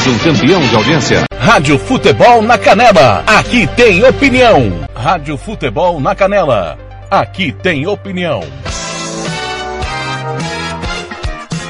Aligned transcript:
mais 0.00 0.06
um 0.06 0.18
campeão 0.18 0.60
de 0.62 0.74
audiência. 0.74 1.24
Rádio 1.38 1.78
Futebol 1.78 2.40
na 2.40 2.56
Canela. 2.56 3.22
Aqui 3.26 3.66
tem 3.66 4.02
opinião. 4.02 4.88
Rádio 4.94 5.36
Futebol 5.36 6.00
na 6.00 6.14
Canela. 6.14 6.78
Aqui 7.10 7.52
tem 7.52 7.86
opinião. 7.86 8.40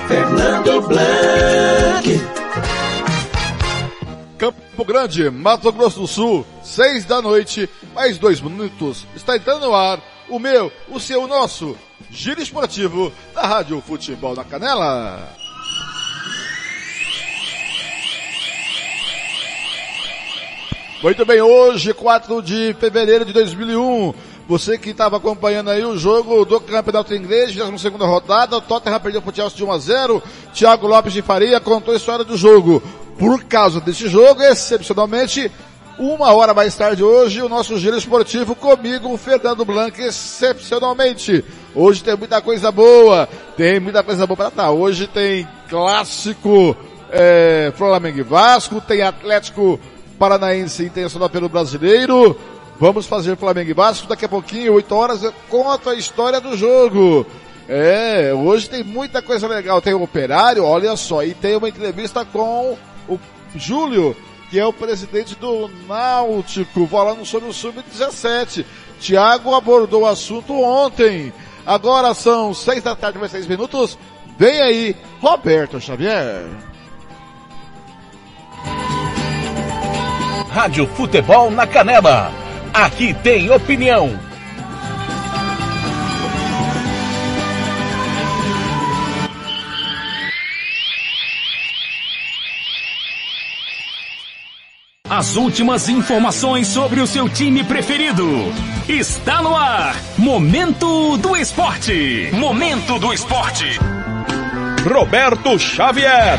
Fernando 0.07 0.81
Blanc. 0.83 2.21
Campo 4.39 4.85
Grande, 4.85 5.29
Mato 5.29 5.73
Grosso 5.73 6.01
do 6.01 6.07
Sul, 6.07 6.47
seis 6.63 7.05
da 7.05 7.21
noite, 7.21 7.69
mais 7.93 8.17
dois 8.17 8.41
minutos. 8.41 9.09
Está 9.17 9.37
entrando 9.37 9.67
no 9.67 9.75
ar 9.75 9.99
o 10.29 10.39
meu, 10.39 10.71
o 10.89 11.01
seu, 11.01 11.25
o 11.25 11.27
nosso 11.27 11.77
Giro 12.09 12.41
Esportivo 12.41 13.13
da 13.35 13.43
Rádio 13.43 13.83
Futebol 13.85 14.37
na 14.37 14.45
Canela. 14.45 15.40
Muito 21.03 21.25
bem, 21.25 21.41
hoje, 21.41 21.95
4 21.95 22.43
de 22.43 22.77
fevereiro 22.79 23.25
de 23.25 23.33
2001, 23.33 24.13
você 24.47 24.77
que 24.77 24.91
estava 24.91 25.17
acompanhando 25.17 25.71
aí 25.71 25.83
o 25.83 25.97
jogo 25.97 26.45
do 26.45 26.61
Campeonato 26.61 27.15
Inglês, 27.15 27.57
na 27.57 27.79
segunda 27.79 28.05
rodada, 28.05 28.59
o 28.59 28.61
Tottenham 28.61 29.01
perdeu 29.01 29.23
para 29.23 29.33
o 29.33 29.35
Chelsea 29.35 29.57
de 29.57 29.65
1 29.65 29.73
a 29.73 29.79
0, 29.79 30.23
Thiago 30.53 30.87
Lopes 30.87 31.15
de 31.15 31.23
Faria 31.23 31.59
contou 31.59 31.95
a 31.95 31.97
história 31.97 32.23
do 32.23 32.37
jogo. 32.37 32.83
Por 33.19 33.43
causa 33.45 33.81
desse 33.81 34.09
jogo, 34.09 34.43
excepcionalmente, 34.43 35.51
uma 35.99 36.35
hora 36.35 36.53
mais 36.53 36.77
tarde 36.77 37.03
hoje, 37.03 37.41
o 37.41 37.49
nosso 37.49 37.79
giro 37.79 37.97
esportivo 37.97 38.55
comigo, 38.55 39.17
Fernando 39.17 39.65
Blanc, 39.65 39.99
excepcionalmente. 39.99 41.43
Hoje 41.75 42.05
tem 42.05 42.15
muita 42.15 42.43
coisa 42.43 42.71
boa, 42.71 43.27
tem 43.57 43.81
muita 43.81 44.03
coisa 44.03 44.27
boa 44.27 44.37
para 44.37 44.51
tá. 44.51 44.71
Hoje 44.71 45.07
tem 45.07 45.49
clássico 45.67 46.77
é, 47.11 47.73
Flamengo 47.75 48.19
e 48.19 48.23
Vasco, 48.23 48.83
tem 48.83 49.01
Atlético 49.01 49.81
Paranaense 50.21 50.85
Internacional 50.85 51.31
pelo 51.31 51.49
Brasileiro. 51.49 52.37
Vamos 52.79 53.07
fazer 53.07 53.39
Flamengo 53.39 53.71
e 53.71 53.75
Vasco 53.75 54.07
daqui 54.07 54.27
a 54.27 54.29
pouquinho, 54.29 54.75
8 54.75 54.95
horas, 54.95 55.23
eu 55.23 55.33
conto 55.49 55.89
a 55.89 55.95
história 55.95 56.39
do 56.39 56.55
jogo. 56.59 57.27
É, 57.67 58.31
hoje 58.35 58.69
tem 58.69 58.85
muita 58.85 59.23
coisa 59.23 59.49
legal. 59.49 59.81
Tem 59.81 59.95
o 59.95 60.03
Operário, 60.03 60.63
olha 60.63 60.95
só, 60.95 61.25
e 61.25 61.33
tem 61.33 61.57
uma 61.57 61.71
entrevista 61.71 62.23
com 62.23 62.77
o 63.09 63.19
Júlio, 63.55 64.15
que 64.51 64.59
é 64.59 64.67
o 64.67 64.75
presidente 64.75 65.35
do 65.37 65.71
Náutico, 65.89 66.87
falando 66.87 67.25
sobre 67.25 67.49
o 67.49 67.55
Sub-17. 67.55 68.67
Tiago 69.01 69.55
abordou 69.55 70.03
o 70.03 70.07
assunto 70.07 70.53
ontem. 70.53 71.33
Agora 71.65 72.13
são 72.13 72.53
seis 72.53 72.83
da 72.83 72.95
tarde, 72.95 73.19
mais 73.19 73.33
seis 73.33 73.47
minutos. 73.47 73.97
Vem 74.39 74.61
aí, 74.61 74.97
Roberto 75.21 75.81
Xavier. 75.81 76.70
Rádio 80.53 80.87
Futebol 80.89 81.51
na 81.51 81.65
Canela. 81.65 82.33
Aqui 82.75 83.15
tem 83.15 83.51
opinião. 83.51 84.19
As 95.09 95.37
últimas 95.37 95.89
informações 95.89 96.67
sobre 96.67 97.01
o 97.01 97.07
seu 97.07 97.29
time 97.29 97.63
preferido. 97.63 98.27
Está 98.89 99.43
no 99.43 99.55
ar. 99.55 99.95
Momento 100.19 101.17
do 101.19 101.37
Esporte. 101.37 102.31
Momento 102.33 102.99
do 102.99 103.13
Esporte. 103.13 103.79
Roberto 104.85 105.59
Xavier. 105.59 106.39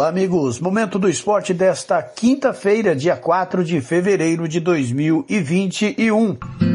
Olá, 0.00 0.08
amigos. 0.08 0.58
Momento 0.58 0.98
do 0.98 1.10
esporte 1.10 1.52
desta 1.52 2.02
quinta-feira, 2.02 2.96
dia 2.96 3.18
4 3.18 3.62
de 3.62 3.82
fevereiro 3.82 4.48
de 4.48 4.58
2021. 4.58 6.69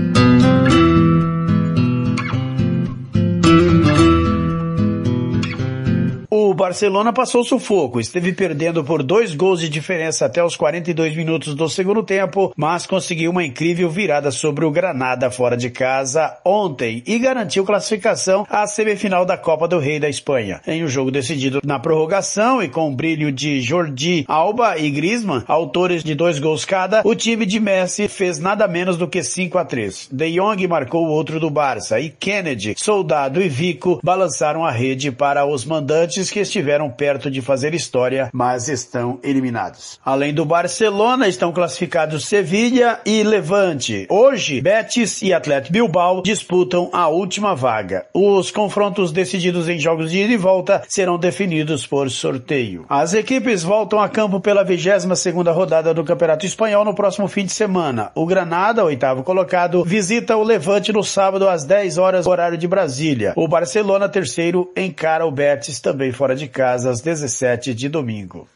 Barcelona 6.56 7.12
passou 7.12 7.44
sufoco, 7.44 8.00
esteve 8.00 8.32
perdendo 8.34 8.84
por 8.84 9.04
dois 9.04 9.36
gols 9.36 9.60
de 9.60 9.68
diferença 9.68 10.26
até 10.26 10.44
os 10.44 10.56
42 10.56 11.16
minutos 11.16 11.54
do 11.54 11.68
segundo 11.68 12.02
tempo, 12.02 12.54
mas 12.56 12.88
conseguiu 12.88 13.32
uma 13.32 13.44
incrível 13.44 13.90
virada 13.90 14.32
sobre 14.32 14.64
o 14.64 14.72
Granada 14.72 15.30
fora 15.30 15.58
de 15.58 15.70
casa 15.70 16.38
ontem 16.46 17.04
e 17.06 17.20
garantiu 17.20 17.66
classificação 17.66 18.48
à 18.50 18.66
semifinal 18.66 19.26
da 19.26 19.38
Copa 19.38 19.68
do 19.68 19.80
Rei 19.80 20.00
da 20.00 20.08
Espanha. 20.08 20.62
Em 20.66 20.84
um 20.84 20.88
jogo 20.88 21.12
decidido 21.12 21.60
na 21.64 21.78
prorrogação 21.78 22.64
e 22.64 22.70
com 22.70 22.90
o 22.90 22.96
brilho 22.96 23.32
de 23.34 23.60
Jordi 23.62 24.24
Alba 24.28 24.78
e 24.78 24.90
Griezmann, 24.90 25.44
autores 25.48 26.04
de 26.04 26.16
dois 26.16 26.40
gols 26.40 26.64
cada, 26.64 27.02
o 27.04 27.14
time 27.14 27.46
de 27.46 27.60
Messi 27.60 28.08
fez 28.08 28.40
nada 28.40 28.66
menos 28.66 28.96
do 28.96 29.10
que 29.10 29.22
5 29.22 29.58
a 29.58 29.66
3. 29.66 30.10
De 30.10 30.32
Jong 30.32 30.68
marcou 30.68 31.06
o 31.06 31.12
outro 31.12 31.38
do 31.38 31.50
Barça 31.50 32.00
e 32.00 32.10
Kennedy, 32.10 32.76
Soldado 32.78 33.42
e 33.42 33.50
Vico 33.50 34.00
balançaram 34.02 34.64
a 34.66 34.72
rede 34.72 35.12
para 35.12 35.46
os 35.46 35.66
mandantes 35.66 36.32
que 36.32 36.45
estiveram 36.48 36.90
perto 36.90 37.30
de 37.30 37.42
fazer 37.42 37.74
história, 37.74 38.30
mas 38.34 38.68
estão 38.68 39.20
eliminados. 39.24 40.00
Além 40.04 40.34
do 40.34 40.46
Barcelona, 40.46 41.28
estão 41.28 41.52
classificados 41.52 42.26
Sevilha 42.26 43.00
e 43.06 43.24
Levante. 43.24 44.08
Hoje, 44.10 44.62
Betis 44.62 45.22
e 45.22 45.34
Atlético 45.34 45.74
Bilbao 45.74 46.22
disputam 46.22 46.90
a 46.94 47.08
última 47.08 47.56
vaga. 47.56 48.06
Os 48.14 48.52
confrontos 48.52 49.12
decididos 49.12 49.68
em 49.70 49.80
jogos 49.80 50.12
de 50.12 50.20
ida 50.20 50.34
e 50.34 50.38
volta 50.38 50.84
serão 50.88 51.18
definidos 51.18 51.86
por 51.86 52.10
sorteio. 52.10 52.86
As 52.90 53.14
equipes 53.14 53.64
voltam 53.64 54.00
a 54.00 54.10
campo 54.10 54.40
pela 54.40 54.64
22 54.64 55.06
segunda 55.18 55.52
rodada 55.52 55.94
do 55.94 56.04
Campeonato 56.04 56.46
Espanhol 56.46 56.86
no 56.86 56.94
próximo 56.94 57.28
fim 57.28 57.46
de 57.46 57.52
semana. 57.52 58.12
O 58.14 58.26
Granada, 58.26 58.84
oitavo 58.84 59.24
colocado, 59.24 59.84
visita 59.84 60.36
o 60.36 60.44
Levante 60.44 60.92
no 60.92 61.04
sábado 61.04 61.48
às 61.48 61.64
10 61.64 61.98
horas 61.98 62.28
horário 62.28 62.58
de 62.58 62.68
Brasília. 62.68 63.34
O 63.36 63.48
Barcelona, 63.48 64.10
terceiro, 64.10 64.72
encara 64.76 65.26
o 65.26 65.32
Betis 65.32 65.80
também 65.80 66.12
fora 66.12 66.35
de 66.36 66.48
casa 66.48 66.92
às 66.92 67.02
17 67.02 67.74
de 67.74 67.90
domingo. 67.90 68.48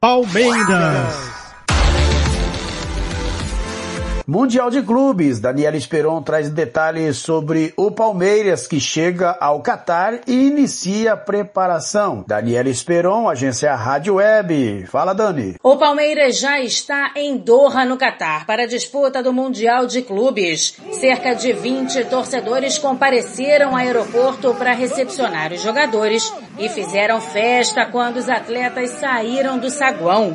Palmeiras. 0.00 1.45
Mundial 4.28 4.70
de 4.70 4.82
Clubes, 4.82 5.38
Daniela 5.38 5.76
Esperon 5.76 6.20
traz 6.20 6.50
detalhes 6.50 7.18
sobre 7.18 7.72
o 7.76 7.92
Palmeiras 7.92 8.66
que 8.66 8.80
chega 8.80 9.36
ao 9.38 9.60
Catar 9.60 10.22
e 10.26 10.48
inicia 10.48 11.12
a 11.12 11.16
preparação. 11.16 12.24
Daniela 12.26 12.68
Esperon, 12.68 13.28
agência 13.28 13.72
Rádio 13.76 14.16
Web. 14.16 14.84
Fala, 14.88 15.14
Dani. 15.14 15.54
O 15.62 15.76
Palmeiras 15.76 16.40
já 16.40 16.58
está 16.58 17.12
em 17.14 17.36
Doha, 17.36 17.84
no 17.84 17.96
Catar, 17.96 18.46
para 18.46 18.64
a 18.64 18.66
disputa 18.66 19.22
do 19.22 19.32
Mundial 19.32 19.86
de 19.86 20.02
Clubes. 20.02 20.76
Cerca 20.90 21.32
de 21.32 21.52
20 21.52 22.06
torcedores 22.06 22.78
compareceram 22.78 23.70
ao 23.70 23.76
aeroporto 23.76 24.52
para 24.54 24.72
recepcionar 24.72 25.52
os 25.52 25.62
jogadores 25.62 26.34
e 26.58 26.68
fizeram 26.68 27.20
festa 27.20 27.86
quando 27.86 28.16
os 28.16 28.28
atletas 28.28 28.90
saíram 28.90 29.56
do 29.56 29.70
saguão. 29.70 30.34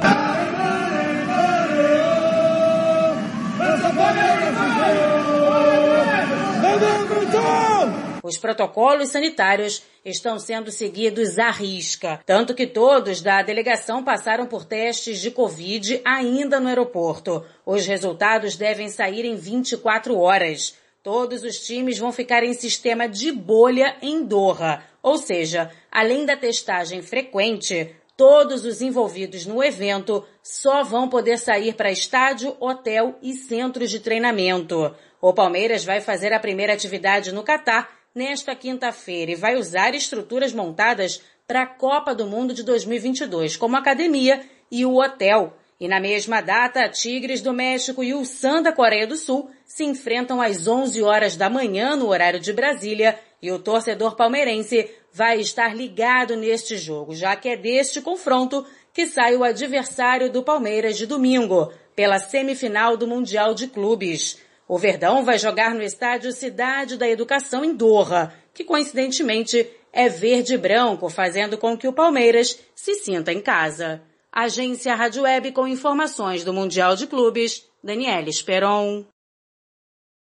Os 8.23 8.37
protocolos 8.37 9.09
sanitários 9.09 9.83
estão 10.05 10.39
sendo 10.39 10.71
seguidos 10.71 11.37
à 11.39 11.49
risca, 11.49 12.21
tanto 12.25 12.53
que 12.53 12.67
todos 12.67 13.19
da 13.19 13.41
delegação 13.41 14.03
passaram 14.03 14.45
por 14.45 14.63
testes 14.63 15.19
de 15.19 15.31
Covid 15.31 16.01
ainda 16.05 16.59
no 16.59 16.67
aeroporto. 16.67 17.43
Os 17.65 17.85
resultados 17.85 18.55
devem 18.55 18.89
sair 18.89 19.25
em 19.25 19.35
24 19.35 20.17
horas. 20.17 20.75
Todos 21.03 21.43
os 21.43 21.59
times 21.59 21.97
vão 21.97 22.11
ficar 22.11 22.43
em 22.43 22.53
sistema 22.53 23.09
de 23.09 23.31
bolha 23.31 23.97
em 24.01 24.23
Doha, 24.23 24.83
ou 25.01 25.17
seja, 25.17 25.71
além 25.91 26.25
da 26.25 26.37
testagem 26.37 27.01
frequente, 27.01 27.95
todos 28.15 28.63
os 28.65 28.81
envolvidos 28.81 29.47
no 29.47 29.63
evento 29.63 30.23
só 30.43 30.83
vão 30.83 31.07
poder 31.07 31.37
sair 31.37 31.73
para 31.73 31.91
estádio, 31.91 32.55
hotel 32.59 33.15
e 33.21 33.33
centros 33.33 33.89
de 33.89 33.99
treinamento. 33.99 34.95
O 35.21 35.33
Palmeiras 35.33 35.83
vai 35.83 36.01
fazer 36.01 36.33
a 36.33 36.39
primeira 36.39 36.73
atividade 36.73 37.31
no 37.31 37.43
Catar 37.43 37.89
nesta 38.13 38.55
quinta-feira 38.55 39.31
e 39.31 39.35
vai 39.35 39.55
usar 39.55 39.93
estruturas 39.93 40.51
montadas 40.51 41.21
para 41.47 41.63
a 41.63 41.67
Copa 41.67 42.15
do 42.15 42.25
Mundo 42.25 42.53
de 42.53 42.63
2022, 42.63 43.57
como 43.57 43.75
a 43.75 43.79
academia 43.79 44.41
e 44.71 44.85
o 44.85 44.95
hotel. 44.95 45.53
E 45.79 45.87
na 45.87 45.99
mesma 45.99 46.41
data, 46.41 46.87
Tigres 46.89 47.41
do 47.41 47.53
México 47.53 48.03
e 48.03 48.13
o 48.13 48.23
San 48.23 48.61
da 48.61 48.71
Coreia 48.71 49.07
do 49.07 49.15
Sul 49.15 49.49
se 49.65 49.83
enfrentam 49.83 50.41
às 50.41 50.67
11 50.67 51.01
horas 51.01 51.35
da 51.35 51.49
manhã 51.49 51.95
no 51.95 52.07
horário 52.07 52.39
de 52.39 52.53
Brasília 52.53 53.17
e 53.41 53.51
o 53.51 53.57
torcedor 53.57 54.15
palmeirense 54.15 54.89
vai 55.11 55.39
estar 55.39 55.75
ligado 55.75 56.35
neste 56.35 56.77
jogo, 56.77 57.15
já 57.15 57.35
que 57.35 57.49
é 57.49 57.57
deste 57.57 57.99
confronto 57.99 58.65
que 58.93 59.07
sai 59.07 59.35
o 59.35 59.43
adversário 59.43 60.31
do 60.31 60.43
Palmeiras 60.43 60.97
de 60.97 61.05
domingo, 61.05 61.71
pela 61.95 62.19
semifinal 62.19 62.97
do 62.97 63.07
Mundial 63.07 63.53
de 63.53 63.67
Clubes. 63.67 64.39
O 64.67 64.77
Verdão 64.77 65.23
vai 65.23 65.37
jogar 65.37 65.73
no 65.75 65.83
estádio 65.83 66.31
Cidade 66.31 66.97
da 66.97 67.07
Educação 67.07 67.63
em 67.63 67.73
Doha, 67.73 68.33
que 68.53 68.63
coincidentemente 68.63 69.69
é 69.91 70.07
verde 70.07 70.53
e 70.53 70.57
branco, 70.57 71.09
fazendo 71.09 71.57
com 71.57 71.77
que 71.77 71.87
o 71.87 71.93
Palmeiras 71.93 72.57
se 72.73 72.95
sinta 72.95 73.31
em 73.31 73.41
casa. 73.41 74.01
Agência 74.31 74.95
Rádio 74.95 75.23
Web 75.23 75.51
com 75.51 75.67
informações 75.67 76.45
do 76.45 76.53
Mundial 76.53 76.95
de 76.95 77.05
Clubes, 77.05 77.65
Daniela 77.83 78.29
Esperon. 78.29 79.05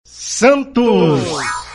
Santos! 0.05 1.66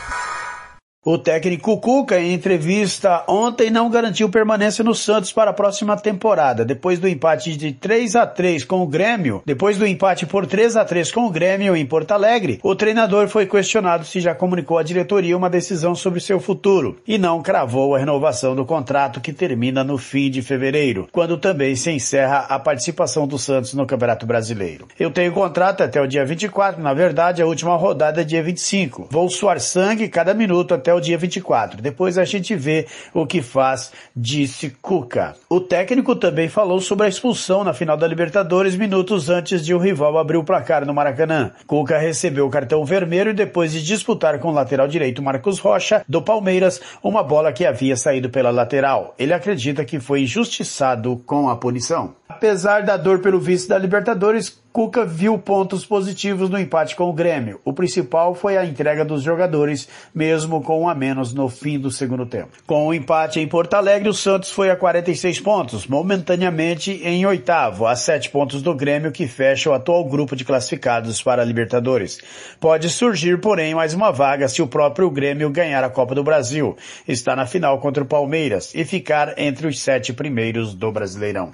O 1.05 1.17
técnico 1.17 1.77
Cuca, 1.81 2.17
em 2.17 2.31
entrevista 2.31 3.25
ontem, 3.27 3.69
não 3.69 3.89
garantiu 3.89 4.29
permanência 4.29 4.85
no 4.85 4.95
Santos 4.95 5.33
para 5.33 5.51
a 5.51 5.53
próxima 5.53 5.97
temporada. 5.97 6.63
Depois 6.63 6.97
do 6.97 7.09
empate 7.09 7.57
de 7.57 7.73
3 7.73 8.15
a 8.15 8.25
3 8.25 8.63
com 8.63 8.81
o 8.81 8.87
Grêmio, 8.87 9.43
depois 9.45 9.77
do 9.77 9.85
empate 9.85 10.25
por 10.25 10.47
3 10.47 10.77
a 10.77 10.85
3 10.85 11.11
com 11.11 11.25
o 11.25 11.29
Grêmio 11.29 11.75
em 11.75 11.85
Porto 11.85 12.11
Alegre, 12.11 12.57
o 12.63 12.73
treinador 12.73 13.27
foi 13.27 13.45
questionado 13.45 14.05
se 14.05 14.21
já 14.21 14.33
comunicou 14.33 14.77
à 14.77 14.83
diretoria 14.83 15.35
uma 15.35 15.49
decisão 15.49 15.93
sobre 15.93 16.21
seu 16.21 16.39
futuro 16.39 16.97
e 17.05 17.17
não 17.17 17.43
cravou 17.43 17.93
a 17.93 17.99
renovação 17.99 18.55
do 18.55 18.63
contrato 18.63 19.19
que 19.19 19.33
termina 19.33 19.83
no 19.83 19.97
fim 19.97 20.31
de 20.31 20.41
fevereiro, 20.41 21.09
quando 21.11 21.37
também 21.37 21.75
se 21.75 21.91
encerra 21.91 22.45
a 22.47 22.57
participação 22.57 23.27
do 23.27 23.37
Santos 23.37 23.73
no 23.73 23.85
Campeonato 23.85 24.25
Brasileiro. 24.25 24.87
Eu 24.97 25.11
tenho 25.11 25.33
contrato 25.33 25.83
até 25.83 25.99
o 25.99 26.07
dia 26.07 26.23
24, 26.23 26.81
na 26.81 26.93
verdade 26.93 27.41
a 27.41 27.45
última 27.45 27.75
rodada 27.75 28.21
é 28.21 28.23
dia 28.23 28.41
25. 28.41 29.09
Vou 29.11 29.29
suar 29.29 29.59
sangue 29.59 30.07
cada 30.07 30.33
minuto 30.33 30.73
até 30.73 30.92
o 30.93 31.01
dia 31.01 31.17
24. 31.17 31.81
Depois 31.81 32.17
a 32.17 32.25
gente 32.25 32.55
vê 32.55 32.85
o 33.13 33.25
que 33.25 33.41
faz, 33.41 33.91
disse 34.15 34.69
Cuca. 34.81 35.35
O 35.49 35.59
técnico 35.59 36.15
também 36.15 36.47
falou 36.47 36.79
sobre 36.79 37.05
a 37.05 37.09
expulsão 37.09 37.63
na 37.63 37.73
final 37.73 37.97
da 37.97 38.07
Libertadores 38.07 38.75
minutos 38.75 39.29
antes 39.29 39.65
de 39.65 39.73
o 39.73 39.77
rival 39.77 40.17
abrir 40.17 40.37
o 40.37 40.43
placar 40.43 40.85
no 40.85 40.93
Maracanã. 40.93 41.51
Cuca 41.65 41.97
recebeu 41.97 42.45
o 42.45 42.49
cartão 42.49 42.85
vermelho 42.85 43.33
depois 43.33 43.71
de 43.71 43.83
disputar 43.83 44.39
com 44.39 44.49
o 44.49 44.53
lateral 44.53 44.87
direito 44.87 45.21
Marcos 45.21 45.59
Rocha, 45.59 46.03
do 46.07 46.21
Palmeiras, 46.21 46.81
uma 47.01 47.23
bola 47.23 47.51
que 47.51 47.65
havia 47.65 47.95
saído 47.95 48.29
pela 48.29 48.51
lateral. 48.51 49.13
Ele 49.17 49.33
acredita 49.33 49.85
que 49.85 49.99
foi 49.99 50.23
injustiçado 50.23 51.21
com 51.25 51.49
a 51.49 51.55
punição. 51.55 52.15
Apesar 52.27 52.83
da 52.83 52.97
dor 52.97 53.19
pelo 53.19 53.39
vice 53.39 53.67
da 53.67 53.77
Libertadores, 53.77 54.62
Cuca 54.73 55.05
viu 55.05 55.37
pontos 55.37 55.85
positivos 55.85 56.49
no 56.49 56.57
empate 56.57 56.95
com 56.95 57.07
o 57.07 57.13
Grêmio. 57.13 57.59
O 57.63 57.71
principal 57.71 58.33
foi 58.33 58.57
a 58.57 58.65
entrega 58.65 59.05
dos 59.05 59.21
jogadores, 59.21 59.87
mesmo 60.15 60.63
com 60.63 60.81
um 60.81 60.89
a 60.89 60.95
menos 60.95 61.31
no 61.31 61.47
fim 61.47 61.77
do 61.77 61.91
segundo 61.91 62.25
tempo. 62.25 62.57
Com 62.65 62.87
o 62.87 62.93
empate 62.93 63.39
em 63.39 63.47
Porto 63.47 63.75
Alegre, 63.75 64.09
o 64.09 64.13
Santos 64.15 64.49
foi 64.49 64.71
a 64.71 64.75
46 64.75 65.39
pontos, 65.41 65.85
momentaneamente 65.85 66.91
em 67.03 67.23
oitavo, 67.23 67.85
a 67.85 67.95
sete 67.95 68.31
pontos 68.31 68.63
do 68.63 68.73
Grêmio, 68.73 69.11
que 69.11 69.27
fecha 69.27 69.69
o 69.69 69.73
atual 69.73 70.03
grupo 70.05 70.35
de 70.35 70.43
classificados 70.43 71.21
para 71.21 71.43
a 71.43 71.45
Libertadores. 71.45 72.17
Pode 72.59 72.89
surgir, 72.89 73.39
porém, 73.39 73.75
mais 73.75 73.93
uma 73.93 74.11
vaga 74.11 74.47
se 74.47 74.59
o 74.59 74.67
próprio 74.67 75.07
Grêmio 75.11 75.51
ganhar 75.51 75.83
a 75.83 75.89
Copa 75.89 76.15
do 76.15 76.23
Brasil, 76.23 76.75
está 77.07 77.35
na 77.35 77.45
final 77.45 77.77
contra 77.77 78.01
o 78.01 78.07
Palmeiras 78.07 78.73
e 78.73 78.83
ficar 78.83 79.35
entre 79.37 79.67
os 79.67 79.79
sete 79.79 80.11
primeiros 80.11 80.73
do 80.73 80.91
Brasileirão. 80.91 81.51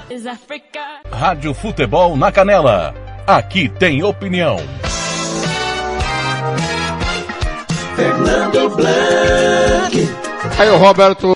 Rádio 1.12 1.54
Futebol 1.54 2.18
na 2.18 2.32
Canela. 2.32 2.96
Aqui 3.28 3.70
tem 3.70 4.04
opinião. 4.04 4.58
Fernando 7.96 8.70
Blanc. 8.76 10.25
Aí 10.58 10.70
o 10.70 10.78
Roberto 10.78 11.36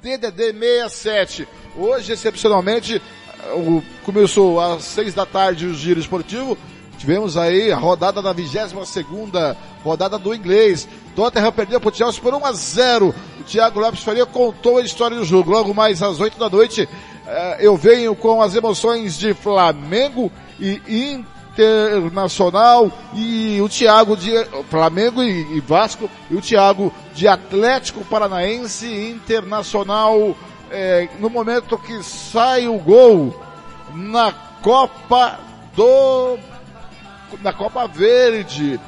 DDD 0.02 0.52
67. 0.52 1.48
Hoje, 1.76 2.12
excepcionalmente, 2.12 3.00
começou 4.04 4.60
às 4.60 4.84
seis 4.84 5.14
da 5.14 5.26
tarde 5.26 5.66
o 5.66 5.75
giro 5.75 6.00
esportivo, 6.00 6.58
Tivemos 6.98 7.36
aí 7.36 7.72
a 7.72 7.76
rodada 7.76 8.22
da 8.22 8.32
22 8.32 8.88
segunda 8.88 9.56
rodada 9.82 10.19
do 10.19 10.34
inglês. 10.34 10.88
Tottenham 11.14 11.52
perdeu 11.52 11.81
para 11.81 11.90
o 11.90 11.94
Chelsea 11.94 12.22
por 12.22 12.34
1 12.34 12.46
a 12.46 12.52
0. 12.52 13.14
O 13.40 13.44
Thiago 13.44 13.81
Lopes 13.81 14.02
Faria 14.02 14.25
contou 14.25 14.79
a 14.79 14.82
história 14.82 15.17
do 15.17 15.24
jogo. 15.24 15.50
Logo 15.50 15.74
mais 15.74 16.03
às 16.03 16.20
8 16.20 16.38
da 16.38 16.48
noite, 16.48 16.88
eu 17.58 17.76
venho 17.76 18.14
com 18.14 18.41
as 18.41 18.55
emoções 18.55 19.19
de 19.19 19.34
Flamengo 19.34 20.31
e 20.58 21.24
Internacional 21.55 22.91
e 23.15 23.61
o 23.61 23.69
Thiago 23.69 24.17
de 24.17 24.32
Flamengo 24.69 25.23
e, 25.23 25.61
Vasco 25.61 26.11
e 26.31 26.34
o 26.34 26.41
Thiago 26.41 26.93
de 27.15 27.29
Atlético 27.29 28.05
Paranaense 28.05 28.87
Internacional 28.87 30.37
é, 30.70 31.08
no 31.20 31.31
momento 31.31 31.79
que 31.79 32.03
sai 32.03 32.67
o 32.67 32.79
gol 32.79 33.41
na 33.94 34.32
Copa 34.63 35.39
do 35.77 36.39
na 37.41 37.53
Copa 37.53 37.87
Verde. 37.87 38.81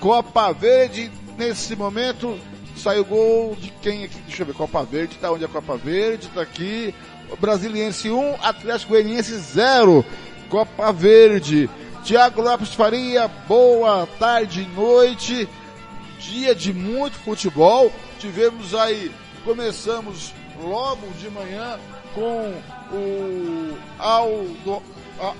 Copa 0.00 0.52
Verde, 0.52 1.10
nesse 1.36 1.74
momento, 1.74 2.38
sai 2.76 3.00
o 3.00 3.04
gol 3.04 3.56
de 3.56 3.70
quem 3.82 4.04
aqui? 4.04 4.18
Deixa 4.26 4.42
eu 4.42 4.46
ver, 4.46 4.54
Copa 4.54 4.82
Verde, 4.84 5.16
tá 5.16 5.30
onde 5.30 5.44
é 5.44 5.46
a 5.46 5.50
Copa 5.50 5.76
Verde? 5.76 6.28
Tá 6.28 6.42
aqui. 6.42 6.94
Brasiliense 7.40 8.10
1, 8.10 8.36
Atlético 8.40 8.92
Goianiense 8.92 9.36
0. 9.36 10.04
Copa 10.48 10.92
Verde. 10.92 11.68
Tiago 12.06 12.40
Lopes 12.40 12.72
Faria, 12.72 13.26
boa 13.48 14.06
tarde 14.16 14.62
e 14.62 14.76
noite. 14.76 15.48
Dia 16.20 16.54
de 16.54 16.72
muito 16.72 17.18
futebol. 17.18 17.92
Tivemos 18.20 18.76
aí, 18.76 19.10
começamos 19.44 20.32
logo 20.62 21.04
de 21.18 21.28
manhã 21.28 21.80
com 22.14 22.54
o 22.92 23.76
Aldo 23.98 24.80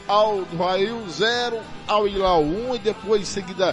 ao 0.08 0.42
Rail 0.58 1.08
0, 1.08 1.60
ao 1.86 2.08
Hilal 2.08 2.42
1 2.42 2.74
e 2.74 2.78
depois 2.80 3.22
em 3.22 3.24
seguida 3.24 3.72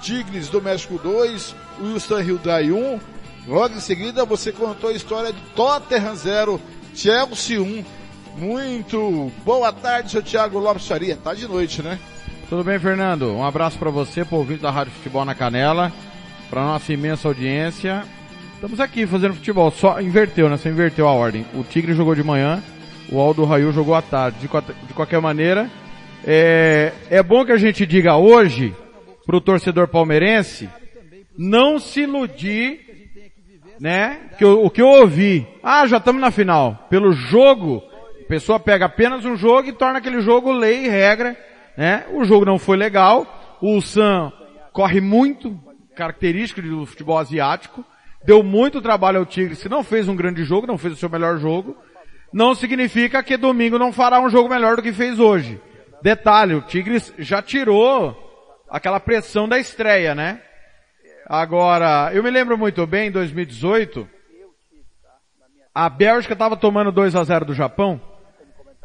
Tigres 0.00 0.48
do 0.48 0.62
México 0.62 0.96
2, 1.02 1.52
Wilson 1.82 2.20
Hyundai 2.20 2.70
1. 2.70 3.00
Logo 3.48 3.74
em 3.74 3.80
seguida 3.80 4.24
você 4.24 4.52
contou 4.52 4.90
a 4.90 4.94
história 4.94 5.32
de 5.32 5.40
Tottenham 5.56 6.14
0, 6.14 6.62
Chelsea 6.94 7.60
1. 7.60 7.84
Muito 8.36 9.30
boa 9.44 9.72
tarde, 9.72 10.10
seu 10.10 10.22
Thiago 10.22 10.58
Lopes 10.58 10.88
Faria. 10.88 11.16
Tá 11.16 11.34
de 11.34 11.46
noite, 11.46 11.82
né? 11.82 11.98
Tudo 12.48 12.64
bem, 12.64 12.78
Fernando? 12.78 13.32
Um 13.32 13.44
abraço 13.44 13.78
para 13.78 13.90
você, 13.90 14.24
por 14.24 14.38
ouvinte 14.38 14.62
da 14.62 14.70
Rádio 14.70 14.92
Futebol 14.92 15.24
na 15.24 15.34
Canela, 15.34 15.92
para 16.50 16.62
nossa 16.62 16.92
imensa 16.92 17.28
audiência. 17.28 18.04
Estamos 18.54 18.80
aqui 18.80 19.06
fazendo 19.06 19.34
futebol, 19.34 19.70
só 19.70 20.00
inverteu, 20.00 20.48
né? 20.48 20.56
Só 20.56 20.68
inverteu 20.68 21.06
a 21.06 21.12
ordem. 21.12 21.46
O 21.54 21.62
Tigre 21.62 21.94
jogou 21.94 22.14
de 22.14 22.24
manhã, 22.24 22.62
o 23.10 23.20
Aldo 23.20 23.44
Raio 23.44 23.72
jogou 23.72 23.94
à 23.94 24.02
tarde. 24.02 24.38
De, 24.38 24.48
de 24.48 24.94
qualquer 24.94 25.20
maneira, 25.20 25.70
é, 26.24 26.92
é 27.10 27.22
bom 27.22 27.44
que 27.44 27.52
a 27.52 27.56
gente 27.56 27.86
diga 27.86 28.16
hoje 28.16 28.74
pro 29.24 29.40
torcedor 29.40 29.86
palmeirense 29.86 30.68
não 31.38 31.78
se 31.78 32.00
iludir, 32.00 32.80
né? 33.78 34.18
Que 34.38 34.44
o 34.44 34.68
que 34.70 34.82
eu 34.82 34.88
ouvi, 34.88 35.46
ah, 35.62 35.86
já 35.86 35.98
estamos 35.98 36.20
na 36.20 36.30
final. 36.30 36.86
Pelo 36.90 37.12
jogo, 37.12 37.82
a 38.24 38.26
pessoa 38.26 38.58
pega 38.58 38.86
apenas 38.86 39.24
um 39.26 39.36
jogo 39.36 39.68
e 39.68 39.72
torna 39.72 39.98
aquele 39.98 40.22
jogo 40.22 40.50
lei 40.50 40.86
e 40.86 40.88
regra, 40.88 41.36
né? 41.76 42.06
O 42.12 42.24
jogo 42.24 42.46
não 42.46 42.58
foi 42.58 42.74
legal, 42.74 43.58
o 43.60 43.80
Sam 43.82 44.32
corre 44.72 44.98
muito, 45.00 45.60
característico 45.94 46.62
do 46.62 46.86
futebol 46.86 47.18
asiático, 47.18 47.84
deu 48.24 48.42
muito 48.42 48.80
trabalho 48.80 49.18
ao 49.18 49.26
Tigre, 49.26 49.54
se 49.54 49.68
não 49.68 49.84
fez 49.84 50.08
um 50.08 50.16
grande 50.16 50.42
jogo, 50.42 50.66
não 50.66 50.78
fez 50.78 50.94
o 50.94 50.96
seu 50.96 51.10
melhor 51.10 51.38
jogo, 51.38 51.76
não 52.32 52.54
significa 52.54 53.22
que 53.22 53.36
domingo 53.36 53.78
não 53.78 53.92
fará 53.92 54.18
um 54.18 54.30
jogo 54.30 54.48
melhor 54.48 54.76
do 54.76 54.82
que 54.82 54.92
fez 54.92 55.20
hoje. 55.20 55.60
Detalhe, 56.02 56.54
o 56.54 56.62
Tigres 56.62 57.12
já 57.18 57.42
tirou 57.42 58.16
aquela 58.70 58.98
pressão 58.98 59.46
da 59.46 59.58
estreia, 59.58 60.14
né? 60.14 60.40
Agora, 61.26 62.10
eu 62.14 62.22
me 62.22 62.30
lembro 62.30 62.56
muito 62.56 62.86
bem, 62.86 63.08
em 63.08 63.12
2018, 63.12 64.08
a 65.74 65.90
Bélgica 65.90 66.32
estava 66.32 66.56
tomando 66.56 66.90
2 66.90 67.14
a 67.14 67.22
0 67.22 67.44
do 67.44 67.54
Japão 67.54 68.13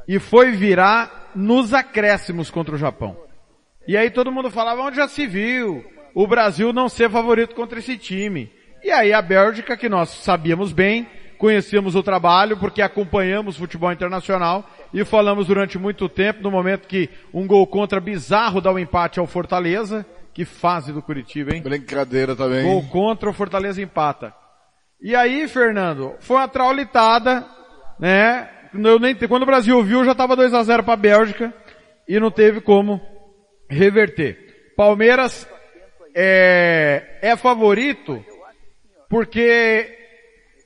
e 0.10 0.18
foi 0.18 0.50
virar 0.54 1.30
nos 1.36 1.72
acréscimos 1.72 2.50
contra 2.50 2.74
o 2.74 2.80
Japão. 2.80 3.16
E 3.88 3.96
aí 3.96 4.10
todo 4.10 4.32
mundo 4.32 4.50
falava, 4.50 4.82
onde 4.82 4.98
já 4.98 5.08
se 5.08 5.28
viu 5.28 5.86
o 6.16 6.26
Brasil 6.26 6.74
não 6.74 6.90
ser 6.90 7.12
favorito 7.12 7.54
contra 7.54 7.78
esse 7.78 7.96
time. 7.96 8.52
E 8.84 8.90
aí 8.90 9.14
a 9.14 9.22
Bélgica, 9.22 9.78
que 9.78 9.88
nós 9.88 10.10
sabíamos 10.10 10.74
bem, 10.74 11.08
conhecíamos 11.38 11.96
o 11.96 12.02
trabalho 12.02 12.58
porque 12.58 12.82
acompanhamos 12.82 13.56
futebol 13.56 13.92
internacional 13.92 14.68
e 14.92 15.06
falamos 15.06 15.46
durante 15.46 15.78
muito 15.78 16.10
tempo, 16.10 16.42
no 16.42 16.50
momento 16.50 16.88
que 16.88 17.08
um 17.32 17.46
gol 17.46 17.68
contra 17.68 18.02
bizarro 18.02 18.60
dá 18.60 18.72
o 18.72 18.76
um 18.76 18.80
empate 18.80 19.20
ao 19.20 19.28
Fortaleza, 19.28 20.04
que 20.34 20.44
fase 20.44 20.92
do 20.92 21.04
Curitiba, 21.04 21.54
hein? 21.54 21.62
Brincadeira 21.62 22.36
também. 22.36 22.64
Gol 22.64 22.82
contra 22.90 23.30
o 23.30 23.34
Fortaleza 23.34 23.80
empata. 23.80 24.34
E 25.00 25.16
aí, 25.16 25.48
Fernando, 25.48 26.16
foi 26.20 26.38
uma 26.38 26.48
traulitada, 26.48 27.46
né? 28.00 28.50
Eu 28.74 29.00
nem, 29.00 29.16
quando 29.16 29.44
o 29.44 29.48
Brasil 29.48 29.82
viu, 29.84 30.04
já 30.04 30.12
estava 30.12 30.36
2 30.36 30.54
a 30.54 30.64
0 30.64 30.84
para 30.84 30.94
a 30.94 30.98
Bélgica 30.98 31.54
e 32.08 32.20
não 32.20 32.32
teve 32.32 32.62
como 32.62 33.02
reverter. 33.70 34.74
Palmeiras 34.76 35.48
é, 36.16 37.20
é 37.22 37.36
favorito 37.36 38.24
porque 39.10 39.98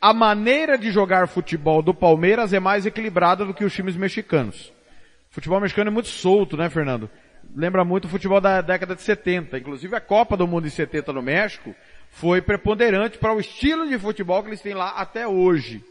a 0.01 0.13
maneira 0.13 0.77
de 0.77 0.91
jogar 0.91 1.27
futebol 1.27 1.81
do 1.81 1.93
Palmeiras 1.93 2.53
é 2.53 2.59
mais 2.59 2.85
equilibrada 2.85 3.45
do 3.45 3.53
que 3.53 3.63
os 3.63 3.73
times 3.73 3.95
mexicanos. 3.95 4.73
O 5.31 5.33
futebol 5.35 5.59
mexicano 5.59 5.89
é 5.89 5.93
muito 5.93 6.09
solto, 6.09 6.57
né, 6.57 6.69
Fernando? 6.69 7.09
lembra 7.55 7.83
muito 7.83 8.05
o 8.05 8.09
futebol 8.09 8.39
da 8.39 8.61
década 8.61 8.95
de 8.95 9.01
70. 9.01 9.57
Inclusive 9.57 9.95
a 9.95 10.01
Copa 10.01 10.37
do 10.37 10.47
Mundo 10.47 10.67
em 10.67 10.71
70 10.71 11.13
no 11.13 11.21
México 11.21 11.75
foi 12.09 12.41
preponderante 12.41 13.17
para 13.17 13.33
o 13.33 13.39
estilo 13.39 13.87
de 13.87 13.97
futebol 13.97 14.41
que 14.43 14.49
eles 14.49 14.61
têm 14.61 14.73
lá 14.73 14.89
até 14.91 15.27
hoje. 15.27 15.83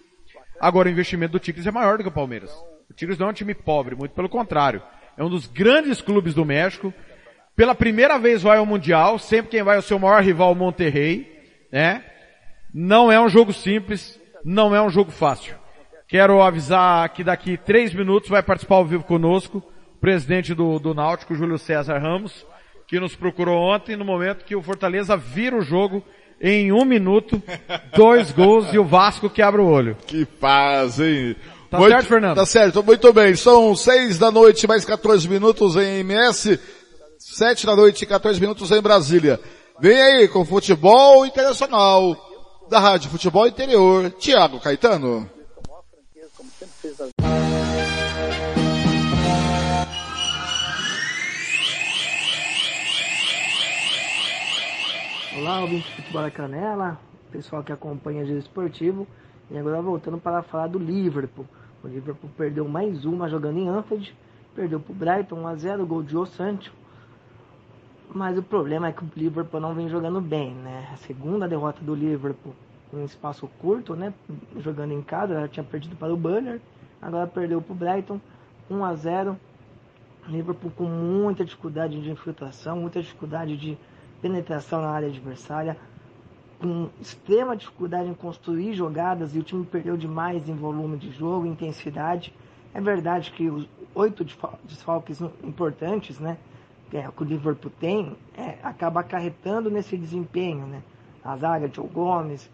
Agora 0.63 0.89
o 0.89 0.93
investimento 0.93 1.33
do 1.33 1.41
Tigres 1.41 1.67
é 1.67 1.73
maior 1.73 1.99
do 1.99 2.05
que 2.05 2.09
o 2.09 2.13
Palmeiras. 2.13 2.53
O 2.89 2.95
Tigres 2.95 3.19
não 3.19 3.27
é 3.27 3.31
um 3.31 3.33
time 3.33 3.53
pobre, 3.53 3.97
muito 3.97 4.13
pelo 4.13 4.29
contrário. 4.29 4.81
É 5.19 5.25
um 5.25 5.29
dos 5.29 5.49
grandes 5.49 6.01
clubes 6.01 6.35
do 6.35 6.45
México. 6.45 6.95
Pela 7.57 7.75
primeira 7.75 8.17
vez 8.17 8.43
vai 8.43 8.59
ao 8.59 8.65
Mundial, 8.65 9.19
sempre 9.19 9.51
quem 9.51 9.65
vai 9.65 9.75
é 9.75 9.81
o 9.81 9.83
seu 9.83 9.99
maior 9.99 10.23
rival, 10.23 10.55
Monterrey, 10.55 11.27
né? 11.73 12.05
Não 12.73 13.11
é 13.11 13.21
um 13.21 13.29
jogo 13.29 13.53
simples, 13.53 14.21
não 14.45 14.73
é 14.73 14.81
um 14.81 14.89
jogo 14.89 15.11
fácil. 15.11 15.57
Quero 16.07 16.41
avisar 16.41 17.09
que 17.09 17.25
daqui 17.25 17.57
três 17.57 17.93
minutos 17.93 18.31
vai 18.31 18.41
participar 18.41 18.77
ao 18.77 18.87
vivo 18.87 19.03
conosco 19.03 19.61
presidente 20.01 20.55
do, 20.55 20.79
do 20.79 20.95
Náutico, 20.95 21.35
Júlio 21.35 21.59
César 21.59 21.99
Ramos, 21.99 22.47
que 22.87 23.01
nos 23.01 23.17
procurou 23.17 23.59
ontem 23.59 23.97
no 23.97 24.05
momento 24.05 24.45
que 24.45 24.55
o 24.55 24.63
Fortaleza 24.63 25.17
vira 25.17 25.57
o 25.57 25.63
jogo 25.63 26.05
em 26.43 26.73
um 26.73 26.85
minuto, 26.85 27.41
dois 27.97 28.33
gols 28.33 28.67
e 28.73 28.79
o 28.79 28.85
Vasco 28.85 29.31
que 29.31 29.41
abre 29.41 29.61
o 29.61 29.67
olho. 29.67 29.97
Que 30.07 30.27
paz, 30.27 30.99
hein? 30.99 31.37
Tá 31.71 31.79
muito, 31.79 31.93
certo, 31.93 32.09
Fernando? 32.09 32.37
Tá 32.37 32.45
certo, 32.45 32.83
muito 32.83 33.13
bem. 33.13 33.37
São 33.37 33.77
seis 33.77 34.19
da 34.19 34.31
noite, 34.31 34.67
mais 34.67 34.85
14 34.85 35.29
minutos 35.29 35.77
em 35.77 36.01
MS, 36.01 36.59
sete 37.17 37.65
da 37.65 37.77
noite, 37.77 38.05
14 38.05 38.41
minutos 38.41 38.71
em 38.73 38.83
Brasília. 38.83 39.39
Vem 39.81 40.03
aí 40.03 40.29
com 40.29 40.45
futebol 40.45 41.25
internacional 41.25 42.17
da 42.69 42.81
Rádio 42.81 43.11
Futebol 43.11 43.47
Interior, 43.47 44.11
Tiago 44.19 44.59
Caetano. 44.61 45.31
Olá, 55.35 55.63
ouvinte 55.63 55.87
de 55.87 55.97
Futebol 55.97 56.21
da 56.21 56.31
Canela, 56.31 57.01
pessoal 57.31 57.65
que 57.65 57.73
acompanha 57.73 58.23
o 58.23 58.27
Giro 58.27 58.39
Esportivo. 58.39 59.09
E 59.51 59.57
agora 59.57 59.81
voltando 59.81 60.19
para 60.19 60.43
falar 60.43 60.67
do 60.67 60.79
Liverpool. 60.79 61.47
O 61.83 61.89
Liverpool 61.89 62.29
perdeu 62.37 62.69
mais 62.69 63.07
uma 63.07 63.31
jogando 63.31 63.59
em 63.59 63.67
Anfield, 63.67 64.15
perdeu 64.55 64.79
para 64.79 64.93
o 64.93 64.95
Brighton 64.95 65.37
1x0, 65.37 65.87
gol 65.87 66.03
de 66.03 66.19
O 66.19 66.27
Sancho. 66.27 66.71
Mas 68.15 68.37
o 68.37 68.43
problema 68.43 68.89
é 68.89 68.93
que 68.93 69.03
o 69.03 69.11
Liverpool 69.17 69.59
não 69.59 69.75
vem 69.75 69.89
jogando 69.89 70.21
bem, 70.21 70.55
né? 70.55 70.91
A 70.93 70.97
segunda 70.99 71.49
derrota 71.49 71.83
do 71.83 71.95
Liverpool 71.95 72.55
em 72.93 72.99
um 72.99 73.05
espaço 73.07 73.49
curto, 73.59 73.97
né? 73.97 74.13
Jogando 74.59 74.93
em 74.93 75.01
casa, 75.01 75.33
ela 75.33 75.49
tinha 75.49 75.65
perdido 75.65 75.97
para 75.97 76.13
o 76.13 76.17
Banner, 76.17 76.61
agora 77.01 77.27
perdeu 77.27 77.63
para 77.63 77.73
o 77.73 77.77
Brighton 77.77 78.21
1 78.71 78.85
a 78.85 78.95
0. 78.95 79.41
Liverpool 80.29 80.71
com 80.77 80.85
muita 80.85 81.43
dificuldade 81.43 82.03
de 82.03 82.11
infiltração, 82.11 82.77
muita 82.77 83.01
dificuldade 83.01 83.57
de 83.57 83.79
penetração 84.23 84.81
na 84.81 84.89
área 84.89 85.09
adversária, 85.09 85.77
com 86.61 86.89
extrema 87.01 87.57
dificuldade 87.57 88.09
em 88.09 88.15
construir 88.15 88.73
jogadas 88.73 89.35
e 89.35 89.41
o 89.41 89.43
time 89.43 89.67
perdeu 89.67 89.97
demais 89.97 90.49
em 90.49 90.55
volume 90.55 90.97
de 90.97 91.11
jogo, 91.11 91.45
intensidade. 91.45 92.33
É 92.73 92.81
verdade 92.81 93.33
que 93.33 93.51
os 93.51 93.69
oito 93.95 94.25
desfalques 94.65 95.21
importantes, 95.43 96.21
né, 96.21 96.39
que, 96.89 96.97
é, 96.97 97.09
que 97.11 97.23
o 97.23 97.27
Liverpool 97.27 97.73
tem, 97.81 98.17
é, 98.39 98.59
acaba 98.63 99.01
acarretando 99.01 99.69
nesse 99.69 99.97
desempenho, 99.97 100.67
né? 100.67 100.83
A 101.25 101.37
zaga, 101.37 101.71
Joe 101.73 101.89
Gomes, 101.89 102.51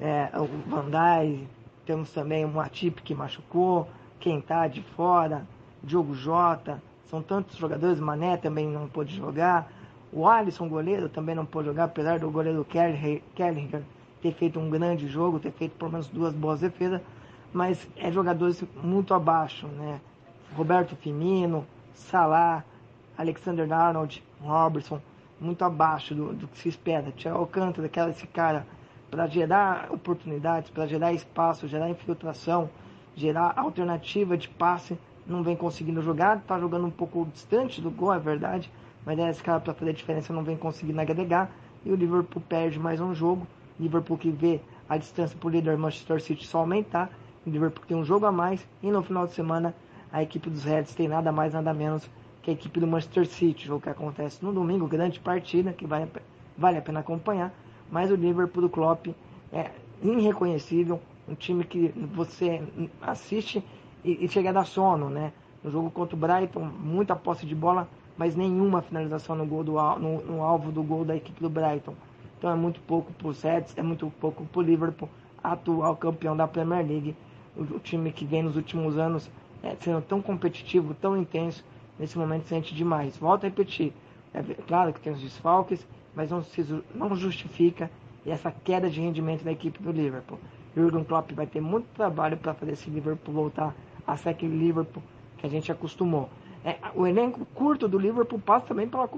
é, 0.00 0.30
o 0.34 0.46
Van 0.70 0.86
Dijk, 0.88 1.46
temos 1.84 2.12
também 2.12 2.44
o 2.44 2.48
Matip 2.48 3.02
que 3.02 3.14
machucou, 3.14 3.88
quem 4.20 4.40
tá 4.40 4.66
de 4.66 4.82
fora, 4.82 5.46
Diogo 5.82 6.14
Jota, 6.14 6.82
são 7.08 7.22
tantos 7.22 7.56
jogadores, 7.56 7.98
Mané 7.98 8.36
também 8.36 8.68
não 8.68 8.88
pôde 8.88 9.16
jogar, 9.16 9.70
o 10.12 10.26
Alisson, 10.26 10.68
goleiro, 10.68 11.08
também 11.08 11.34
não 11.34 11.44
pôde 11.44 11.68
jogar, 11.68 11.84
apesar 11.84 12.18
do 12.18 12.30
goleiro 12.30 12.64
Kelly 12.64 13.22
ter 14.22 14.32
feito 14.32 14.58
um 14.58 14.70
grande 14.70 15.06
jogo, 15.06 15.38
ter 15.38 15.52
feito 15.52 15.76
pelo 15.76 15.90
menos 15.90 16.08
duas 16.08 16.34
boas 16.34 16.60
defesas, 16.60 17.00
mas 17.52 17.86
é 17.96 18.10
jogadores 18.10 18.62
muito 18.82 19.14
abaixo, 19.14 19.66
né? 19.68 20.00
Roberto 20.56 20.96
Firmino, 20.96 21.66
Salah, 21.92 22.64
Alexander 23.16 23.70
Arnold, 23.72 24.22
Robertson, 24.40 25.00
muito 25.40 25.62
abaixo 25.64 26.14
do, 26.14 26.32
do 26.32 26.48
que 26.48 26.58
se 26.58 26.68
espera. 26.68 27.12
Tirar 27.12 27.38
o 27.38 27.46
canto 27.46 27.82
daquela 27.82 28.10
esse 28.10 28.26
cara 28.26 28.66
para 29.10 29.26
gerar 29.26 29.88
oportunidades, 29.90 30.70
para 30.70 30.86
gerar 30.86 31.12
espaço, 31.12 31.68
gerar 31.68 31.88
infiltração, 31.88 32.70
gerar 33.14 33.54
alternativa 33.56 34.36
de 34.36 34.48
passe, 34.48 34.98
não 35.26 35.42
vem 35.42 35.56
conseguindo 35.56 36.02
jogar, 36.02 36.38
está 36.38 36.58
jogando 36.58 36.86
um 36.86 36.90
pouco 36.90 37.26
distante 37.32 37.80
do 37.80 37.90
gol, 37.90 38.14
é 38.14 38.18
verdade, 38.18 38.70
mas 39.08 39.18
esse 39.18 39.42
cara 39.42 39.58
para 39.58 39.72
fazer 39.72 39.92
a 39.92 39.94
diferença 39.94 40.34
não 40.34 40.44
vem 40.44 40.54
conseguindo 40.54 41.00
agregar 41.00 41.50
e 41.82 41.90
o 41.90 41.94
Liverpool 41.94 42.42
perde 42.46 42.78
mais 42.78 43.00
um 43.00 43.14
jogo. 43.14 43.46
Liverpool 43.80 44.18
que 44.18 44.30
vê 44.30 44.60
a 44.86 44.98
distância 44.98 45.34
para 45.34 45.46
o 45.46 45.50
líder 45.50 45.78
Manchester 45.78 46.20
City 46.20 46.46
só 46.46 46.58
aumentar. 46.58 47.10
O 47.46 47.48
Liverpool 47.48 47.82
tem 47.88 47.96
um 47.96 48.04
jogo 48.04 48.26
a 48.26 48.32
mais 48.32 48.68
e 48.82 48.90
no 48.90 49.02
final 49.02 49.26
de 49.26 49.32
semana 49.32 49.74
a 50.12 50.22
equipe 50.22 50.50
dos 50.50 50.62
Reds 50.62 50.94
tem 50.94 51.08
nada 51.08 51.32
mais 51.32 51.54
nada 51.54 51.72
menos 51.72 52.06
que 52.42 52.50
a 52.50 52.52
equipe 52.52 52.78
do 52.78 52.86
Manchester 52.86 53.26
City, 53.26 53.66
jogo 53.66 53.80
que 53.80 53.88
acontece 53.88 54.44
no 54.44 54.52
domingo, 54.52 54.86
grande 54.86 55.18
partida 55.18 55.72
que 55.72 55.86
vale, 55.86 56.06
vale 56.58 56.76
a 56.76 56.82
pena 56.82 57.00
acompanhar. 57.00 57.50
Mas 57.90 58.10
o 58.10 58.14
Liverpool 58.14 58.60
do 58.60 58.68
Klopp 58.68 59.06
é 59.50 59.70
irreconhecível, 60.02 61.00
um 61.26 61.34
time 61.34 61.64
que 61.64 61.94
você 62.12 62.62
assiste 63.00 63.64
e, 64.04 64.22
e 64.26 64.28
chega 64.28 64.50
a 64.50 64.52
dar 64.52 64.66
sono, 64.66 65.08
né? 65.08 65.32
No 65.64 65.70
jogo 65.70 65.90
contra 65.90 66.14
o 66.14 66.18
Brighton, 66.18 66.66
muita 66.78 67.16
posse 67.16 67.46
de 67.46 67.54
bola, 67.54 67.88
mas 68.18 68.34
nenhuma 68.34 68.82
finalização 68.82 69.36
no, 69.36 69.46
gol 69.46 69.62
do, 69.64 69.72
no, 69.98 70.20
no 70.22 70.42
alvo 70.42 70.72
do 70.72 70.82
gol 70.82 71.04
da 71.04 71.16
equipe 71.16 71.40
do 71.40 71.48
Brighton. 71.48 71.94
Então 72.36 72.50
é 72.50 72.54
muito 72.54 72.80
pouco 72.80 73.12
para 73.12 73.28
o 73.28 73.32
Sets, 73.32 73.78
é 73.78 73.82
muito 73.82 74.12
pouco 74.20 74.44
para 74.44 74.58
o 74.58 74.62
Liverpool, 74.62 75.08
atual 75.42 75.96
campeão 75.96 76.36
da 76.36 76.46
Premier 76.46 76.84
League. 76.84 77.16
O, 77.56 77.62
o 77.62 77.78
time 77.78 78.12
que 78.12 78.24
vem 78.24 78.42
nos 78.42 78.56
últimos 78.56 78.98
anos 78.98 79.30
é, 79.62 79.76
sendo 79.80 80.02
tão 80.02 80.20
competitivo, 80.20 80.94
tão 80.94 81.16
intenso, 81.16 81.64
nesse 81.98 82.18
momento 82.18 82.46
sente 82.48 82.74
demais. 82.74 83.16
Volto 83.16 83.44
a 83.44 83.48
repetir, 83.48 83.92
é 84.34 84.42
claro 84.66 84.92
que 84.92 85.00
tem 85.00 85.12
os 85.12 85.20
desfalques, 85.20 85.86
mas 86.14 86.30
não, 86.30 86.42
se, 86.42 86.64
não 86.94 87.14
justifica 87.14 87.90
essa 88.26 88.50
queda 88.50 88.90
de 88.90 89.00
rendimento 89.00 89.42
da 89.42 89.52
equipe 89.52 89.82
do 89.82 89.90
Liverpool. 89.90 90.38
Jurgen 90.76 91.04
Klopp 91.04 91.32
vai 91.32 91.46
ter 91.46 91.60
muito 91.60 91.86
trabalho 91.94 92.36
para 92.36 92.54
fazer 92.54 92.72
esse 92.72 92.90
Liverpool 92.90 93.34
voltar 93.34 93.74
a 94.06 94.16
ser 94.16 94.30
aquele 94.30 94.56
Liverpool 94.56 95.02
que 95.38 95.46
a 95.46 95.50
gente 95.50 95.72
acostumou. 95.72 96.28
É, 96.68 96.78
o 96.94 97.06
elenco 97.06 97.46
curto 97.54 97.88
do 97.88 97.98
Liverpool 97.98 98.38
passa 98.38 98.66
também 98.66 98.86
pela, 98.86 99.08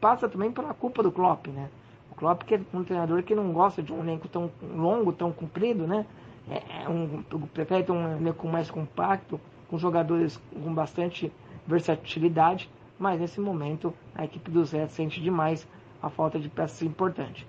passa 0.00 0.28
também 0.28 0.52
pela 0.52 0.72
culpa 0.72 1.02
do 1.02 1.10
Klopp, 1.10 1.48
né? 1.48 1.68
O 2.12 2.14
Klopp 2.14 2.42
que 2.44 2.54
é 2.54 2.60
um 2.72 2.84
treinador 2.84 3.22
que 3.24 3.34
não 3.34 3.52
gosta 3.52 3.82
de 3.82 3.92
um 3.92 4.00
elenco 4.00 4.28
tão 4.28 4.48
longo, 4.62 5.12
tão 5.12 5.32
comprido, 5.32 5.86
né? 5.86 6.06
É, 6.48 6.84
é 6.84 6.88
um, 6.88 7.22
prefere 7.52 7.90
um 7.90 8.18
elenco 8.18 8.46
mais 8.46 8.70
compacto, 8.70 9.40
com 9.68 9.76
jogadores 9.76 10.40
com 10.52 10.72
bastante 10.72 11.32
versatilidade, 11.66 12.70
mas 12.96 13.20
nesse 13.20 13.40
momento 13.40 13.92
a 14.14 14.24
equipe 14.24 14.50
do 14.50 14.64
Zé 14.64 14.86
sente 14.86 15.20
demais 15.20 15.66
a 16.00 16.08
falta 16.08 16.38
de 16.38 16.48
peças 16.48 16.82
importantes. 16.82 17.44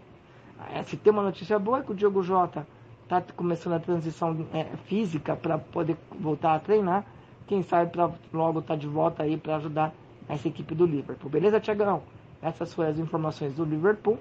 É, 0.73 0.81
se 0.81 0.97
tem 0.97 1.13
uma 1.13 1.21
notícia 1.21 1.59
boa 1.59 1.79
é 1.79 1.81
que 1.83 1.91
o 1.91 1.95
Diogo 1.95 2.23
Jota 2.23 2.65
está 3.03 3.21
começando 3.35 3.73
a 3.73 3.79
transição 3.79 4.47
é, 4.53 4.63
física 4.85 5.35
para 5.35 5.59
poder 5.59 5.97
voltar 6.17 6.55
a 6.55 6.59
treinar. 6.59 7.05
Quem 7.47 7.61
sabe 7.63 7.91
para 7.91 8.09
logo 8.33 8.59
estar 8.59 8.73
tá 8.73 8.79
de 8.79 8.87
volta 8.87 9.23
aí 9.23 9.37
para 9.37 9.57
ajudar 9.57 9.93
essa 10.27 10.47
equipe 10.47 10.73
do 10.73 10.85
Liverpool. 10.85 11.29
Beleza, 11.29 11.59
Tiagão? 11.59 12.01
Essas 12.41 12.73
foram 12.73 12.89
as 12.89 12.97
informações 12.97 13.53
do 13.53 13.63
Liverpool 13.63 14.17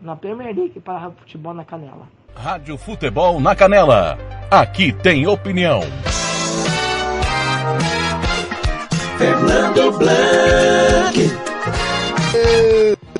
na 0.00 0.16
Premier 0.16 0.54
League 0.54 0.80
para 0.80 1.08
o 1.08 1.12
Futebol 1.12 1.54
na 1.54 1.64
Canela. 1.64 2.08
Rádio 2.34 2.78
Futebol 2.78 3.40
na 3.40 3.54
Canela. 3.54 4.18
Aqui 4.50 4.92
tem 4.92 5.26
opinião. 5.26 5.80
Fernando 9.18 9.98
Blanc. 9.98 11.18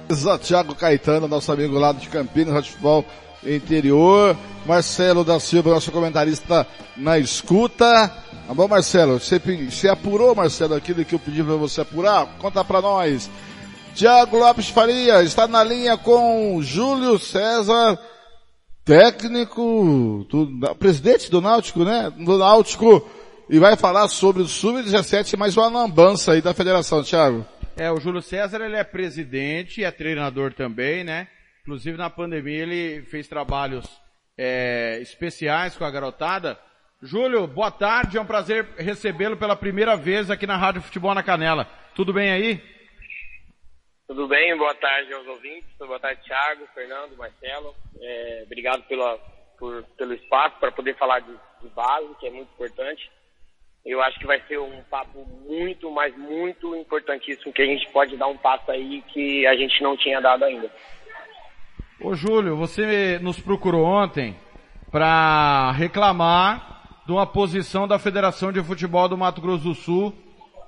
Exato, 0.08 0.44
Thiago 0.44 0.74
Caetano, 0.74 1.28
nosso 1.28 1.52
amigo 1.52 1.78
lá 1.78 1.92
de 1.92 2.08
Campinas, 2.08 2.54
Rádio 2.54 2.70
Futebol 2.72 3.04
Interior. 3.44 4.36
Marcelo 4.66 5.24
da 5.24 5.40
Silva, 5.40 5.70
nosso 5.70 5.90
comentarista 5.92 6.66
na 6.96 7.18
escuta. 7.18 8.10
Tá 8.52 8.56
bom, 8.56 8.68
Marcelo? 8.68 9.18
Você, 9.18 9.38
você 9.38 9.88
apurou, 9.88 10.34
Marcelo, 10.34 10.74
aquilo 10.74 11.02
que 11.06 11.14
eu 11.14 11.18
pedi 11.18 11.42
para 11.42 11.54
você 11.54 11.80
apurar? 11.80 12.36
Conta 12.36 12.62
para 12.62 12.82
nós. 12.82 13.30
Tiago 13.94 14.36
Lopes 14.36 14.68
Faria 14.68 15.22
está 15.22 15.48
na 15.48 15.64
linha 15.64 15.96
com 15.96 16.60
Júlio 16.60 17.18
César, 17.18 17.98
técnico, 18.84 20.26
do, 20.28 20.74
presidente 20.74 21.30
do 21.30 21.40
Náutico, 21.40 21.82
né? 21.82 22.12
Do 22.14 22.36
Náutico, 22.36 23.10
e 23.48 23.58
vai 23.58 23.74
falar 23.74 24.06
sobre 24.08 24.42
o 24.42 24.46
Sub-17 24.46 25.38
mais 25.38 25.56
uma 25.56 25.68
lambança 25.68 26.32
aí 26.32 26.42
da 26.42 26.52
federação, 26.52 27.02
Tiago. 27.02 27.46
É, 27.74 27.90
o 27.90 27.98
Júlio 28.00 28.20
César, 28.20 28.60
ele 28.60 28.76
é 28.76 28.84
presidente, 28.84 29.82
é 29.82 29.90
treinador 29.90 30.52
também, 30.52 31.02
né? 31.02 31.26
Inclusive 31.62 31.96
na 31.96 32.10
pandemia 32.10 32.64
ele 32.64 33.00
fez 33.06 33.26
trabalhos 33.26 33.86
é, 34.36 34.98
especiais 35.00 35.74
com 35.74 35.86
a 35.86 35.90
garotada. 35.90 36.58
Júlio, 37.04 37.48
boa 37.48 37.68
tarde, 37.68 38.16
é 38.16 38.20
um 38.20 38.24
prazer 38.24 38.64
recebê-lo 38.78 39.36
pela 39.36 39.56
primeira 39.56 39.96
vez 39.96 40.30
aqui 40.30 40.46
na 40.46 40.56
Rádio 40.56 40.80
Futebol 40.80 41.12
na 41.12 41.22
Canela. 41.22 41.66
Tudo 41.96 42.12
bem 42.12 42.30
aí? 42.30 42.62
Tudo 44.06 44.28
bem, 44.28 44.56
boa 44.56 44.72
tarde 44.76 45.12
aos 45.12 45.26
ouvintes, 45.26 45.68
boa 45.80 45.98
tarde 45.98 46.22
Thiago, 46.22 46.64
Fernando, 46.72 47.16
Marcelo. 47.16 47.74
É, 48.00 48.42
obrigado 48.46 48.84
pela, 48.84 49.18
por, 49.58 49.82
pelo 49.98 50.14
espaço 50.14 50.54
para 50.60 50.70
poder 50.70 50.96
falar 50.96 51.18
de, 51.18 51.32
de 51.60 51.68
base, 51.74 52.14
que 52.20 52.28
é 52.28 52.30
muito 52.30 52.52
importante. 52.54 53.10
Eu 53.84 54.00
acho 54.00 54.20
que 54.20 54.26
vai 54.26 54.40
ser 54.46 54.60
um 54.60 54.80
papo 54.84 55.26
muito, 55.44 55.90
mas 55.90 56.16
muito 56.16 56.76
importantíssimo, 56.76 57.52
que 57.52 57.62
a 57.62 57.66
gente 57.66 57.90
pode 57.90 58.16
dar 58.16 58.28
um 58.28 58.38
passo 58.38 58.70
aí 58.70 59.02
que 59.12 59.44
a 59.44 59.56
gente 59.56 59.82
não 59.82 59.96
tinha 59.96 60.20
dado 60.20 60.44
ainda. 60.44 60.70
Ô 62.00 62.14
Júlio, 62.14 62.54
você 62.54 63.18
nos 63.18 63.40
procurou 63.40 63.84
ontem 63.84 64.36
para 64.88 65.72
reclamar 65.72 66.72
de 67.04 67.12
uma 67.12 67.26
posição 67.26 67.88
da 67.88 67.98
Federação 67.98 68.52
de 68.52 68.62
Futebol 68.62 69.08
do 69.08 69.18
Mato 69.18 69.40
Grosso 69.40 69.64
do 69.64 69.74
Sul 69.74 70.14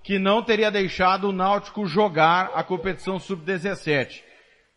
que 0.05 0.19
não 0.19 0.43
teria 0.43 0.71
deixado 0.71 1.31
o 1.31 1.33
Náutico 1.33 1.87
jogar 1.87 2.51
a 2.55 2.63
competição 2.63 3.19
sub-17. 3.19 4.23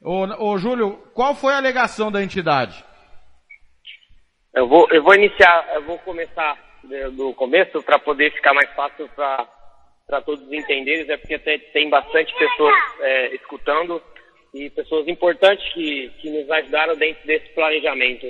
Ô, 0.01 0.51
ô 0.51 0.57
Júlio, 0.57 1.03
qual 1.13 1.35
foi 1.35 1.53
a 1.53 1.57
alegação 1.57 2.09
da 2.09 2.23
entidade? 2.23 2.81
Eu 4.55 4.67
vou, 4.67 4.87
eu 4.89 5.03
vou 5.03 5.13
iniciar, 5.13 5.67
eu 5.75 5.83
vou 5.83 5.99
começar 5.99 6.57
do 7.13 7.33
começo 7.33 7.83
para 7.83 7.99
poder 7.99 8.31
ficar 8.31 8.53
mais 8.53 8.71
fácil 8.73 9.09
para 9.09 10.21
todos 10.25 10.51
entenderem, 10.51 11.11
é 11.11 11.17
porque 11.17 11.37
tem, 11.39 11.59
tem 11.59 11.89
bastante 11.89 12.33
pessoas 12.35 12.73
é, 13.01 13.35
escutando 13.35 14.01
e 14.53 14.69
pessoas 14.69 15.07
importantes 15.07 15.67
que, 15.73 16.09
que 16.21 16.29
nos 16.29 16.49
ajudaram 16.49 16.95
dentro 16.95 17.27
desse 17.27 17.49
planejamento. 17.49 18.25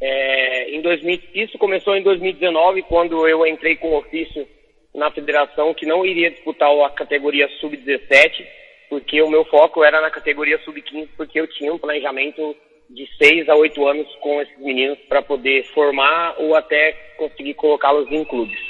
É, 0.00 0.70
em 0.70 0.80
2000, 0.80 1.20
isso 1.34 1.58
começou 1.58 1.96
em 1.96 2.02
2019, 2.02 2.82
quando 2.82 3.26
eu 3.28 3.46
entrei 3.46 3.76
com 3.76 3.96
ofício 3.96 4.46
na 4.94 5.10
federação 5.10 5.74
que 5.74 5.86
não 5.86 6.04
iria 6.04 6.30
disputar 6.30 6.70
a 6.70 6.90
categoria 6.90 7.48
sub-17, 7.60 8.46
porque 8.88 9.20
o 9.22 9.30
meu 9.30 9.44
foco 9.46 9.82
era 9.82 10.00
na 10.00 10.10
categoria 10.10 10.58
sub-15, 10.58 11.08
porque 11.16 11.40
eu 11.40 11.48
tinha 11.48 11.72
um 11.72 11.78
planejamento 11.78 12.54
de 12.90 13.08
6 13.16 13.48
a 13.48 13.56
8 13.56 13.86
anos 13.88 14.14
com 14.16 14.40
esses 14.40 14.58
meninos 14.58 14.98
para 15.08 15.22
poder 15.22 15.64
formar 15.72 16.36
ou 16.38 16.54
até 16.54 16.92
conseguir 17.16 17.54
colocá-los 17.54 18.10
em 18.10 18.24
clubes. 18.24 18.60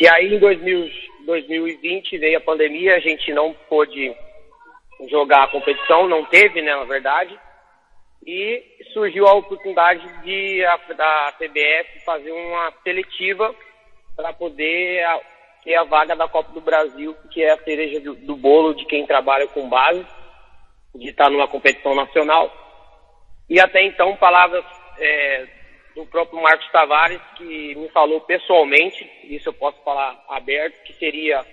E 0.00 0.08
aí 0.08 0.34
em 0.34 0.38
2000, 0.38 0.88
2020 1.26 2.18
veio 2.18 2.38
a 2.38 2.40
pandemia, 2.40 2.96
a 2.96 3.00
gente 3.00 3.32
não 3.32 3.52
pôde 3.68 4.14
jogar 5.10 5.44
a 5.44 5.48
competição, 5.48 6.08
não 6.08 6.24
teve, 6.24 6.62
né, 6.62 6.74
na 6.74 6.84
verdade. 6.84 7.38
E 8.26 8.62
surgiu 8.92 9.26
a 9.26 9.34
oportunidade 9.34 10.06
de 10.22 10.64
a, 10.64 10.76
da 10.94 11.32
CBF 11.38 12.04
fazer 12.04 12.32
uma 12.32 12.72
seletiva 12.82 13.54
para 14.16 14.32
poder 14.32 15.04
a, 15.04 15.20
ter 15.64 15.74
a 15.76 15.84
vaga 15.84 16.14
da 16.16 16.28
Copa 16.28 16.52
do 16.52 16.60
Brasil, 16.60 17.14
que 17.30 17.42
é 17.42 17.52
a 17.52 17.62
cereja 17.62 18.00
do, 18.00 18.14
do 18.14 18.36
bolo 18.36 18.74
de 18.74 18.84
quem 18.86 19.06
trabalha 19.06 19.46
com 19.48 19.68
base, 19.68 20.04
de 20.94 21.10
estar 21.10 21.30
numa 21.30 21.48
competição 21.48 21.94
nacional. 21.94 22.52
E 23.48 23.60
até 23.60 23.84
então, 23.84 24.16
palavras 24.16 24.64
é, 24.98 25.46
do 25.94 26.04
próprio 26.06 26.40
Marcos 26.42 26.70
Tavares, 26.70 27.20
que 27.36 27.74
me 27.74 27.88
falou 27.88 28.20
pessoalmente, 28.20 29.10
isso 29.24 29.48
eu 29.48 29.52
posso 29.54 29.82
falar 29.82 30.22
aberto, 30.28 30.82
que 30.82 30.92
seria 30.94 31.44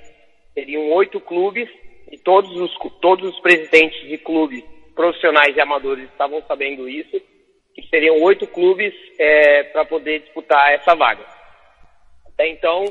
seriam 0.54 0.90
oito 0.94 1.20
clubes 1.20 1.70
e 2.10 2.18
todos 2.18 2.50
os, 2.58 2.74
todos 3.02 3.30
os 3.30 3.40
presidentes 3.42 4.00
de 4.08 4.18
clubes 4.18 4.64
profissionais 4.96 5.56
e 5.56 5.62
amadores 5.62 6.10
estavam 6.10 6.42
sabendo 6.48 6.88
isso, 6.88 7.22
que 7.74 7.88
seriam 7.90 8.22
oito 8.24 8.48
clubes 8.48 8.94
é, 9.20 9.64
para 9.64 9.86
poder 9.86 10.20
disputar 10.20 10.74
essa 10.74 10.96
vaga. 10.96 11.26
Até 12.28 12.48
então, 12.48 12.86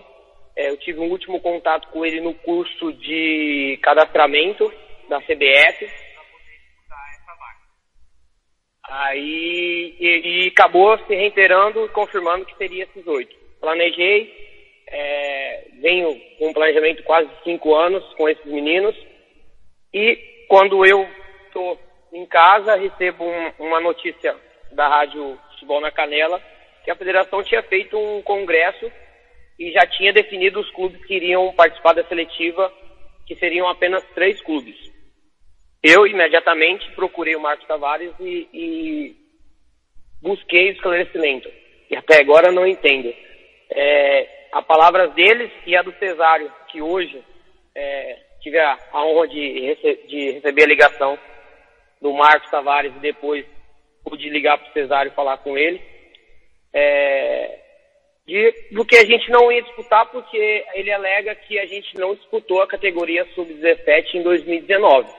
é, 0.56 0.70
eu 0.70 0.76
tive 0.76 1.00
um 1.00 1.10
último 1.10 1.40
contato 1.40 1.88
com 1.88 2.04
ele 2.04 2.20
no 2.20 2.34
curso 2.34 2.92
de 2.92 3.78
cadastramento 3.82 4.72
da 5.08 5.20
CBF. 5.20 5.90
Aí, 8.86 9.96
e, 9.98 10.44
e 10.44 10.48
acabou 10.48 10.96
se 11.06 11.14
reiterando 11.14 11.86
e 11.86 11.88
confirmando 11.88 12.44
que 12.44 12.56
seria 12.56 12.84
esses 12.84 13.06
oito. 13.06 13.34
Planejei, 13.60 14.32
é, 14.88 15.68
venho 15.80 16.14
com 16.38 16.48
um 16.48 16.52
planejamento 16.52 17.02
quase 17.04 17.28
cinco 17.42 17.74
anos 17.74 18.04
com 18.14 18.28
esses 18.28 18.44
meninos 18.44 18.94
e 19.92 20.46
quando 20.48 20.84
eu 20.84 21.08
estou 21.46 21.78
em 22.14 22.24
casa, 22.26 22.76
recebo 22.76 23.24
um, 23.24 23.52
uma 23.58 23.80
notícia 23.80 24.34
da 24.72 24.88
Rádio 24.88 25.38
Futebol 25.50 25.80
na 25.80 25.90
Canela 25.90 26.40
que 26.84 26.90
a 26.90 26.96
federação 26.96 27.42
tinha 27.42 27.62
feito 27.62 27.98
um 27.98 28.22
congresso 28.22 28.90
e 29.58 29.72
já 29.72 29.86
tinha 29.86 30.12
definido 30.12 30.60
os 30.60 30.70
clubes 30.70 31.04
que 31.06 31.14
iriam 31.14 31.52
participar 31.54 31.94
da 31.94 32.04
seletiva, 32.04 32.72
que 33.26 33.34
seriam 33.36 33.68
apenas 33.68 34.04
três 34.14 34.40
clubes. 34.42 34.76
Eu 35.82 36.06
imediatamente 36.06 36.90
procurei 36.92 37.34
o 37.34 37.40
Marcos 37.40 37.66
Tavares 37.66 38.12
e, 38.20 38.48
e 38.52 39.16
busquei 40.20 40.70
esclarecimento. 40.70 41.50
E 41.90 41.96
até 41.96 42.20
agora 42.20 42.50
não 42.52 42.66
entendo. 42.66 43.12
É, 43.70 44.48
a 44.52 44.62
palavra 44.62 45.08
deles 45.08 45.50
e 45.66 45.76
a 45.76 45.82
do 45.82 45.92
Cesário, 45.98 46.50
que 46.68 46.80
hoje 46.80 47.22
é, 47.74 48.18
tive 48.40 48.58
a, 48.58 48.78
a 48.92 49.04
honra 49.04 49.28
de, 49.28 49.60
rece 49.60 50.06
de, 50.06 50.30
receber 50.32 50.64
a 50.64 50.68
ligação 50.68 51.18
do 52.04 52.12
Marcos 52.12 52.50
Tavares 52.50 52.94
e 52.94 52.98
depois 52.98 53.46
pude 54.04 54.28
ligar 54.28 54.58
para 54.58 54.68
o 54.68 54.72
Cesário 54.74 55.10
e 55.10 55.14
falar 55.14 55.38
com 55.38 55.56
ele. 55.56 55.80
É, 56.70 57.58
de, 58.26 58.52
do 58.72 58.84
que 58.84 58.96
a 58.96 59.06
gente 59.06 59.30
não 59.30 59.50
ia 59.50 59.62
disputar 59.62 60.10
porque 60.10 60.66
ele 60.74 60.92
alega 60.92 61.34
que 61.34 61.58
a 61.58 61.64
gente 61.64 61.96
não 61.96 62.14
disputou 62.14 62.60
a 62.60 62.66
categoria 62.66 63.24
sub-17 63.34 64.16
em 64.16 64.22
2019. 64.22 65.10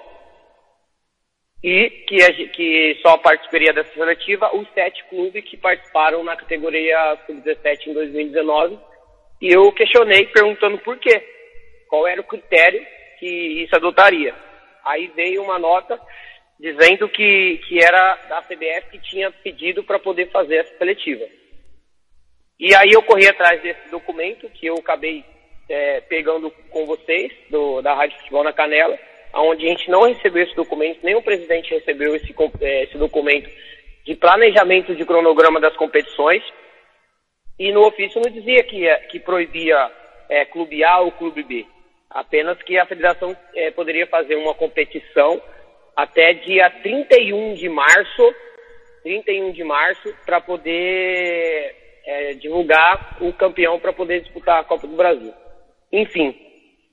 E 1.64 1.90
que, 2.08 2.22
a, 2.22 2.32
que 2.50 3.00
só 3.02 3.18
participaria 3.18 3.74
dessa 3.74 3.92
seletiva 3.92 4.56
os 4.56 4.72
sete 4.76 5.04
clubes 5.06 5.44
que 5.44 5.58
participaram 5.58 6.24
na 6.24 6.36
categoria 6.36 7.18
sub-17 7.26 7.88
em 7.88 7.94
2019. 7.94 8.78
E 9.42 9.50
eu 9.52 9.72
questionei 9.72 10.28
perguntando 10.28 10.78
por 10.78 11.00
quê. 11.00 11.20
Qual 11.90 12.08
era 12.08 12.22
o 12.22 12.26
critério 12.26 12.86
que 13.20 13.64
isso 13.64 13.76
adotaria. 13.76 14.36
Aí 14.86 15.08
veio 15.16 15.42
uma 15.42 15.58
nota 15.58 16.00
dizendo 16.60 17.10
que, 17.10 17.60
que 17.68 17.84
era 17.84 18.16
da 18.30 18.42
CBF 18.42 18.90
que 18.92 19.00
tinha 19.00 19.32
pedido 19.32 19.84
para 19.84 20.00
poder 20.00 20.32
fazer 20.32 20.58
essa 20.58 20.78
seletiva. 20.78 21.26
E 22.60 22.74
aí 22.74 22.92
eu 22.94 23.04
corri 23.04 23.28
atrás 23.28 23.62
desse 23.62 23.90
documento, 23.90 24.50
que 24.50 24.68
eu 24.68 24.76
acabei 24.76 25.26
é, 25.68 26.02
pegando 26.02 26.50
com 26.70 26.86
vocês, 26.86 27.32
do, 27.50 27.82
da 27.82 27.94
Rádio 27.94 28.18
Futebol 28.20 28.44
na 28.44 28.54
Canela, 28.54 28.98
onde 29.34 29.66
a 29.66 29.70
gente 29.70 29.90
não 29.90 30.04
recebeu 30.08 30.44
esse 30.44 30.56
documento, 30.56 31.00
nem 31.04 31.16
o 31.16 31.22
presidente 31.22 31.74
recebeu 31.74 32.16
esse, 32.16 32.34
é, 32.62 32.84
esse 32.84 32.98
documento 32.98 33.50
de 34.06 34.16
planejamento 34.16 34.96
de 34.96 35.06
cronograma 35.06 35.60
das 35.60 35.76
competições, 35.76 36.44
e 37.60 37.72
no 37.72 37.86
ofício 37.86 38.22
não 38.22 38.32
dizia 38.32 38.64
que, 38.64 38.88
que 39.10 39.20
proibia 39.20 39.92
é, 40.30 40.46
clube 40.46 40.84
A 40.84 41.00
ou 41.00 41.12
clube 41.12 41.44
B, 41.44 41.66
apenas 42.10 42.62
que 42.64 42.78
a 42.78 42.86
federação 42.86 43.36
é, 43.54 43.72
poderia 43.72 44.08
fazer 44.08 44.36
uma 44.36 44.54
competição 44.54 45.42
até 45.96 46.34
dia 46.34 46.70
31 46.70 47.54
de 47.54 47.70
março, 47.70 48.36
31 49.04 49.52
de 49.52 49.64
março, 49.64 50.14
para 50.26 50.42
poder 50.42 51.76
é, 52.06 52.34
divulgar 52.34 53.18
o 53.22 53.32
campeão 53.34 53.80
para 53.80 53.94
poder 53.94 54.22
disputar 54.22 54.60
a 54.60 54.64
Copa 54.64 54.88
do 54.88 54.96
Brasil. 54.96 55.34
Enfim, 55.92 56.36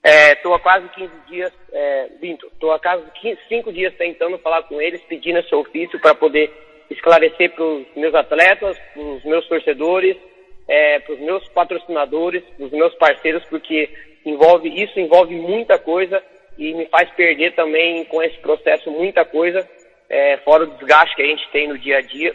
estou 0.04 0.52
é, 0.52 0.56
há 0.56 0.58
quase 0.58 0.88
15 0.90 1.12
dias, 1.28 1.52
é, 1.72 2.08
estou 2.22 2.72
há 2.72 2.78
quase 2.78 3.04
15, 3.20 3.38
5 3.48 3.72
dias 3.72 3.94
tentando 3.96 4.38
falar 4.38 4.62
com 4.64 4.80
eles, 4.80 5.02
pedindo 5.02 5.38
esse 5.38 5.54
ofício 5.54 5.98
para 6.00 6.14
poder 6.14 6.50
esclarecer 6.90 7.50
para 7.54 7.64
os 7.64 7.86
meus 7.96 8.14
atletas, 8.14 8.78
para 8.92 9.02
os 9.02 9.24
meus 9.24 9.46
torcedores, 9.48 10.16
é, 10.68 11.00
para 11.00 11.14
os 11.14 11.20
meus 11.20 11.48
patrocinadores, 11.48 12.42
para 12.56 12.66
os 12.66 12.72
meus 12.72 12.94
parceiros, 12.94 13.44
porque 13.46 13.90
envolve 14.24 14.68
isso 14.68 15.00
envolve 15.00 15.34
muita 15.34 15.78
coisa 15.78 16.22
e 16.58 16.74
me 16.74 16.86
faz 16.86 17.10
perder 17.10 17.54
também 17.54 18.04
com 18.04 18.22
esse 18.22 18.36
processo 18.38 18.90
muita 18.90 19.24
coisa, 19.24 19.68
é, 20.08 20.36
fora 20.38 20.64
o 20.64 20.66
desgaste 20.76 21.16
que 21.16 21.22
a 21.22 21.26
gente 21.26 21.50
tem 21.50 21.68
no 21.68 21.78
dia 21.78 21.98
a 21.98 22.02
dia. 22.02 22.34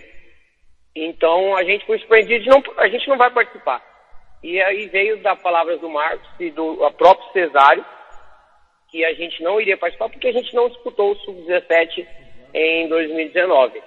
Então 0.95 1.56
a 1.56 1.63
gente 1.63 1.86
foi 1.86 1.99
surpreendido 1.99 2.43
de 2.43 2.49
não, 2.49 2.63
a 2.77 2.88
gente 2.88 3.08
não 3.08 3.17
vai 3.17 3.30
participar. 3.30 3.84
E 4.43 4.62
aí 4.62 4.88
veio 4.88 5.17
das 5.17 5.39
palavras 5.41 5.80
do 5.80 5.89
Marcos 5.89 6.30
e 6.39 6.49
do 6.51 6.77
próprio 6.91 7.32
Cesário 7.32 7.86
que 8.89 9.03
a 9.03 9.13
gente 9.13 9.43
não 9.43 9.60
iria 9.60 9.77
participar 9.77 10.10
porque 10.10 10.27
a 10.27 10.34
gente 10.34 10.56
não 10.56 10.69
disputou 10.69 11.12
o 11.12 11.15
Sub-17 11.17 12.08
em 12.53 12.88
2019. 12.88 13.82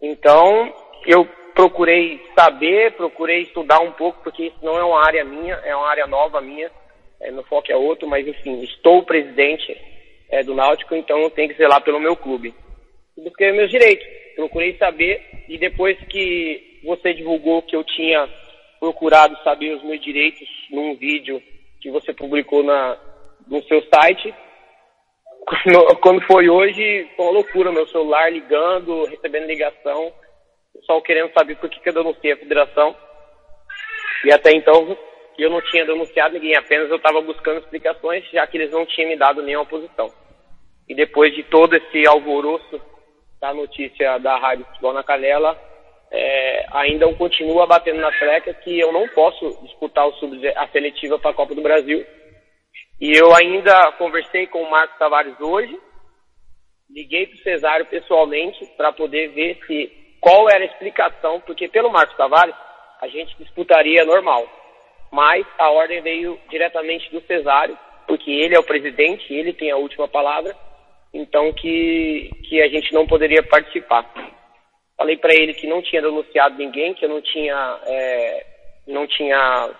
Então 0.00 0.74
eu 1.06 1.24
procurei 1.54 2.20
saber, 2.34 2.92
procurei 2.92 3.42
estudar 3.42 3.80
um 3.80 3.92
pouco, 3.92 4.22
porque 4.22 4.46
isso 4.46 4.58
não 4.62 4.76
é 4.78 4.84
uma 4.84 5.04
área 5.04 5.24
minha, 5.24 5.54
é 5.64 5.76
uma 5.76 5.88
área 5.88 6.06
nova 6.06 6.40
minha, 6.40 6.70
é, 7.22 7.30
meu 7.30 7.44
foco 7.44 7.70
é 7.70 7.76
outro, 7.76 8.08
mas 8.08 8.26
enfim, 8.26 8.60
estou 8.62 9.04
presidente 9.04 9.76
é, 10.30 10.42
do 10.42 10.54
Náutico, 10.54 10.94
então 10.94 11.18
eu 11.20 11.30
tenho 11.30 11.48
que 11.48 11.56
zelar 11.56 11.80
pelo 11.82 12.00
meu 12.00 12.16
clube. 12.16 12.54
Busquei 13.16 13.52
meus 13.52 13.70
direitos, 13.70 14.06
procurei 14.34 14.76
saber, 14.76 15.22
e 15.48 15.56
depois 15.56 15.96
que 16.08 16.80
você 16.84 17.14
divulgou 17.14 17.62
que 17.62 17.76
eu 17.76 17.84
tinha 17.84 18.28
procurado 18.80 19.36
saber 19.44 19.74
os 19.76 19.84
meus 19.84 20.02
direitos 20.02 20.48
num 20.70 20.96
vídeo 20.96 21.40
que 21.80 21.90
você 21.90 22.12
publicou 22.12 22.64
na, 22.64 22.98
no 23.46 23.62
seu 23.64 23.80
site, 23.82 24.34
quando 26.00 26.20
foi 26.22 26.48
hoje, 26.48 27.08
foi 27.16 27.26
uma 27.26 27.34
loucura, 27.34 27.70
meu 27.70 27.86
celular 27.86 28.32
ligando, 28.32 29.04
recebendo 29.04 29.46
ligação, 29.46 30.12
só 30.82 31.00
querendo 31.00 31.32
saber 31.32 31.56
por 31.56 31.70
que, 31.70 31.80
que 31.80 31.88
eu 31.88 31.94
denunciei 31.94 32.32
a 32.32 32.36
federação. 32.36 32.96
E 34.24 34.32
até 34.32 34.52
então 34.52 34.96
eu 35.38 35.50
não 35.50 35.60
tinha 35.62 35.84
denunciado 35.84 36.34
ninguém, 36.34 36.56
apenas 36.56 36.90
eu 36.90 36.96
estava 36.96 37.20
buscando 37.20 37.60
explicações, 37.60 38.24
já 38.30 38.46
que 38.46 38.56
eles 38.56 38.70
não 38.70 38.84
tinham 38.84 39.10
me 39.10 39.16
dado 39.16 39.42
nenhuma 39.42 39.66
posição. 39.66 40.10
E 40.88 40.94
depois 40.94 41.34
de 41.34 41.42
todo 41.44 41.74
esse 41.74 42.06
alvoroço 42.06 42.80
da 43.40 43.54
notícia 43.54 44.18
da 44.18 44.38
Rádio 44.38 44.66
Futebol 44.66 44.92
na 44.92 45.02
Canela, 45.02 45.58
é, 46.10 46.66
ainda 46.72 47.06
eu 47.06 47.16
continuo 47.16 47.66
batendo 47.66 48.00
na 48.00 48.12
treca 48.12 48.52
que 48.52 48.78
eu 48.78 48.92
não 48.92 49.08
posso 49.08 49.58
disputar 49.62 50.06
a 50.56 50.68
seletiva 50.68 51.18
para 51.18 51.30
a 51.30 51.34
Copa 51.34 51.54
do 51.54 51.62
Brasil. 51.62 52.04
E 53.00 53.18
eu 53.18 53.34
ainda 53.34 53.92
conversei 53.92 54.46
com 54.46 54.62
o 54.62 54.70
Marcos 54.70 54.98
Tavares 54.98 55.40
hoje, 55.40 55.76
liguei 56.90 57.26
para 57.26 57.36
o 57.36 57.42
Cesário 57.42 57.86
pessoalmente 57.86 58.64
para 58.76 58.92
poder 58.92 59.28
ver 59.28 59.58
se 59.66 59.90
qual 60.20 60.48
era 60.50 60.62
a 60.62 60.66
explicação, 60.66 61.40
porque 61.40 61.66
pelo 61.68 61.90
Marcos 61.90 62.16
Tavares 62.16 62.54
a 63.00 63.08
gente 63.08 63.36
disputaria 63.38 64.04
normal. 64.04 64.46
Mas 65.12 65.46
a 65.58 65.70
ordem 65.70 66.00
veio 66.00 66.40
diretamente 66.48 67.10
do 67.10 67.20
Cesário, 67.26 67.78
porque 68.08 68.30
ele 68.30 68.54
é 68.54 68.58
o 68.58 68.64
presidente, 68.64 69.32
ele 69.32 69.52
tem 69.52 69.70
a 69.70 69.76
última 69.76 70.08
palavra, 70.08 70.56
então 71.12 71.52
que, 71.52 72.30
que 72.48 72.62
a 72.62 72.68
gente 72.68 72.94
não 72.94 73.06
poderia 73.06 73.42
participar. 73.42 74.10
Falei 74.96 75.18
para 75.18 75.34
ele 75.34 75.52
que 75.52 75.66
não 75.66 75.82
tinha 75.82 76.00
denunciado 76.00 76.56
ninguém, 76.56 76.94
que 76.94 77.04
eu 77.04 77.10
não 77.10 77.20
tinha, 77.20 77.78
é, 77.84 78.46
não 78.86 79.06
tinha 79.06 79.70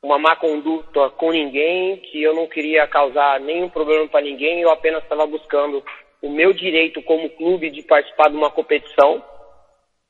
uma 0.00 0.18
má 0.18 0.36
conduta 0.36 1.10
com 1.10 1.32
ninguém, 1.32 1.96
que 1.96 2.22
eu 2.22 2.32
não 2.32 2.46
queria 2.46 2.86
causar 2.86 3.40
nenhum 3.40 3.68
problema 3.68 4.06
para 4.06 4.20
ninguém, 4.20 4.60
eu 4.60 4.70
apenas 4.70 5.02
estava 5.02 5.26
buscando 5.26 5.82
o 6.22 6.30
meu 6.30 6.52
direito 6.52 7.02
como 7.02 7.28
clube 7.30 7.70
de 7.70 7.82
participar 7.82 8.30
de 8.30 8.36
uma 8.36 8.50
competição 8.50 9.24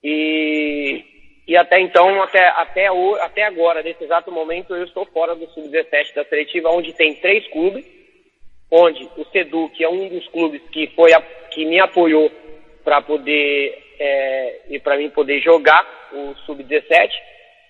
e, 0.02 1.02
e 1.46 1.57
até 1.57 1.80
então, 1.80 2.22
até, 2.22 2.48
até, 2.48 2.90
o, 2.90 3.14
até 3.16 3.42
agora, 3.44 3.83
nesse 3.83 4.02
exato 4.02 4.33
momento, 4.33 4.74
eu 4.74 4.85
estou 4.85 5.04
fora 5.07 5.35
do 5.35 5.46
Sub-17 5.50 6.14
da 6.14 6.24
seletiva, 6.24 6.70
onde 6.70 6.92
tem 6.94 7.14
três 7.16 7.46
clubes, 7.48 7.85
onde 8.70 9.09
o 9.16 9.24
Sedu, 9.26 9.68
que 9.70 9.85
é 9.85 9.88
um 9.88 10.09
dos 10.09 10.26
clubes 10.28 10.62
que, 10.70 10.87
foi 10.88 11.12
a, 11.12 11.20
que 11.50 11.66
me 11.66 11.78
apoiou 11.78 12.30
para 12.83 13.02
poder 13.02 13.78
é, 13.98 14.61
e 14.70 14.78
para 14.80 14.96
mim 14.96 15.11
poder 15.11 15.40
jogar 15.40 15.87
o 16.12 16.35
Sub-17, 16.46 17.11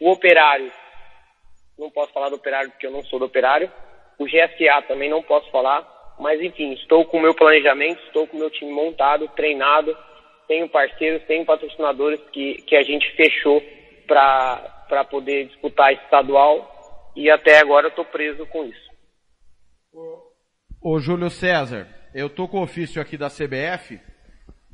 o 0.01 0.11
Operário, 0.11 0.71
não 1.79 1.91
posso 1.91 2.13
falar 2.13 2.29
do 2.29 2.37
Operário 2.37 2.71
porque 2.71 2.87
eu 2.87 2.93
não 2.93 3.03
sou 3.05 3.19
do 3.19 3.25
Operário, 3.25 3.71
o 4.19 4.25
GSA 4.25 4.83
também 4.87 5.11
não 5.11 5.23
posso 5.23 5.51
falar, 5.51 5.85
mas 6.19 6.41
enfim, 6.41 6.73
estou 6.75 7.05
com 7.05 7.19
o 7.19 7.21
meu 7.21 7.35
planejamento, 7.35 8.01
estou 8.05 8.27
com 8.27 8.37
o 8.37 8.41
meu 8.41 8.51
time 8.51 8.71
montado, 8.71 9.29
treinado, 9.29 9.97
tenho 10.47 10.69
parceiros, 10.69 11.27
tenho 11.27 11.45
patrocinadores 11.45 12.21
que, 12.33 12.55
que 12.63 12.77
a 12.77 12.83
gente 12.83 13.11
fechou 13.17 13.63
para 14.07 15.05
poder 15.11 15.47
disputar 15.47 15.93
estadual 15.93 17.13
e 17.17 17.31
até 17.31 17.59
agora 17.59 17.87
eu 17.87 17.91
estou 17.91 18.05
preso 18.05 18.47
com 18.47 18.65
isso. 18.65 18.85
Ô 20.83 20.99
Júlio 20.99 21.31
César, 21.31 21.89
eu 22.15 22.29
tô 22.29 22.47
com 22.49 22.59
o 22.59 22.63
ofício 22.63 23.01
aqui 23.01 23.17
da 23.17 23.31
CBF. 23.31 24.01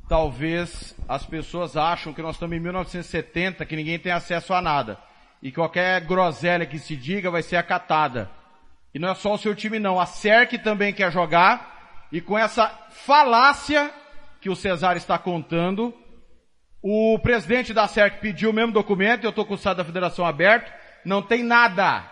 Talvez 0.09 0.95
as 1.07 1.25
pessoas 1.25 1.77
acham 1.77 2.13
que 2.13 2.21
nós 2.21 2.35
estamos 2.35 2.57
em 2.57 2.59
1970, 2.59 3.65
que 3.65 3.75
ninguém 3.75 3.97
tem 3.97 4.11
acesso 4.11 4.53
a 4.53 4.61
nada. 4.61 4.97
E 5.41 5.51
qualquer 5.51 6.01
groselha 6.01 6.65
que 6.65 6.77
se 6.77 6.95
diga 6.95 7.31
vai 7.31 7.41
ser 7.41 7.55
acatada. 7.55 8.29
E 8.93 8.99
não 8.99 9.09
é 9.09 9.15
só 9.15 9.33
o 9.33 9.37
seu 9.37 9.55
time 9.55 9.79
não. 9.79 9.99
A 9.99 10.05
SERC 10.05 10.57
também 10.57 10.93
quer 10.93 11.11
jogar. 11.11 12.07
E 12.11 12.19
com 12.19 12.37
essa 12.37 12.67
falácia 12.89 13.89
que 14.41 14.49
o 14.49 14.55
Cesar 14.55 14.97
está 14.97 15.17
contando. 15.17 15.93
O 16.81 17.19
presidente 17.19 17.73
da 17.73 17.87
SERC 17.87 18.19
pediu 18.19 18.49
o 18.49 18.53
mesmo 18.53 18.73
documento, 18.73 19.23
eu 19.23 19.29
estou 19.29 19.45
com 19.45 19.53
o 19.53 19.57
site 19.57 19.77
da 19.77 19.85
federação 19.85 20.25
aberto, 20.25 20.73
não 21.05 21.21
tem 21.21 21.43
nada. 21.43 22.03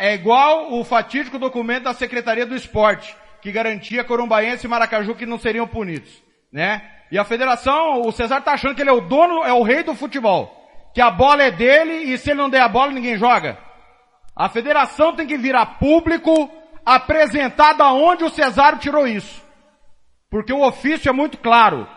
É 0.00 0.12
igual 0.12 0.72
o 0.72 0.84
fatídico 0.84 1.38
documento 1.38 1.84
da 1.84 1.94
Secretaria 1.94 2.44
do 2.44 2.56
Esporte, 2.56 3.16
que 3.40 3.52
garantia 3.52 4.02
Corumbaense 4.02 4.66
e 4.66 4.68
Maracaju 4.68 5.14
que 5.14 5.24
não 5.24 5.38
seriam 5.38 5.68
punidos, 5.68 6.10
né? 6.52 6.82
E 7.08 7.16
a 7.16 7.24
federação, 7.24 8.00
o 8.00 8.10
Cesar 8.10 8.40
está 8.40 8.54
achando 8.54 8.74
que 8.74 8.82
ele 8.82 8.90
é 8.90 8.92
o 8.92 9.00
dono, 9.00 9.44
é 9.44 9.52
o 9.52 9.62
rei 9.62 9.84
do 9.84 9.94
futebol. 9.94 10.52
Que 10.92 11.00
a 11.00 11.08
bola 11.08 11.44
é 11.44 11.52
dele 11.52 11.92
e 12.12 12.18
se 12.18 12.30
ele 12.30 12.40
não 12.40 12.50
der 12.50 12.62
a 12.62 12.68
bola 12.68 12.90
ninguém 12.90 13.16
joga. 13.16 13.56
A 14.34 14.48
federação 14.48 15.14
tem 15.14 15.24
que 15.24 15.38
virar 15.38 15.78
público, 15.78 16.50
apresentar 16.84 17.74
da 17.74 17.92
onde 17.92 18.24
o 18.24 18.30
Cesário 18.30 18.80
tirou 18.80 19.06
isso. 19.06 19.45
Porque 20.30 20.52
o 20.52 20.66
ofício 20.66 21.08
é 21.08 21.12
muito 21.12 21.38
claro. 21.38 21.88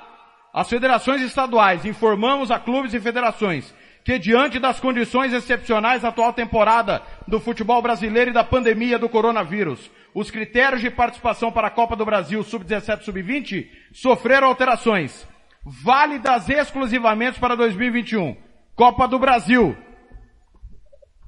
As 0.54 0.70
federações 0.70 1.22
estaduais 1.22 1.86
informamos 1.86 2.52
a 2.52 2.60
clubes 2.60 2.94
e 2.94 3.00
federações 3.00 3.74
que 4.04 4.18
diante 4.18 4.60
das 4.60 4.80
condições 4.80 5.34
excepcionais 5.34 6.02
da 6.02 6.10
atual 6.10 6.34
temporada 6.34 7.02
do 7.28 7.40
futebol 7.40 7.80
brasileiro 7.82 8.32
e 8.32 8.34
da 8.34 8.44
pandemia 8.44 8.98
do 8.98 9.10
coronavírus, 9.10 9.92
os 10.16 10.32
critérios 10.32 10.82
de 10.82 10.90
participação 10.90 11.52
para 11.52 11.68
a 11.68 11.72
Copa 11.72 11.96
do 11.96 12.06
Brasil 12.06 12.42
Sub-17 12.44 13.04
Sub-20 13.04 13.68
sofreram 13.94 14.48
alterações, 14.48 15.28
válidas 15.64 16.50
exclusivamente 16.50 17.40
para 17.40 17.56
2021. 17.56 18.36
Copa 18.76 19.08
do 19.08 19.20
Brasil. 19.20 19.78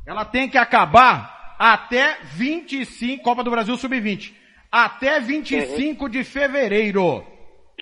Ela 0.07 0.25
tem 0.25 0.49
que 0.49 0.57
acabar 0.57 1.55
até 1.59 2.17
25, 2.23 3.21
Copa 3.21 3.43
do 3.43 3.51
Brasil 3.51 3.77
Sub-20 3.77 4.40
até 4.71 5.19
25 5.19 6.03
uhum. 6.03 6.09
de 6.09 6.23
fevereiro. 6.23 7.25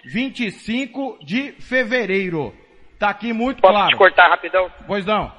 25 0.06 1.20
de 1.24 1.52
fevereiro. 1.54 2.54
Tá 2.98 3.10
aqui 3.10 3.32
muito 3.32 3.62
Posso 3.62 3.74
claro. 3.74 3.92
Posso 3.92 3.98
te 3.98 3.98
cortar 3.98 4.30
rapidão? 4.30 4.72
Pois 4.88 5.06
não. 5.06 5.32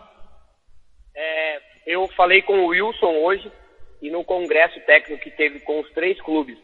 É, 1.16 1.60
eu 1.86 2.06
falei 2.16 2.42
com 2.42 2.60
o 2.60 2.66
Wilson 2.68 3.12
hoje 3.18 3.50
e 4.00 4.10
no 4.10 4.24
congresso 4.24 4.78
técnico 4.80 5.22
que 5.22 5.30
teve 5.30 5.60
com 5.60 5.80
os 5.80 5.90
três 5.90 6.20
clubes, 6.22 6.56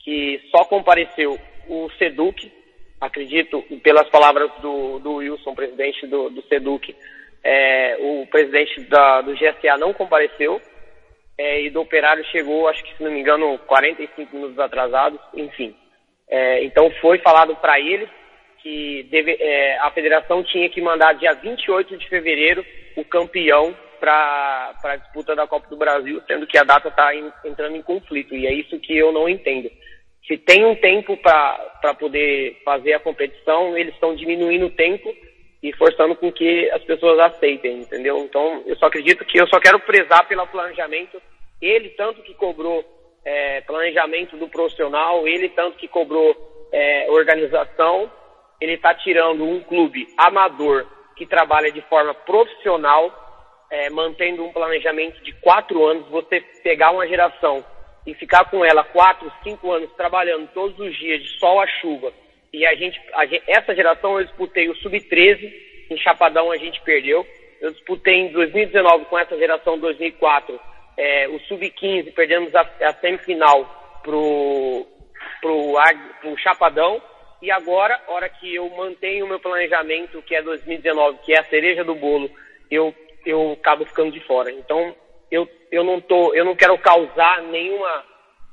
que 0.00 0.40
só 0.50 0.64
compareceu 0.64 1.38
o 1.68 1.90
Seduc, 1.98 2.52
acredito, 3.00 3.62
pelas 3.82 4.08
palavras 4.10 4.50
do, 4.60 4.98
do 5.00 5.14
Wilson, 5.14 5.54
presidente 5.54 6.06
do, 6.06 6.30
do 6.30 6.42
Seduc, 6.42 6.94
é, 7.42 7.96
o 8.00 8.26
presidente 8.26 8.80
da, 8.84 9.22
do 9.22 9.34
GSA 9.34 9.76
não 9.78 9.92
compareceu, 9.92 10.60
é, 11.42 11.62
e 11.62 11.70
do 11.70 11.80
Operário 11.80 12.24
chegou, 12.26 12.68
acho 12.68 12.84
que 12.84 12.96
se 12.96 13.02
não 13.02 13.10
me 13.10 13.18
engano, 13.18 13.58
45 13.66 14.36
minutos 14.36 14.58
atrasados, 14.60 15.18
enfim. 15.34 15.74
É, 16.30 16.62
então 16.62 16.88
foi 17.00 17.18
falado 17.18 17.56
para 17.56 17.80
eles 17.80 18.08
que 18.62 19.02
deve, 19.10 19.36
é, 19.40 19.76
a 19.78 19.90
federação 19.90 20.44
tinha 20.44 20.68
que 20.68 20.80
mandar 20.80 21.14
dia 21.14 21.32
28 21.34 21.96
de 21.96 22.08
fevereiro 22.08 22.64
o 22.96 23.04
campeão 23.04 23.74
para 23.98 24.72
a 24.84 24.96
disputa 24.96 25.34
da 25.34 25.46
Copa 25.48 25.66
do 25.68 25.76
Brasil, 25.76 26.22
sendo 26.28 26.46
que 26.46 26.56
a 26.56 26.62
data 26.62 26.88
está 26.88 27.12
entrando 27.44 27.74
em 27.74 27.82
conflito. 27.82 28.36
E 28.36 28.46
é 28.46 28.52
isso 28.52 28.78
que 28.78 28.96
eu 28.96 29.10
não 29.10 29.28
entendo. 29.28 29.68
Se 30.28 30.38
tem 30.38 30.64
um 30.64 30.76
tempo 30.76 31.16
para 31.16 31.94
poder 31.98 32.60
fazer 32.64 32.94
a 32.94 33.00
competição, 33.00 33.76
eles 33.76 33.94
estão 33.94 34.14
diminuindo 34.14 34.66
o 34.66 34.70
tempo 34.70 35.12
e 35.60 35.72
forçando 35.74 36.14
com 36.14 36.30
que 36.32 36.70
as 36.70 36.82
pessoas 36.84 37.18
aceitem, 37.18 37.80
entendeu? 37.80 38.18
Então, 38.18 38.62
eu 38.66 38.76
só 38.76 38.86
acredito 38.86 39.24
que 39.24 39.40
eu 39.40 39.46
só 39.48 39.58
quero 39.58 39.80
prezar 39.80 40.26
pelo 40.28 40.46
planejamento. 40.46 41.20
Ele 41.62 41.90
tanto 41.90 42.20
que 42.22 42.34
cobrou 42.34 42.84
é, 43.24 43.60
planejamento 43.60 44.36
do 44.36 44.48
profissional, 44.48 45.28
ele 45.28 45.48
tanto 45.50 45.78
que 45.78 45.86
cobrou 45.86 46.68
é, 46.72 47.06
organização, 47.08 48.10
ele 48.60 48.72
está 48.72 48.92
tirando 48.94 49.44
um 49.44 49.60
clube 49.60 50.08
amador 50.18 50.84
que 51.16 51.24
trabalha 51.24 51.70
de 51.70 51.80
forma 51.82 52.12
profissional, 52.12 53.12
é, 53.70 53.88
mantendo 53.90 54.44
um 54.44 54.52
planejamento 54.52 55.22
de 55.22 55.32
quatro 55.34 55.84
anos, 55.86 56.08
você 56.08 56.40
pegar 56.64 56.90
uma 56.90 57.06
geração 57.06 57.64
e 58.04 58.12
ficar 58.14 58.50
com 58.50 58.64
ela 58.64 58.82
quatro, 58.82 59.32
cinco 59.44 59.70
anos 59.70 59.92
trabalhando 59.92 60.48
todos 60.52 60.76
os 60.80 60.98
dias 60.98 61.22
de 61.22 61.38
sol 61.38 61.60
a 61.60 61.66
chuva, 61.80 62.12
e 62.52 62.66
a 62.66 62.74
gente, 62.74 63.00
a 63.14 63.24
gente 63.24 63.44
essa 63.46 63.72
geração 63.72 64.18
eu 64.18 64.26
disputei 64.26 64.68
o 64.68 64.74
sub-13, 64.76 65.52
em 65.90 65.96
Chapadão 65.98 66.50
a 66.50 66.56
gente 66.56 66.80
perdeu, 66.82 67.24
eu 67.60 67.70
disputei 67.70 68.14
em 68.14 68.32
2019 68.32 69.04
com 69.04 69.16
essa 69.16 69.38
geração 69.38 69.78
2004 69.78 70.71
é, 70.96 71.28
o 71.28 71.38
sub-15, 71.40 72.12
perdemos 72.14 72.54
a, 72.54 72.60
a 72.60 72.92
semifinal 72.94 74.00
pro, 74.02 74.86
pro, 75.40 76.36
Chapadão, 76.38 77.00
e 77.40 77.50
agora, 77.50 78.00
hora 78.06 78.28
que 78.28 78.54
eu 78.54 78.68
mantenho 78.70 79.24
o 79.24 79.28
meu 79.28 79.40
planejamento, 79.40 80.22
que 80.22 80.34
é 80.34 80.42
2019, 80.42 81.18
que 81.24 81.32
é 81.32 81.40
a 81.40 81.44
cereja 81.44 81.82
do 81.82 81.94
bolo, 81.94 82.30
eu, 82.70 82.94
eu 83.26 83.52
acabo 83.52 83.84
ficando 83.84 84.12
de 84.12 84.20
fora. 84.20 84.50
Então, 84.52 84.94
eu, 85.30 85.48
eu, 85.70 85.82
não, 85.82 86.00
tô, 86.00 86.32
eu 86.34 86.44
não 86.44 86.54
quero 86.54 86.78
causar 86.78 87.42
nenhuma 87.42 88.04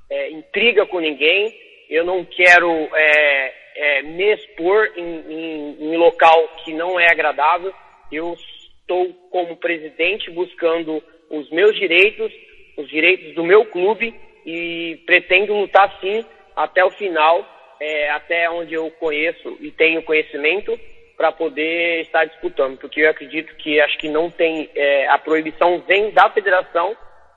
é, 0.09 0.31
intriga 0.31 0.87
com 0.87 0.99
ninguém, 0.99 1.55
eu 1.89 2.03
não 2.03 2.25
quero 2.25 2.71
é, 2.95 3.53
é, 3.75 4.01
me 4.01 4.33
expor 4.33 4.91
em, 4.95 5.03
em, 5.03 5.93
em 5.93 5.97
local 5.97 6.47
que 6.63 6.73
não 6.73 6.99
é 6.99 7.11
agradável. 7.11 7.73
Eu 8.11 8.33
estou 8.33 9.13
como 9.29 9.57
presidente 9.57 10.31
buscando 10.31 11.03
os 11.29 11.49
meus 11.51 11.75
direitos, 11.75 12.31
os 12.77 12.87
direitos 12.89 13.33
do 13.35 13.43
meu 13.43 13.65
clube 13.65 14.13
e 14.45 14.99
pretendo 15.05 15.53
lutar 15.53 15.97
sim 15.99 16.25
até 16.55 16.83
o 16.83 16.91
final 16.91 17.45
é, 17.79 18.09
até 18.09 18.49
onde 18.49 18.73
eu 18.73 18.89
conheço 18.91 19.57
e 19.61 19.71
tenho 19.71 20.03
conhecimento 20.03 20.77
para 21.15 21.31
poder 21.31 22.01
estar 22.01 22.25
disputando, 22.25 22.77
porque 22.77 23.01
eu 23.01 23.09
acredito 23.09 23.53
que 23.57 23.79
acho 23.79 23.97
que 23.97 24.07
não 24.07 24.29
tem 24.29 24.69
é, 24.73 25.07
a 25.07 25.17
proibição 25.17 25.79
vem 25.81 26.11
da 26.11 26.29
federação 26.29 26.95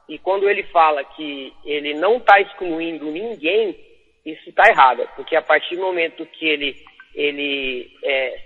e 0.08 0.18
quando 0.18 0.48
ele 0.48 0.62
fala 0.64 1.02
que 1.04 1.52
ele 1.64 1.94
não 1.94 2.18
está 2.18 2.40
excluindo 2.40 3.10
ninguém, 3.10 3.76
isso 4.24 4.48
está 4.48 4.68
errado, 4.68 5.08
porque 5.16 5.34
a 5.34 5.42
partir 5.42 5.76
do 5.76 5.82
momento 5.82 6.26
que 6.26 6.46
ele 6.46 6.76
ele 7.14 7.90
é, 8.04 8.38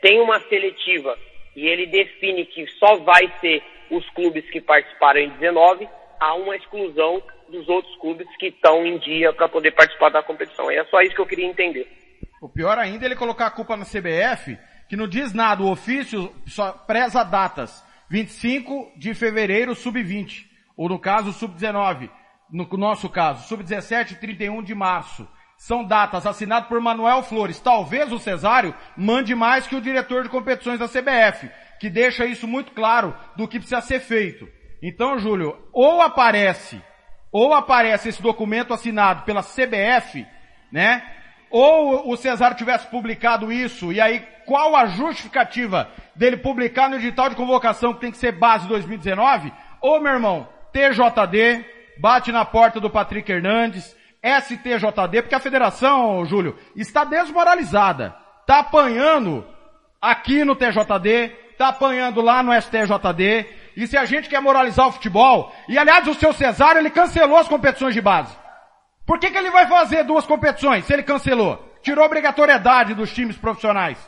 tem 0.00 0.20
uma 0.20 0.40
seletiva 0.40 1.18
e 1.54 1.66
ele 1.66 1.86
define 1.86 2.46
que 2.46 2.66
só 2.78 2.96
vai 2.96 3.30
ser 3.40 3.62
os 3.90 4.08
clubes 4.10 4.48
que 4.50 4.60
participaram 4.60 5.20
em 5.20 5.30
19, 5.30 5.88
há 6.20 6.34
uma 6.34 6.56
exclusão 6.56 7.22
dos 7.50 7.68
outros 7.68 7.94
clubes 7.96 8.26
que 8.38 8.46
estão 8.46 8.84
em 8.84 8.98
dia 8.98 9.32
para 9.32 9.48
poder 9.48 9.72
participar 9.72 10.10
da 10.10 10.22
competição. 10.22 10.70
É 10.70 10.84
só 10.84 11.00
isso 11.00 11.14
que 11.14 11.20
eu 11.20 11.26
queria 11.26 11.46
entender. 11.46 11.86
O 12.40 12.48
pior 12.48 12.78
ainda 12.78 13.04
é 13.04 13.06
ele 13.06 13.16
colocar 13.16 13.46
a 13.46 13.50
culpa 13.50 13.76
na 13.76 13.84
CBF, 13.84 14.58
que 14.88 14.96
não 14.96 15.08
diz 15.08 15.32
nada, 15.32 15.62
o 15.62 15.70
ofício 15.70 16.32
só 16.46 16.72
preza 16.72 17.24
datas. 17.24 17.84
25 18.10 18.92
de 18.96 19.12
fevereiro, 19.14 19.74
sub-20. 19.74 20.46
Ou 20.76 20.88
no 20.88 20.98
caso, 20.98 21.32
sub-19. 21.32 22.10
No 22.50 22.66
nosso 22.78 23.10
caso, 23.10 23.46
sub-17 23.46 24.12
e 24.12 24.14
31 24.16 24.62
de 24.62 24.74
março. 24.74 25.28
São 25.58 25.84
datas 25.84 26.24
assinadas 26.24 26.68
por 26.68 26.80
Manuel 26.80 27.22
Flores. 27.22 27.60
Talvez 27.60 28.10
o 28.12 28.18
Cesário 28.18 28.74
mande 28.96 29.34
mais 29.34 29.66
que 29.66 29.74
o 29.74 29.80
diretor 29.80 30.22
de 30.22 30.28
competições 30.28 30.78
da 30.78 30.88
CBF, 30.88 31.50
que 31.80 31.90
deixa 31.90 32.24
isso 32.24 32.46
muito 32.46 32.72
claro 32.72 33.14
do 33.36 33.46
que 33.46 33.58
precisa 33.58 33.80
ser 33.80 34.00
feito. 34.00 34.48
Então, 34.82 35.18
Júlio, 35.18 35.56
ou 35.72 36.00
aparece 36.00 36.80
ou 37.32 37.54
aparece 37.54 38.08
esse 38.08 38.22
documento 38.22 38.72
assinado 38.72 39.22
pela 39.24 39.42
CBF, 39.42 40.26
né? 40.72 41.02
Ou 41.50 42.10
o 42.10 42.16
Cesário 42.16 42.56
tivesse 42.56 42.86
publicado 42.88 43.50
isso, 43.52 43.92
e 43.92 44.00
aí 44.00 44.20
qual 44.44 44.74
a 44.76 44.86
justificativa 44.86 45.90
dele 46.14 46.36
publicar 46.36 46.88
no 46.88 46.96
edital 46.96 47.28
de 47.28 47.36
convocação 47.36 47.94
que 47.94 48.00
tem 48.00 48.10
que 48.10 48.18
ser 48.18 48.32
base 48.32 48.66
2019? 48.68 49.52
Ou, 49.80 50.00
meu 50.00 50.12
irmão, 50.12 50.48
TJD, 50.72 51.64
bate 52.00 52.32
na 52.32 52.44
porta 52.44 52.80
do 52.80 52.90
Patrick 52.90 53.30
Hernandes, 53.30 53.96
STJD, 54.22 55.22
porque 55.22 55.34
a 55.34 55.40
federação, 55.40 56.24
Júlio, 56.24 56.56
está 56.74 57.04
desmoralizada. 57.04 58.14
Tá 58.46 58.60
apanhando 58.60 59.46
aqui 60.00 60.44
no 60.44 60.56
TJD, 60.56 61.32
tá 61.58 61.68
apanhando 61.68 62.20
lá 62.20 62.42
no 62.42 62.52
STJD, 62.52 63.46
e 63.76 63.86
se 63.86 63.96
a 63.96 64.04
gente 64.04 64.28
quer 64.28 64.40
moralizar 64.40 64.86
o 64.86 64.92
futebol, 64.92 65.52
e 65.68 65.76
aliás 65.76 66.06
o 66.06 66.14
seu 66.14 66.32
Cesário 66.32 66.78
ele 66.78 66.90
cancelou 66.90 67.36
as 67.36 67.48
competições 67.48 67.94
de 67.94 68.00
base. 68.00 68.34
Por 69.04 69.18
que, 69.18 69.30
que 69.30 69.38
ele 69.38 69.50
vai 69.50 69.66
fazer 69.66 70.04
duas 70.04 70.24
competições 70.24 70.84
se 70.84 70.92
ele 70.92 71.02
cancelou? 71.02 71.64
Tirou 71.82 72.04
obrigatoriedade 72.04 72.94
dos 72.94 73.12
times 73.12 73.36
profissionais. 73.36 73.98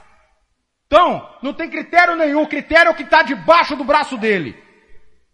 Então, 0.86 1.28
não 1.42 1.52
tem 1.52 1.70
critério 1.70 2.16
nenhum, 2.16 2.42
o 2.42 2.48
critério 2.48 2.88
é 2.88 2.92
o 2.92 2.94
que 2.94 3.02
está 3.02 3.22
debaixo 3.22 3.76
do 3.76 3.84
braço 3.84 4.16
dele. 4.16 4.56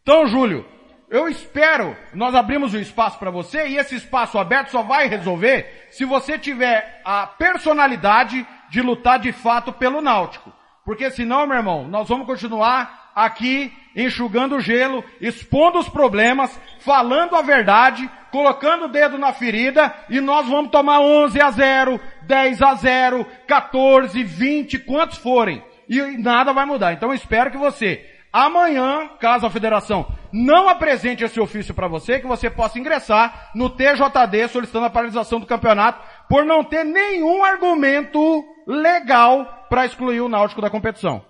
Então, 0.02 0.26
Júlio, 0.26 0.66
eu 1.08 1.28
espero, 1.28 1.96
nós 2.14 2.34
abrimos 2.34 2.74
o 2.74 2.76
um 2.76 2.80
espaço 2.80 3.18
para 3.18 3.30
você 3.30 3.68
e 3.68 3.76
esse 3.76 3.94
espaço 3.94 4.38
aberto 4.38 4.70
só 4.70 4.82
vai 4.82 5.06
resolver 5.06 5.88
se 5.90 6.04
você 6.04 6.38
tiver 6.38 7.00
a 7.04 7.26
personalidade 7.26 8.46
de 8.70 8.82
lutar 8.82 9.18
de 9.18 9.32
fato 9.32 9.72
pelo 9.72 10.00
Náutico. 10.00 10.52
Porque 10.86 11.10
senão, 11.10 11.48
meu 11.48 11.56
irmão, 11.56 11.88
nós 11.88 12.08
vamos 12.08 12.26
continuar 12.26 13.10
aqui 13.12 13.72
enxugando 13.96 14.54
o 14.54 14.60
gelo, 14.60 15.04
expondo 15.20 15.80
os 15.80 15.88
problemas, 15.88 16.56
falando 16.78 17.34
a 17.34 17.42
verdade, 17.42 18.08
colocando 18.30 18.84
o 18.84 18.88
dedo 18.88 19.18
na 19.18 19.32
ferida 19.32 19.92
e 20.08 20.20
nós 20.20 20.46
vamos 20.46 20.70
tomar 20.70 21.00
11 21.00 21.40
a 21.40 21.50
0, 21.50 22.00
10 22.22 22.62
a 22.62 22.74
0, 22.74 23.26
14, 23.48 24.22
20, 24.22 24.78
quantos 24.78 25.18
forem. 25.18 25.60
E 25.88 26.00
nada 26.18 26.52
vai 26.52 26.64
mudar. 26.64 26.92
Então 26.92 27.12
espero 27.12 27.50
que 27.50 27.58
você, 27.58 28.08
amanhã, 28.32 29.10
caso 29.18 29.44
a 29.44 29.50
federação 29.50 30.06
não 30.32 30.68
apresente 30.68 31.24
esse 31.24 31.40
ofício 31.40 31.74
para 31.74 31.88
você, 31.88 32.20
que 32.20 32.28
você 32.28 32.48
possa 32.48 32.78
ingressar 32.78 33.50
no 33.56 33.70
TJD 33.70 34.48
solicitando 34.52 34.86
a 34.86 34.90
paralisação 34.90 35.40
do 35.40 35.46
campeonato 35.46 36.00
por 36.28 36.44
não 36.44 36.62
ter 36.62 36.84
nenhum 36.84 37.42
argumento 37.42 38.44
legal 38.66 39.55
para 39.68 39.86
excluir 39.86 40.20
o 40.20 40.28
Náutico 40.28 40.60
da 40.60 40.70
competição. 40.70 41.24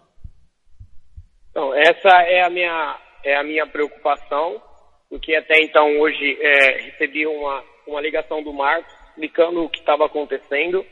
Então, 1.51 1.75
essa 1.75 2.23
é 2.23 2.43
a 2.43 2.51
minha, 2.51 2.99
é 3.25 3.37
a 3.37 3.43
minha 3.43 3.67
preocupação, 3.67 4.61
porque 5.09 5.35
até 5.35 5.63
então 5.63 5.99
hoje 5.99 6.39
é, 6.41 6.81
recebi 6.83 7.27
uma, 7.27 7.65
uma 7.87 8.01
ligação 8.01 8.43
do 8.43 8.53
Marcos 8.53 8.93
explicando 9.11 9.65
o 9.65 9.71
que 9.71 9.79
estava 9.79 10.05
acontecendo 10.05 10.85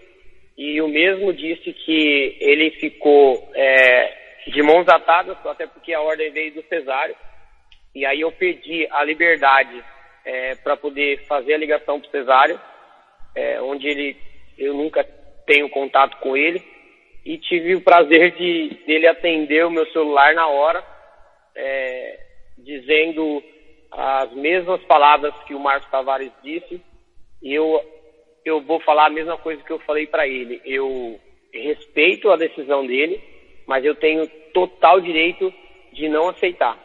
e 0.57 0.81
o 0.81 0.89
mesmo 0.89 1.33
disse 1.33 1.73
que 1.73 2.37
ele 2.41 2.71
ficou 2.73 3.51
é, 3.55 4.25
de 4.47 4.63
mãos 4.63 4.89
atadas, 4.89 5.37
até 5.45 5.67
porque 5.67 5.93
a 5.93 6.01
ordem 6.01 6.31
veio 6.31 6.55
do 6.55 6.63
Cesário, 6.63 7.15
e 7.95 8.07
aí 8.07 8.21
eu 8.21 8.31
pedi 8.33 8.87
a 8.91 9.05
liberdade 9.05 9.85
é, 10.25 10.55
para 10.57 10.77
poder 10.77 11.27
fazer 11.27 11.55
a 11.55 11.59
ligação 11.59 12.01
para 12.01 12.09
o 12.09 12.11
Cesário, 12.11 12.61
é, 13.35 13.61
onde 13.63 13.89
ele, 13.89 14.17
eu 14.57 14.75
nunca 14.75 15.05
tenho 15.47 15.69
contato 15.69 16.17
com 16.19 16.37
ele, 16.37 16.63
e 17.25 17.39
tive 17.39 17.75
o 17.75 17.81
prazer 17.81 18.33
de 18.33 18.77
dele 18.87 19.07
atender 19.07 19.65
o 19.65 19.71
meu 19.71 19.87
celular 19.93 20.35
na 20.35 20.47
hora, 20.47 20.85
é, 21.57 22.21
dizendo 22.59 23.43
as 23.91 24.33
mesmas 24.33 24.83
palavras 24.83 25.33
que 25.47 25.55
o 25.55 25.61
Marcos 25.61 25.91
Tavares 25.91 26.33
disse, 26.43 26.81
e 27.43 27.55
eu, 27.55 27.81
eu 28.45 28.61
vou 28.63 28.81
falar 28.81 29.07
a 29.07 29.11
mesma 29.11 29.39
coisa 29.39 29.63
que 29.63 29.71
eu 29.71 29.79
falei 29.81 30.07
para 30.07 30.27
ele. 30.27 30.61
Eu 30.65 31.19
respeito 31.53 32.31
a 32.31 32.37
decisão 32.37 32.87
dele, 32.87 33.23
mas 33.67 33.85
eu 33.85 33.95
tenho 33.95 34.27
total 34.53 35.01
direito 35.01 35.53
de 35.93 36.09
não 36.09 36.29
aceitar. 36.29 36.79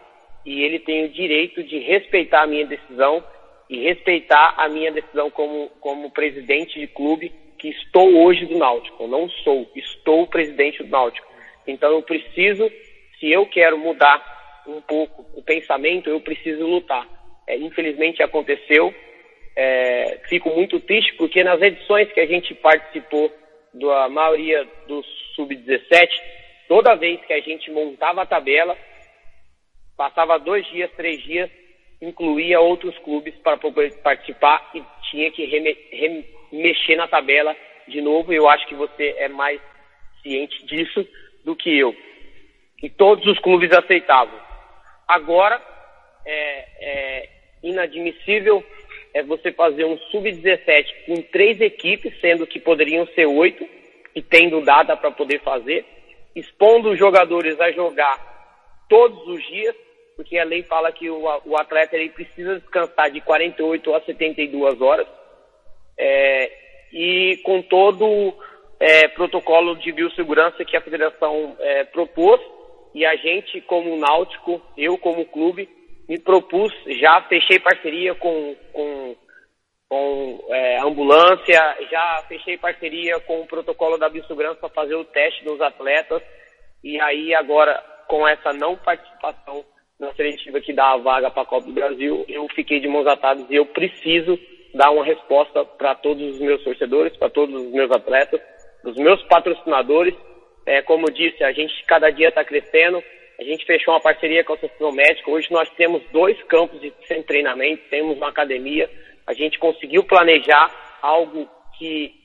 E 0.45 0.61
ele 0.63 0.79
tem 0.79 1.05
o 1.05 1.09
direito 1.09 1.63
de 1.63 1.79
respeitar 1.79 2.43
a 2.43 2.47
minha 2.47 2.65
decisão 2.65 3.23
e 3.69 3.83
respeitar 3.83 4.53
a 4.57 4.69
minha 4.69 4.91
decisão 4.91 5.29
como, 5.29 5.69
como 5.81 6.11
presidente 6.11 6.79
de 6.79 6.87
clube 6.87 7.31
que 7.59 7.69
estou 7.69 8.15
hoje 8.23 8.45
do 8.45 8.57
Náutico. 8.57 9.05
Não 9.07 9.29
sou, 9.29 9.69
estou 9.75 10.25
presidente 10.25 10.81
do 10.81 10.89
Náutico. 10.89 11.27
Então 11.67 11.91
eu 11.91 12.01
preciso, 12.01 12.71
se 13.19 13.29
eu 13.29 13.45
quero 13.45 13.77
mudar 13.77 14.63
um 14.65 14.81
pouco 14.81 15.25
o 15.35 15.43
pensamento, 15.43 16.09
eu 16.09 16.19
preciso 16.21 16.65
lutar. 16.65 17.07
É, 17.47 17.57
infelizmente 17.57 18.23
aconteceu. 18.23 18.93
É, 19.55 20.21
fico 20.29 20.49
muito 20.51 20.79
triste 20.79 21.13
porque 21.15 21.43
nas 21.43 21.61
edições 21.61 22.11
que 22.13 22.19
a 22.19 22.25
gente 22.25 22.53
participou 22.55 23.31
da 23.73 24.09
maioria 24.09 24.65
do 24.87 25.03
sub-17, 25.35 26.09
toda 26.67 26.95
vez 26.95 27.19
que 27.25 27.33
a 27.33 27.41
gente 27.41 27.69
montava 27.69 28.21
a 28.21 28.25
tabela, 28.25 28.77
passava 29.97 30.39
dois 30.39 30.65
dias, 30.67 30.89
três 30.95 31.21
dias, 31.21 31.49
incluía 32.01 32.61
outros 32.61 32.97
clubes 32.99 33.35
para 33.43 33.57
poder 33.57 33.93
participar 34.01 34.71
e 34.73 34.81
tinha 35.11 35.29
que 35.31 35.43
remexer 36.51 36.97
na 36.97 37.07
tabela 37.07 37.55
de 37.87 38.01
novo. 38.01 38.33
Eu 38.33 38.47
acho 38.47 38.67
que 38.67 38.75
você 38.75 39.15
é 39.17 39.27
mais 39.27 39.59
ciente 40.21 40.65
disso 40.65 41.07
do 41.43 41.55
que 41.55 41.77
eu. 41.77 41.95
E 42.81 42.89
todos 42.89 43.25
os 43.25 43.39
clubes 43.39 43.71
aceitavam. 43.71 44.39
Agora, 45.07 45.61
é, 46.25 46.65
é 46.81 47.29
inadmissível 47.63 48.63
é 49.13 49.23
você 49.23 49.51
fazer 49.51 49.85
um 49.85 49.97
sub-17 50.11 51.05
com 51.05 51.21
três 51.23 51.59
equipes, 51.59 52.13
sendo 52.21 52.45
que 52.45 52.59
poderiam 52.59 53.07
ser 53.07 53.25
oito, 53.25 53.67
e 54.15 54.21
tendo 54.21 54.61
data 54.61 54.95
para 54.95 55.11
poder 55.11 55.39
fazer, 55.41 55.85
expondo 56.35 56.91
os 56.91 56.99
jogadores 56.99 57.59
a 57.59 57.71
jogar 57.71 58.17
todos 58.87 59.27
os 59.27 59.43
dias, 59.47 59.75
porque 60.15 60.37
a 60.37 60.43
lei 60.43 60.63
fala 60.63 60.91
que 60.91 61.09
o, 61.09 61.21
o 61.45 61.57
atleta 61.57 61.95
ele 61.95 62.09
precisa 62.09 62.59
descansar 62.59 63.09
de 63.11 63.21
48 63.21 63.95
a 63.95 64.01
72 64.01 64.81
horas, 64.81 65.07
é, 65.99 66.51
e 66.93 67.37
com 67.43 67.61
todo 67.61 68.33
é, 68.79 69.09
protocolo 69.09 69.75
de 69.75 69.91
biossegurança 69.91 70.63
que 70.63 70.77
a 70.77 70.81
federação 70.81 71.57
é, 71.59 71.83
propôs, 71.83 72.39
e 72.95 73.05
a 73.05 73.15
gente, 73.17 73.61
como 73.61 73.97
Náutico, 73.97 74.61
eu 74.77 74.97
como 74.97 75.25
clube, 75.25 75.69
me 76.07 76.17
propus, 76.17 76.73
já 76.99 77.21
fechei 77.23 77.59
parceria 77.59 78.15
com, 78.15 78.55
com, 78.73 79.15
com 79.87 80.45
é, 80.49 80.79
ambulância, 80.79 81.77
já 81.91 82.23
fechei 82.27 82.57
parceria 82.57 83.19
com 83.19 83.41
o 83.41 83.45
protocolo 83.45 83.97
da 83.97 84.09
biossegurança 84.09 84.55
para 84.55 84.69
fazer 84.69 84.95
o 84.95 85.05
teste 85.05 85.43
dos 85.43 85.61
atletas, 85.61 86.23
e 86.83 86.99
aí 86.99 87.35
agora, 87.35 87.83
com 88.07 88.27
essa 88.27 88.53
não 88.53 88.75
participação 88.77 89.63
na 89.99 90.13
seletiva 90.13 90.61
que 90.61 90.73
dá 90.73 90.93
a 90.93 90.97
vaga 90.97 91.29
para 91.29 91.43
a 91.43 91.45
Copa 91.45 91.67
do 91.67 91.73
Brasil, 91.73 92.25
eu 92.29 92.47
fiquei 92.55 92.79
de 92.79 92.87
mãos 92.87 93.05
atadas 93.05 93.45
e 93.49 93.55
eu 93.55 93.65
preciso 93.65 94.39
dar 94.73 94.91
uma 94.91 95.03
resposta 95.03 95.65
para 95.65 95.95
todos 95.95 96.35
os 96.35 96.39
meus 96.39 96.63
torcedores, 96.63 97.15
para 97.17 97.29
todos 97.29 97.55
os 97.55 97.71
meus 97.71 97.91
atletas, 97.91 98.41
os 98.83 98.95
meus 98.95 99.21
patrocinadores. 99.23 100.13
É, 100.65 100.81
como 100.81 101.07
eu 101.07 101.13
disse, 101.13 101.43
a 101.43 101.51
gente 101.51 101.73
cada 101.85 102.09
dia 102.09 102.29
está 102.29 102.43
crescendo. 102.43 103.03
A 103.39 103.43
gente 103.43 103.65
fechou 103.65 103.93
uma 103.93 104.01
parceria 104.01 104.43
com 104.43 104.53
a 104.53 104.55
Associação 104.55 104.91
Médica. 104.91 105.31
Hoje 105.31 105.47
nós 105.49 105.69
temos 105.71 106.03
dois 106.11 106.41
campos 106.43 106.79
de 106.81 106.91
treinamento, 107.23 107.89
temos 107.89 108.17
uma 108.17 108.29
academia. 108.29 108.89
A 109.25 109.33
gente 109.33 109.57
conseguiu 109.57 110.03
planejar 110.03 110.69
algo 111.01 111.49
que 111.77 112.19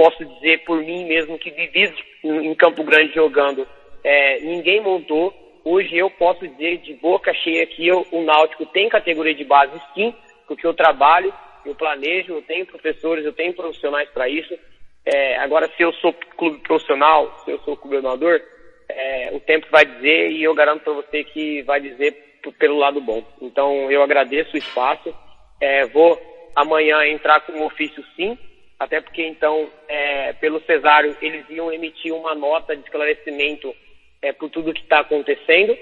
posso 0.00 0.24
dizer 0.24 0.64
por 0.64 0.78
mim 0.78 1.04
mesmo 1.04 1.38
que 1.38 1.50
vivi 1.50 1.92
em 2.24 2.54
Campo 2.54 2.82
Grande 2.82 3.14
jogando. 3.14 3.68
É, 4.02 4.40
ninguém 4.40 4.80
montou. 4.80 5.32
Hoje 5.62 5.94
eu 5.94 6.08
posso 6.10 6.48
dizer 6.48 6.78
de 6.78 6.94
boca 6.94 7.34
cheia 7.34 7.66
que 7.66 7.86
eu, 7.86 8.06
o 8.10 8.22
Náutico 8.22 8.64
tem 8.64 8.88
categoria 8.88 9.34
de 9.34 9.44
base 9.44 9.78
sim, 9.94 10.14
porque 10.48 10.66
eu 10.66 10.72
trabalho, 10.72 11.30
eu 11.64 11.74
planejo, 11.74 12.34
eu 12.34 12.42
tenho 12.42 12.66
professores, 12.66 13.24
eu 13.24 13.32
tenho 13.32 13.54
profissionais 13.54 14.08
para 14.10 14.28
isso. 14.28 14.58
É, 15.04 15.36
agora, 15.38 15.68
se 15.76 15.82
eu 15.82 15.92
sou 15.94 16.12
clube 16.12 16.58
profissional, 16.58 17.42
se 17.44 17.50
eu 17.50 17.58
sou 17.60 17.76
governador, 17.76 18.42
é, 18.88 19.30
o 19.32 19.40
tempo 19.40 19.66
vai 19.70 19.84
dizer 19.84 20.32
e 20.32 20.42
eu 20.42 20.54
garanto 20.54 20.82
para 20.82 20.92
você 20.92 21.24
que 21.24 21.62
vai 21.62 21.80
dizer 21.80 22.12
pelo 22.58 22.78
lado 22.78 23.00
bom. 23.00 23.24
Então, 23.40 23.90
eu 23.90 24.02
agradeço 24.02 24.54
o 24.54 24.58
espaço. 24.58 25.14
É, 25.60 25.86
vou 25.86 26.20
amanhã 26.54 27.06
entrar 27.06 27.40
com 27.40 27.52
um 27.52 27.64
ofício 27.64 28.04
sim, 28.16 28.38
até 28.78 29.00
porque 29.00 29.24
então, 29.24 29.68
é, 29.88 30.32
pelo 30.34 30.60
cesário, 30.62 31.16
eles 31.20 31.44
iam 31.50 31.72
emitir 31.72 32.14
uma 32.14 32.34
nota 32.34 32.76
de 32.76 32.82
esclarecimento 32.82 33.74
é, 34.22 34.32
por 34.32 34.50
tudo 34.50 34.72
que 34.72 34.80
está 34.80 35.00
acontecendo 35.00 35.76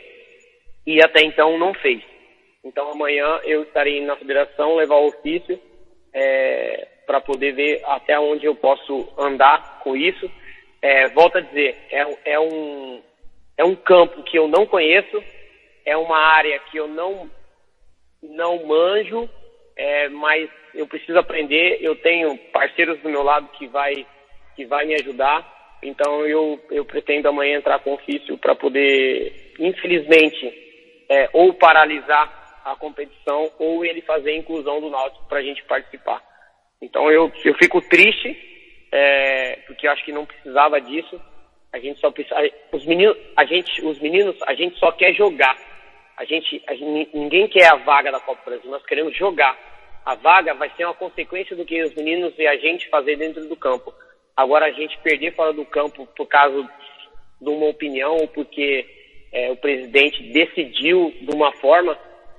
e 0.87 1.01
até 1.03 1.23
então 1.23 1.59
não 1.59 1.75
fez. 1.75 2.03
Então 2.65 2.91
amanhã 2.91 3.41
eu 3.45 3.63
estarei 3.63 4.05
na 4.05 4.17
federação 4.17 4.77
levar 4.77 4.97
o 4.97 5.09
ofício 5.09 5.59
é, 6.13 6.89
para 7.07 7.21
poder 7.21 7.53
ver 7.53 7.83
até 7.87 8.19
onde 8.19 8.47
eu 8.47 8.55
posso 8.55 9.09
andar 9.19 9.81
com 9.83 9.97
isso. 9.97 10.31
É, 10.81 11.09
volto 11.09 11.39
a 11.39 11.41
dizer, 11.41 11.77
é, 11.91 12.33
é, 12.33 12.41
um, 12.41 13.03
é 13.57 13.65
um 13.65 13.75
campo 13.75 14.23
que 14.23 14.39
eu 14.39 14.47
não 14.47 14.67
conheço, 14.67 15.23
é 15.85 15.97
uma 15.97 16.19
área 16.19 16.59
que 16.71 16.77
eu 16.77 16.87
não, 16.87 17.31
não 18.23 18.67
manjo, 18.67 19.29
é, 19.77 20.09
mas 20.09 20.51
eu 20.75 20.87
preciso 20.87 21.19
aprender. 21.19 21.79
Eu 21.81 21.97
tenho 21.97 22.37
parceiros 22.53 23.01
do 23.01 23.09
meu 23.09 23.23
lado 23.23 23.49
que 23.59 23.67
vai, 23.67 24.07
que 24.55 24.65
vai 24.67 24.85
me 24.87 24.95
ajudar. 24.95 25.57
Então 25.83 26.27
eu, 26.27 26.61
eu 26.71 26.85
pretendo 26.85 27.29
amanhã 27.29 27.57
entrar 27.57 27.79
com 27.81 27.95
ofício 27.95 28.37
para 28.39 28.55
poder, 28.55 29.55
infelizmente, 29.59 30.53
é, 31.09 31.29
ou 31.33 31.55
paralisar 31.55 32.38
a 32.73 32.77
competição 32.77 33.51
ou 33.59 33.85
ele 33.85 34.01
fazer 34.03 34.31
a 34.31 34.37
inclusão 34.37 34.81
do 34.81 34.91
Náutico 34.91 35.27
para 35.29 35.39
a 35.39 35.43
gente 35.43 35.63
participar. 35.65 36.23
Então 36.81 37.11
eu, 37.11 37.33
eu 37.45 37.55
fico 37.55 37.81
triste, 37.81 38.37
é, 38.93 39.57
porque 39.67 39.87
eu 39.87 39.93
acho 39.93 40.05
que 40.05 40.13
não 40.13 40.27
precisava 40.27 40.81
disso. 40.81 41.21
A 41.73 41.79
gente 41.79 42.01
só 42.01 42.11
precisa, 42.11 42.37
os 42.73 42.85
meninos, 42.87 43.17
a 43.37 43.45
gente, 43.45 43.85
os 43.85 43.99
meninos, 44.01 44.37
a 44.47 44.55
gente 44.55 44.79
só 44.79 44.91
quer 44.93 45.13
jogar. 45.13 45.57
A 46.17 46.25
gente, 46.25 46.63
a 46.67 46.75
gente, 46.75 47.17
ninguém 47.17 47.47
quer 47.49 47.67
a 47.73 47.77
vaga 47.77 48.11
da 48.11 48.21
Copa 48.21 48.41
do 48.43 48.51
Brasil, 48.51 48.71
nós 48.71 48.85
queremos 48.87 49.17
jogar. 49.17 49.57
A 50.05 50.15
vaga 50.15 50.55
vai 50.55 50.71
ser 50.77 50.85
uma 50.85 50.95
consequência 50.95 51.55
do 51.55 51.65
que 51.65 51.83
os 51.83 51.95
meninos 51.95 52.33
e 52.39 52.47
a 52.47 52.57
gente 52.57 52.89
fazer 52.89 53.17
dentro 53.17 53.47
do 53.47 53.55
campo. 53.55 53.93
Agora 54.37 54.67
a 54.67 54.71
gente 54.73 54.99
perder 54.99 55.35
fora 55.35 55.53
do 55.53 55.65
campo 55.65 56.07
por 56.17 56.27
causa 56.27 56.63
de 57.41 57.49
uma 57.49 57.67
opinião 57.67 58.17
ou 58.17 58.29
porque 58.29 58.87
é, 59.33 59.51
o 59.51 59.57
presidente 59.57 60.23
decidiu 60.33 61.15
de 61.21 61.35
uma 61.35 61.53
forma, 61.53 61.99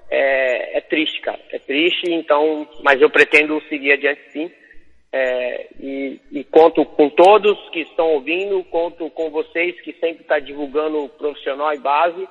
é, 0.09 0.77
é, 0.77 0.81
triste, 0.81 1.21
cara. 1.21 1.39
É 1.51 1.59
triste, 1.59 2.11
então, 2.11 2.67
mas 2.83 3.01
eu 3.01 3.09
pretendo 3.09 3.61
seguir 3.69 3.93
adiante 3.93 4.21
sim. 4.31 4.51
É, 5.11 5.67
e, 5.79 6.19
e, 6.31 6.43
conto 6.43 6.85
com 6.85 7.09
todos 7.09 7.57
que 7.71 7.79
estão 7.79 8.09
ouvindo, 8.09 8.63
conto 8.65 9.09
com 9.09 9.31
vocês 9.31 9.79
que 9.81 9.91
sempre 9.93 10.21
estão 10.21 10.37
tá 10.37 10.39
divulgando 10.39 11.09
profissional 11.17 11.73
e 11.73 11.79
base. 11.79 12.27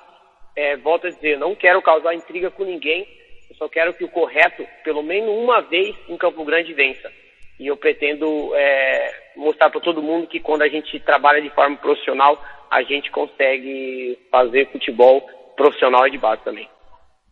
É, 0.55 0.77
volto 0.77 1.07
a 1.07 1.11
dizer, 1.11 1.39
não 1.39 1.55
quero 1.55 1.83
causar 1.83 2.15
intriga 2.15 2.51
com 2.51 2.65
ninguém, 2.65 3.07
eu 3.51 3.57
só 3.57 3.69
quero 3.69 3.95
que 3.95 4.05
o 4.05 4.09
correto, 4.09 4.67
pelo 4.85 5.03
menos 5.03 5.31
uma 5.31 5.61
vez 5.61 5.95
em 6.09 6.17
Campo 6.17 6.45
Grande, 6.45 6.75
vença. 6.75 7.11
E 7.59 7.67
eu 7.67 7.77
pretendo 7.77 8.55
é, 8.55 9.15
mostrar 9.37 9.71
para 9.71 9.81
todo 9.81 10.03
mundo 10.03 10.29
que 10.29 10.39
quando 10.39 10.63
a 10.63 10.69
gente 10.69 10.99
trabalha 11.01 11.43
de 11.43 11.51
forma 11.51 11.77
profissional, 11.77 12.41
a 12.71 12.83
gente 12.83 13.11
consegue 13.11 14.19
fazer 14.31 14.71
futebol 14.71 15.21
profissional 15.57 16.07
e 16.07 16.11
de 16.11 16.19
base 16.19 16.43
também. 16.45 16.69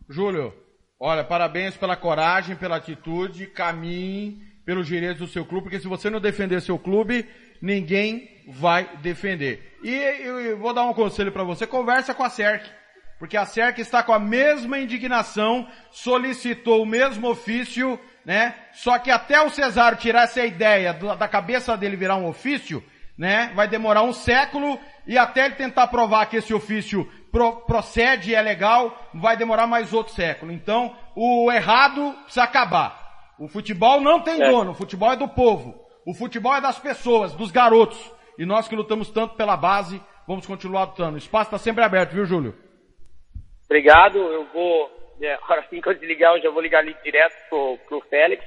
Júlio, 0.09 0.53
olha, 0.99 1.23
parabéns 1.23 1.75
pela 1.75 1.95
coragem, 1.95 2.55
pela 2.55 2.77
atitude, 2.77 3.47
caminhe 3.47 4.41
pelos 4.65 4.87
direitos 4.87 5.19
do 5.19 5.27
seu 5.27 5.45
clube, 5.45 5.63
porque 5.63 5.79
se 5.79 5.87
você 5.87 6.09
não 6.09 6.19
defender 6.19 6.61
seu 6.61 6.77
clube, 6.77 7.25
ninguém 7.61 8.29
vai 8.47 8.97
defender. 8.97 9.77
E 9.83 9.93
eu 9.93 10.57
vou 10.57 10.73
dar 10.73 10.83
um 10.83 10.93
conselho 10.93 11.31
para 11.31 11.43
você, 11.43 11.67
conversa 11.67 12.13
com 12.13 12.23
a 12.23 12.29
CERC, 12.29 12.69
porque 13.19 13.35
a 13.37 13.45
CERC 13.45 13.79
está 13.79 14.03
com 14.03 14.13
a 14.13 14.19
mesma 14.19 14.79
indignação, 14.79 15.67
solicitou 15.91 16.83
o 16.83 16.85
mesmo 16.85 17.29
ofício, 17.29 17.99
né? 18.25 18.55
Só 18.73 18.97
que 18.99 19.09
até 19.09 19.41
o 19.41 19.49
Cesário 19.49 19.97
tirar 19.97 20.23
essa 20.23 20.45
ideia 20.45 20.93
da 20.93 21.27
cabeça 21.27 21.75
dele 21.77 21.95
virar 21.95 22.15
um 22.17 22.27
ofício, 22.27 22.83
né? 23.17 23.51
Vai 23.55 23.67
demorar 23.67 24.03
um 24.03 24.13
século 24.13 24.79
e 25.05 25.17
até 25.17 25.45
ele 25.45 25.55
tentar 25.55 25.87
provar 25.87 26.25
que 26.27 26.37
esse 26.37 26.53
ofício 26.53 27.09
pro, 27.37 27.57
procede 27.61 28.33
é 28.33 28.41
legal, 28.41 28.97
vai 29.13 29.37
demorar 29.37 29.67
mais 29.67 29.93
outro 29.93 30.13
século. 30.13 30.51
Então, 30.51 30.95
o 31.15 31.51
errado 31.51 32.13
precisa 32.23 32.43
acabar. 32.43 32.97
O 33.39 33.47
futebol 33.47 34.01
não 34.01 34.19
tem 34.19 34.41
é. 34.41 34.49
dono, 34.49 34.71
o 34.71 34.73
futebol 34.73 35.11
é 35.11 35.15
do 35.15 35.27
povo. 35.27 35.79
O 36.03 36.15
futebol 36.15 36.55
é 36.55 36.61
das 36.61 36.79
pessoas, 36.79 37.33
dos 37.35 37.51
garotos. 37.51 38.11
E 38.39 38.45
nós 38.45 38.67
que 38.67 38.75
lutamos 38.75 39.11
tanto 39.11 39.35
pela 39.35 39.55
base, 39.55 40.01
vamos 40.27 40.47
continuar 40.47 40.85
lutando. 40.85 41.15
O 41.15 41.19
espaço 41.19 41.49
está 41.49 41.59
sempre 41.59 41.83
aberto, 41.83 42.13
viu, 42.13 42.25
Júlio? 42.25 42.55
Obrigado. 43.65 44.17
Eu 44.17 44.45
vou, 44.45 44.89
é, 45.21 45.37
assim 45.59 45.79
que 45.79 45.89
eu 45.89 45.93
desligar, 45.93 46.35
eu 46.35 46.41
já 46.41 46.49
vou 46.49 46.61
ligar 46.61 46.79
ali 46.79 46.95
direto 47.03 47.35
pro, 47.49 47.77
pro 47.87 48.01
Félix. 48.09 48.43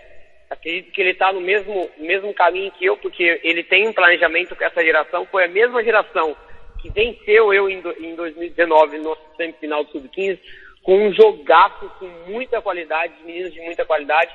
Acredito 0.49 0.91
que 0.91 1.01
ele 1.01 1.11
está 1.11 1.32
no 1.32 1.41
mesmo, 1.41 1.88
mesmo 1.97 2.34
caminho 2.34 2.72
que 2.72 2.84
eu, 2.84 2.97
porque 2.97 3.41
ele 3.45 3.62
tem 3.62 3.86
um 3.86 3.93
planejamento 3.93 4.57
com 4.57 4.64
essa 4.64 4.82
geração. 4.82 5.24
Foi 5.26 5.45
a 5.45 5.49
mesma 5.49 5.84
geração 5.84 6.36
que 6.81 6.91
venceu 6.91 7.53
eu 7.53 7.68
em, 7.68 7.83
em 8.01 8.14
2019 8.14 8.99
no 8.99 9.16
semifinal 9.37 9.85
do 9.85 9.93
Sub-15, 9.93 10.39
com 10.83 11.09
um 11.09 11.12
jogaço 11.12 11.91
com 11.99 12.07
muita 12.31 12.61
qualidade, 12.62 13.14
meninos 13.24 13.53
de 13.53 13.61
muita 13.61 13.85
qualidade. 13.85 14.33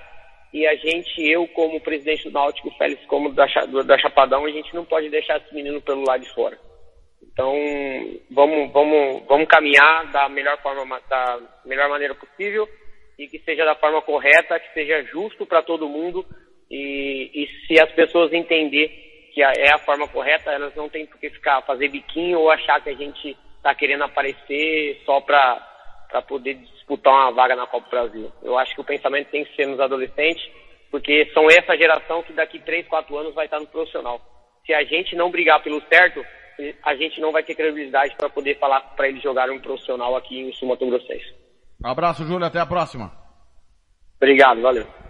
E 0.54 0.66
a 0.66 0.76
gente, 0.76 1.22
eu 1.22 1.48
como 1.50 1.82
presidente 1.82 2.24
do 2.24 2.32
Náutico, 2.32 2.72
Félix 2.78 3.06
como 3.08 3.34
da, 3.34 3.46
da 3.86 3.98
Chapadão, 3.98 4.46
a 4.46 4.52
gente 4.52 4.74
não 4.74 4.86
pode 4.86 5.10
deixar 5.10 5.38
esse 5.38 5.54
menino 5.54 5.82
pelo 5.82 6.06
lado 6.06 6.24
de 6.24 6.34
fora. 6.34 6.58
Então, 7.22 7.54
vamos, 8.32 8.72
vamos, 8.72 9.24
vamos 9.28 9.48
caminhar 9.48 10.10
da 10.12 10.30
melhor 10.30 10.58
forma, 10.62 11.02
da 11.10 11.40
melhor 11.66 11.90
maneira 11.90 12.16
possível. 12.16 12.68
e 13.20 13.28
que 13.28 13.40
seja 13.40 13.66
da 13.66 13.76
forma 13.76 14.02
correta, 14.02 14.60
que 14.60 14.74
seja 14.74 15.04
justo 15.04 15.46
para 15.46 15.62
todo 15.62 15.90
mundo 15.90 16.26
e, 16.70 17.32
e 17.34 17.48
se 17.66 17.82
as 17.82 17.92
pessoas 17.92 18.32
entender 18.34 19.05
que 19.36 19.44
é 19.44 19.74
a 19.74 19.80
forma 19.80 20.08
correta, 20.08 20.50
elas 20.50 20.74
não 20.76 20.88
têm 20.88 21.06
por 21.06 21.20
que 21.20 21.30
ficar 21.30 21.62
fazer 21.64 21.90
biquinho 21.90 22.40
ou 22.40 22.50
achar 22.50 22.82
que 22.82 22.90
a 22.90 22.96
gente 22.96 23.38
está 23.58 23.76
querendo 23.76 24.06
aparecer 24.06 25.02
só 25.06 25.20
para 25.20 25.74
para 26.10 26.22
poder 26.22 26.54
disputar 26.54 27.12
uma 27.14 27.32
vaga 27.32 27.56
na 27.56 27.68
Copa 27.68 27.86
do 27.86 27.90
Brasil. 27.90 28.32
Eu 28.42 28.58
acho 28.58 28.74
que 28.74 28.80
o 28.80 28.86
pensamento 28.86 29.30
tem 29.32 29.44
que 29.44 29.54
ser 29.56 29.66
nos 29.66 29.80
adolescentes, 29.80 30.42
porque 30.90 31.30
são 31.34 31.50
essa 31.50 31.76
geração 31.76 32.24
que 32.24 32.32
daqui 32.32 32.60
3, 32.60 32.88
4 32.88 33.18
anos 33.18 33.34
vai 33.34 33.46
estar 33.46 33.60
no 33.60 33.68
profissional. 33.68 34.22
Se 34.66 34.74
a 34.74 34.84
gente 34.86 35.14
não 35.16 35.30
brigar 35.30 35.62
pelo 35.62 35.82
certo, 35.90 36.24
a 36.84 36.96
gente 36.96 37.20
não 37.20 37.34
vai 37.34 37.44
ter 37.44 37.56
credibilidade 37.56 38.16
para 38.16 38.30
poder 38.30 38.58
falar 38.60 38.80
para 38.96 39.10
eles 39.10 39.22
jogarem 39.22 39.58
um 39.58 39.60
profissional 39.60 40.16
aqui 40.16 40.40
em 40.40 40.54
Sul 40.54 40.70
Mato 40.70 40.88
Grossense. 40.88 41.36
Um 41.84 41.90
abraço, 41.90 42.24
Júlio, 42.24 42.46
até 42.46 42.60
a 42.60 42.66
próxima. 42.66 43.12
Obrigado, 44.22 44.62
valeu. 44.62 45.05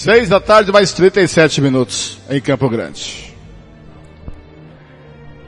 Seis 0.00 0.30
da 0.30 0.40
tarde, 0.40 0.72
mais 0.72 0.94
37 0.94 1.60
minutos 1.60 2.16
em 2.30 2.40
Campo 2.40 2.70
Grande. 2.70 3.34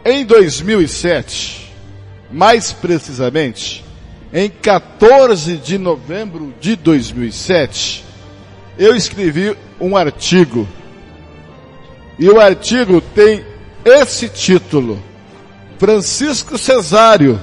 Em 0.05 0.26
2007, 0.26 1.72
mais 2.30 2.70
precisamente, 2.70 3.82
em 4.30 4.50
14 4.50 5.57
de 5.57 5.78
novembro 5.78 6.53
de 6.61 6.76
2007, 6.76 8.05
eu 8.78 8.94
escrevi 8.94 9.57
um 9.80 9.96
artigo. 9.96 10.68
E 12.18 12.28
o 12.28 12.38
artigo 12.38 13.00
tem 13.00 13.42
esse 13.82 14.28
título: 14.28 15.03
Francisco 15.78 16.59
Cesário, 16.59 17.40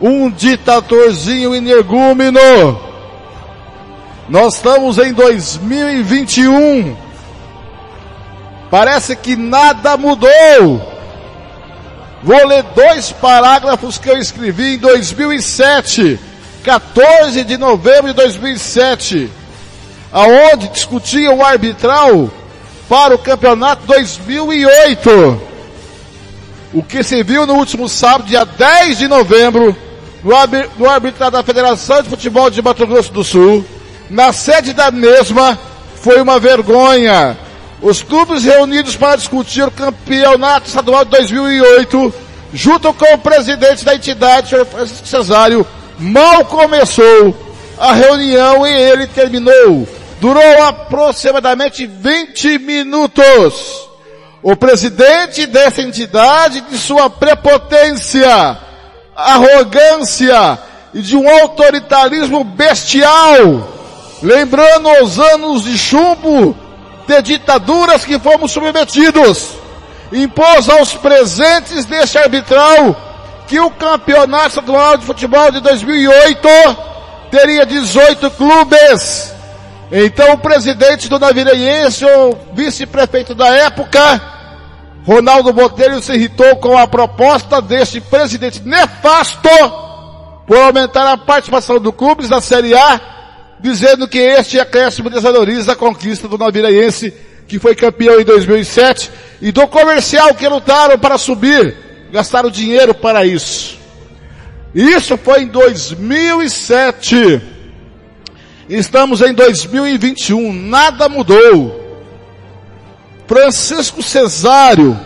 um 0.00 0.28
ditadorzinho 0.28 1.54
energúmeno 1.54 2.91
nós 4.28 4.54
estamos 4.54 4.98
em 4.98 5.12
2021. 5.12 6.96
Parece 8.70 9.14
que 9.16 9.36
nada 9.36 9.96
mudou. 9.96 10.92
Vou 12.22 12.46
ler 12.46 12.62
dois 12.74 13.10
parágrafos 13.12 13.98
que 13.98 14.08
eu 14.08 14.16
escrevi 14.16 14.76
em 14.76 14.78
2007, 14.78 16.18
14 16.62 17.42
de 17.44 17.58
novembro 17.58 18.08
de 18.08 18.14
2007, 18.14 19.28
aonde 20.12 20.68
discutia 20.68 21.32
o 21.32 21.44
arbitral 21.44 22.30
para 22.88 23.14
o 23.14 23.18
campeonato 23.18 23.86
2008. 23.86 25.42
O 26.72 26.82
que 26.82 27.02
se 27.02 27.22
viu 27.24 27.44
no 27.44 27.54
último 27.54 27.88
sábado, 27.88 28.28
dia 28.28 28.44
10 28.44 28.98
de 28.98 29.08
novembro, 29.08 29.76
no 30.78 30.88
arbitral 30.88 31.30
da 31.30 31.42
Federação 31.42 32.02
de 32.02 32.08
Futebol 32.08 32.48
de 32.48 32.62
Mato 32.62 32.86
Grosso 32.86 33.12
do 33.12 33.24
Sul, 33.24 33.64
na 34.12 34.30
sede 34.30 34.74
da 34.74 34.90
mesma 34.90 35.58
foi 35.96 36.20
uma 36.20 36.38
vergonha. 36.38 37.36
Os 37.80 38.02
clubes 38.02 38.44
reunidos 38.44 38.94
para 38.94 39.16
discutir 39.16 39.62
o 39.62 39.70
campeonato 39.70 40.68
estadual 40.68 41.04
de 41.04 41.10
2008, 41.12 42.14
junto 42.52 42.92
com 42.92 43.14
o 43.14 43.18
presidente 43.18 43.84
da 43.84 43.94
entidade, 43.94 44.50
Sr. 44.50 44.66
Francisco 44.66 45.06
Cesário, 45.06 45.66
mal 45.98 46.44
começou 46.44 47.34
a 47.78 47.92
reunião 47.94 48.66
e 48.66 48.70
ele 48.70 49.06
terminou. 49.06 49.88
Durou 50.20 50.62
aproximadamente 50.62 51.86
20 51.86 52.58
minutos. 52.58 53.88
O 54.42 54.54
presidente 54.54 55.46
dessa 55.46 55.80
entidade, 55.80 56.60
de 56.60 56.76
sua 56.76 57.08
prepotência, 57.08 58.58
arrogância 59.16 60.58
e 60.92 61.00
de 61.00 61.16
um 61.16 61.28
autoritarismo 61.28 62.44
bestial, 62.44 63.81
lembrando 64.22 64.88
os 65.02 65.18
anos 65.18 65.64
de 65.64 65.76
chumbo 65.76 66.56
de 67.06 67.22
ditaduras 67.22 68.04
que 68.04 68.18
fomos 68.18 68.52
submetidos, 68.52 69.50
impôs 70.12 70.68
aos 70.68 70.94
presentes 70.94 71.84
deste 71.84 72.16
arbitral 72.16 72.96
que 73.48 73.58
o 73.58 73.70
campeonato 73.70 74.48
estadual 74.48 74.96
de 74.96 75.04
futebol 75.04 75.50
de 75.50 75.60
2008 75.60 76.48
teria 77.30 77.66
18 77.66 78.30
clubes. 78.30 79.34
Então 79.90 80.32
o 80.34 80.38
presidente 80.38 81.08
do 81.08 81.18
Navireiense, 81.18 82.04
o 82.04 82.36
vice-prefeito 82.54 83.34
da 83.34 83.48
época, 83.48 84.22
Ronaldo 85.04 85.52
Botelho 85.52 86.00
se 86.00 86.14
irritou 86.14 86.56
com 86.56 86.78
a 86.78 86.86
proposta 86.86 87.60
deste 87.60 88.00
presidente 88.00 88.60
nefasto 88.60 89.48
por 90.46 90.56
aumentar 90.56 91.10
a 91.10 91.18
participação 91.18 91.78
do 91.78 91.92
clubes 91.92 92.28
da 92.28 92.40
Série 92.40 92.74
A 92.74 93.11
dizendo 93.62 94.08
que 94.08 94.18
este 94.18 94.58
acréscimo 94.58 95.08
desvaloriza 95.08 95.72
a 95.72 95.76
conquista 95.76 96.26
do 96.26 96.36
Naviraense, 96.36 97.14
que 97.46 97.60
foi 97.60 97.76
campeão 97.76 98.20
em 98.20 98.24
2007, 98.24 99.10
e 99.40 99.52
do 99.52 99.66
comercial 99.68 100.34
que 100.34 100.48
lutaram 100.48 100.98
para 100.98 101.16
subir, 101.16 101.76
gastaram 102.10 102.50
dinheiro 102.50 102.92
para 102.92 103.24
isso. 103.24 103.78
Isso 104.74 105.16
foi 105.16 105.42
em 105.42 105.46
2007. 105.46 107.40
Estamos 108.68 109.20
em 109.20 109.32
2021, 109.32 110.52
nada 110.52 111.08
mudou. 111.08 111.80
Francisco 113.28 114.02
Cesário, 114.02 114.98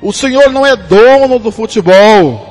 o 0.00 0.12
senhor 0.12 0.50
não 0.50 0.64
é 0.64 0.76
dono 0.76 1.38
do 1.38 1.50
futebol. 1.50 2.48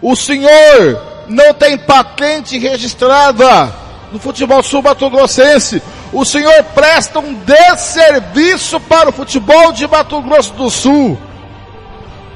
O 0.00 0.14
senhor 0.14 1.02
não 1.28 1.52
tem 1.54 1.76
patente 1.76 2.58
registrada 2.58 3.85
do 4.16 4.22
futebol 4.22 4.62
sul-mato-grossense. 4.62 5.82
O 6.12 6.24
senhor 6.24 6.64
presta 6.74 7.18
um 7.18 7.34
desserviço 7.34 8.80
para 8.80 9.10
o 9.10 9.12
futebol 9.12 9.72
de 9.72 9.86
Mato 9.86 10.20
Grosso 10.22 10.52
do 10.54 10.70
Sul. 10.70 11.18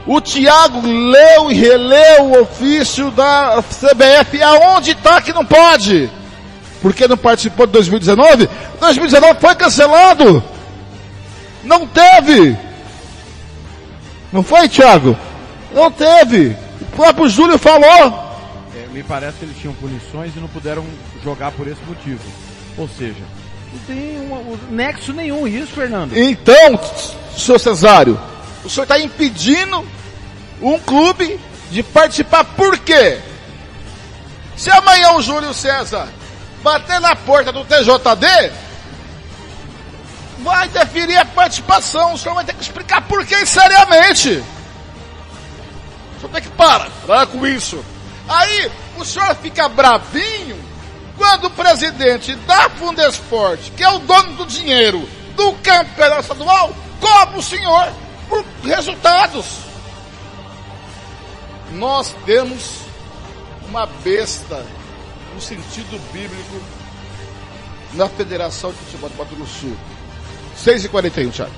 O 0.06 0.20
Tiago 0.20 0.80
leu 0.86 1.50
e 1.50 1.54
releu 1.54 2.24
o 2.24 2.42
ofício 2.42 3.10
da 3.10 3.62
CBF. 3.62 4.42
Aonde 4.42 4.92
está 4.92 5.20
que 5.20 5.32
não 5.32 5.44
pode? 5.44 6.10
Porque 6.82 7.06
não 7.06 7.16
participou 7.16 7.66
de 7.66 7.72
2019? 7.72 8.48
2019 8.80 9.40
foi 9.40 9.54
cancelado. 9.54 10.42
Não 11.62 11.86
teve. 11.86 12.56
Não 14.32 14.42
foi, 14.42 14.68
Tiago? 14.68 15.16
Não 15.72 15.90
teve. 15.90 16.56
O 16.80 16.84
próprio 16.96 17.28
Júlio 17.28 17.58
falou 17.58 18.19
me 18.92 19.02
parece 19.02 19.38
que 19.38 19.44
eles 19.44 19.58
tinham 19.58 19.74
punições 19.74 20.34
e 20.36 20.40
não 20.40 20.48
puderam 20.48 20.84
jogar 21.22 21.52
por 21.52 21.66
esse 21.66 21.80
motivo. 21.82 22.20
Ou 22.76 22.88
seja, 22.88 23.22
não 23.72 23.78
tem 23.80 24.20
um, 24.20 24.34
um 24.34 24.58
nexo 24.70 25.12
nenhum 25.12 25.46
isso, 25.46 25.72
Fernando. 25.72 26.16
Então, 26.16 26.78
senhor 27.36 27.58
Cesário, 27.58 28.20
o 28.64 28.68
senhor 28.68 28.84
está 28.84 28.98
impedindo 28.98 29.86
um 30.60 30.78
clube 30.78 31.38
de 31.70 31.82
participar 31.82 32.44
por 32.44 32.78
quê? 32.78 33.18
Se 34.56 34.70
amanhã 34.70 35.12
o 35.12 35.22
Júlio 35.22 35.54
César 35.54 36.08
bater 36.62 37.00
na 37.00 37.16
porta 37.16 37.52
do 37.52 37.64
TJD, 37.64 38.52
vai 40.40 40.68
definir 40.68 41.16
a 41.16 41.24
participação. 41.24 42.14
O 42.14 42.18
senhor 42.18 42.34
vai 42.34 42.44
ter 42.44 42.54
que 42.54 42.62
explicar 42.62 43.02
por 43.02 43.24
que 43.24 43.46
seriamente. 43.46 44.42
O 46.16 46.20
senhor 46.20 46.32
tem 46.32 46.42
que 46.42 46.50
parar 46.50 47.26
com 47.28 47.46
isso. 47.46 47.82
Aí 48.28 48.70
o 49.00 49.04
senhor 49.04 49.34
fica 49.36 49.68
bravinho 49.68 50.58
quando 51.16 51.46
o 51.46 51.50
presidente 51.50 52.34
da 52.34 52.70
Fundesporte, 52.70 53.70
que 53.72 53.82
é 53.82 53.88
o 53.90 53.98
dono 53.98 54.36
do 54.36 54.46
dinheiro 54.46 55.06
do 55.36 55.52
campeonato 55.54 56.22
estadual, 56.22 56.74
cobra 57.00 57.38
o 57.38 57.42
senhor 57.42 57.92
por 58.28 58.44
resultados. 58.64 59.60
Nós 61.72 62.14
temos 62.24 62.80
uma 63.68 63.86
besta 63.86 64.64
no 65.34 65.40
sentido 65.40 66.00
bíblico 66.12 66.60
na 67.94 68.08
Federação 68.08 68.70
de 68.70 68.78
Futebol 68.78 69.10
do 69.10 69.16
Mato 69.16 69.36
Grosso 69.36 69.60
Sul. 69.60 69.76
6h41, 70.64 71.32
Thiago. 71.32 71.52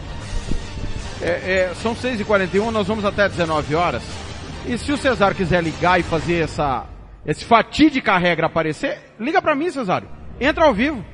É, 1.21 1.71
é, 1.71 1.75
são 1.81 1.95
6h41, 1.95 2.71
nós 2.71 2.87
vamos 2.87 3.05
até 3.05 3.29
19 3.29 3.75
horas. 3.75 4.03
E 4.67 4.77
se 4.79 4.93
o 4.93 4.99
Cesar 4.99 5.35
quiser 5.35 5.63
ligar 5.63 5.99
e 5.99 6.03
fazer 6.03 6.45
essa, 6.45 6.85
esse 7.25 7.45
fatídica 7.45 8.17
regra 8.19 8.47
aparecer, 8.47 8.99
liga 9.19 9.41
para 9.41 9.55
mim, 9.55 9.71
Cesário. 9.71 10.09
Entra 10.41 10.65
ao 10.65 10.75
vivo. 10.75 11.05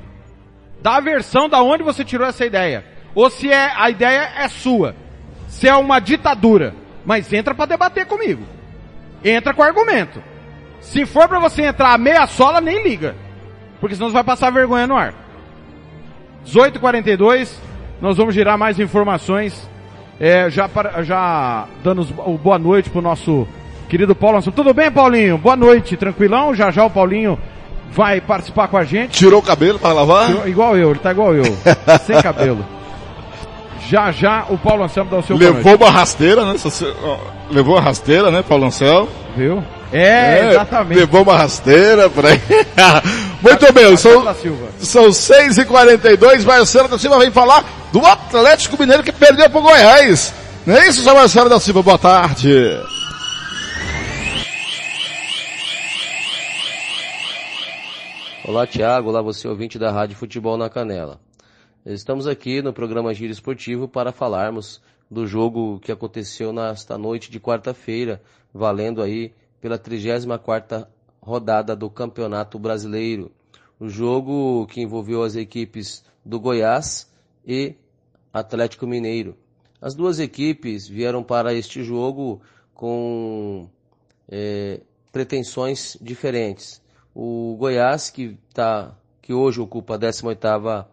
Dá 0.80 0.96
a 0.96 1.00
versão 1.00 1.48
da 1.48 1.62
onde 1.62 1.82
você 1.82 2.04
tirou 2.04 2.26
essa 2.26 2.46
ideia. 2.46 2.84
Ou 3.14 3.28
se 3.28 3.50
é, 3.50 3.72
a 3.76 3.90
ideia 3.90 4.32
é 4.36 4.48
sua. 4.48 4.94
Se 5.48 5.68
é 5.68 5.74
uma 5.74 6.00
ditadura. 6.00 6.74
Mas 7.04 7.32
entra 7.32 7.54
para 7.54 7.66
debater 7.66 8.06
comigo. 8.06 8.44
Entra 9.24 9.52
com 9.52 9.62
argumento. 9.62 10.22
Se 10.80 11.04
for 11.04 11.28
para 11.28 11.38
você 11.38 11.62
entrar 11.62 11.92
a 11.92 11.98
meia 11.98 12.26
sola, 12.26 12.60
nem 12.60 12.82
liga. 12.82 13.14
porque 13.80 13.94
senão 13.94 14.08
você 14.08 14.14
vai 14.14 14.24
passar 14.24 14.50
vergonha 14.50 14.86
no 14.86 14.96
ar. 14.96 15.14
18h42, 16.46 17.52
nós 18.00 18.16
vamos 18.16 18.34
girar 18.34 18.56
mais 18.56 18.78
informações, 18.78 19.68
é, 20.18 20.48
já, 20.48 20.68
já 21.02 21.68
dando 21.82 22.04
boa 22.38 22.58
noite 22.58 22.88
pro 22.90 23.02
nosso 23.02 23.46
querido 23.88 24.14
Paulo. 24.14 24.40
Tudo 24.42 24.74
bem, 24.74 24.90
Paulinho? 24.90 25.38
Boa 25.38 25.56
noite, 25.56 25.96
tranquilão? 25.96 26.54
Já 26.54 26.70
já 26.70 26.84
o 26.84 26.90
Paulinho 26.90 27.38
vai 27.90 28.20
participar 28.20 28.68
com 28.68 28.76
a 28.76 28.84
gente. 28.84 29.12
Tirou 29.12 29.40
o 29.40 29.42
cabelo 29.42 29.78
para 29.78 29.92
lavar? 29.92 30.26
Tirou, 30.26 30.48
igual 30.48 30.76
eu, 30.76 30.90
ele 30.90 30.98
tá 30.98 31.10
igual 31.10 31.34
eu, 31.34 31.44
sem 32.06 32.20
cabelo. 32.22 32.64
Já 33.88 34.12
já 34.12 34.44
o 34.50 34.58
Paulo 34.58 34.84
Anselmo 34.84 35.10
dá 35.10 35.16
o 35.16 35.22
seu 35.22 35.36
Levou 35.36 35.76
uma 35.76 35.90
rasteira, 35.90 36.44
né? 36.44 36.54
Levou 37.50 37.74
uma 37.74 37.80
rasteira, 37.80 38.30
né, 38.30 38.44
Paulo 38.46 38.66
Anselmo? 38.66 39.08
Viu? 39.34 39.64
É, 39.90 40.40
é, 40.40 40.50
exatamente. 40.50 40.98
Levou 40.98 41.22
uma 41.22 41.36
rasteira 41.36 42.10
por 42.10 42.26
aí. 42.26 42.38
Muito 43.40 43.72
bem, 43.72 43.96
são, 43.96 44.24
são 44.78 45.08
6h42, 45.08 46.44
Marcelo 46.44 46.88
da 46.88 46.98
Silva 46.98 47.18
vem 47.18 47.30
falar 47.30 47.64
do 47.90 48.04
Atlético 48.04 48.76
Mineiro 48.78 49.02
que 49.02 49.12
perdeu 49.12 49.48
pro 49.48 49.62
Goiás. 49.62 50.34
Não 50.66 50.76
é 50.76 50.88
isso, 50.88 51.02
seu 51.02 51.14
Marcelo 51.14 51.48
da 51.48 51.58
Silva? 51.58 51.82
Boa 51.82 51.96
tarde. 51.96 52.78
Olá, 58.48 58.66
Tiago. 58.66 59.10
Olá, 59.10 59.20
você 59.20 59.46
ouvinte 59.46 59.78
da 59.78 59.92
Rádio 59.92 60.16
Futebol 60.16 60.56
na 60.56 60.70
Canela. 60.70 61.20
Estamos 61.84 62.26
aqui 62.26 62.62
no 62.62 62.72
programa 62.72 63.12
Giro 63.12 63.30
Esportivo 63.30 63.86
para 63.86 64.10
falarmos 64.10 64.80
do 65.10 65.26
jogo 65.26 65.78
que 65.80 65.92
aconteceu 65.92 66.50
nesta 66.50 66.96
noite 66.96 67.30
de 67.30 67.38
quarta-feira, 67.38 68.22
valendo 68.50 69.02
aí 69.02 69.34
pela 69.60 69.78
34ª 69.78 70.88
rodada 71.20 71.76
do 71.76 71.90
Campeonato 71.90 72.58
Brasileiro. 72.58 73.30
O 73.78 73.86
jogo 73.86 74.66
que 74.68 74.80
envolveu 74.80 75.22
as 75.22 75.36
equipes 75.36 76.02
do 76.24 76.40
Goiás 76.40 77.06
e 77.46 77.74
Atlético 78.32 78.86
Mineiro. 78.86 79.36
As 79.78 79.94
duas 79.94 80.18
equipes 80.18 80.88
vieram 80.88 81.22
para 81.22 81.52
este 81.52 81.84
jogo 81.84 82.40
com 82.72 83.68
é, 84.26 84.80
pretensões 85.12 85.98
diferentes 86.00 86.80
o 87.20 87.56
Goiás, 87.56 88.10
que, 88.10 88.38
tá, 88.54 88.96
que 89.20 89.34
hoje 89.34 89.60
ocupa 89.60 89.96
a 89.96 89.98
18ª 89.98 90.86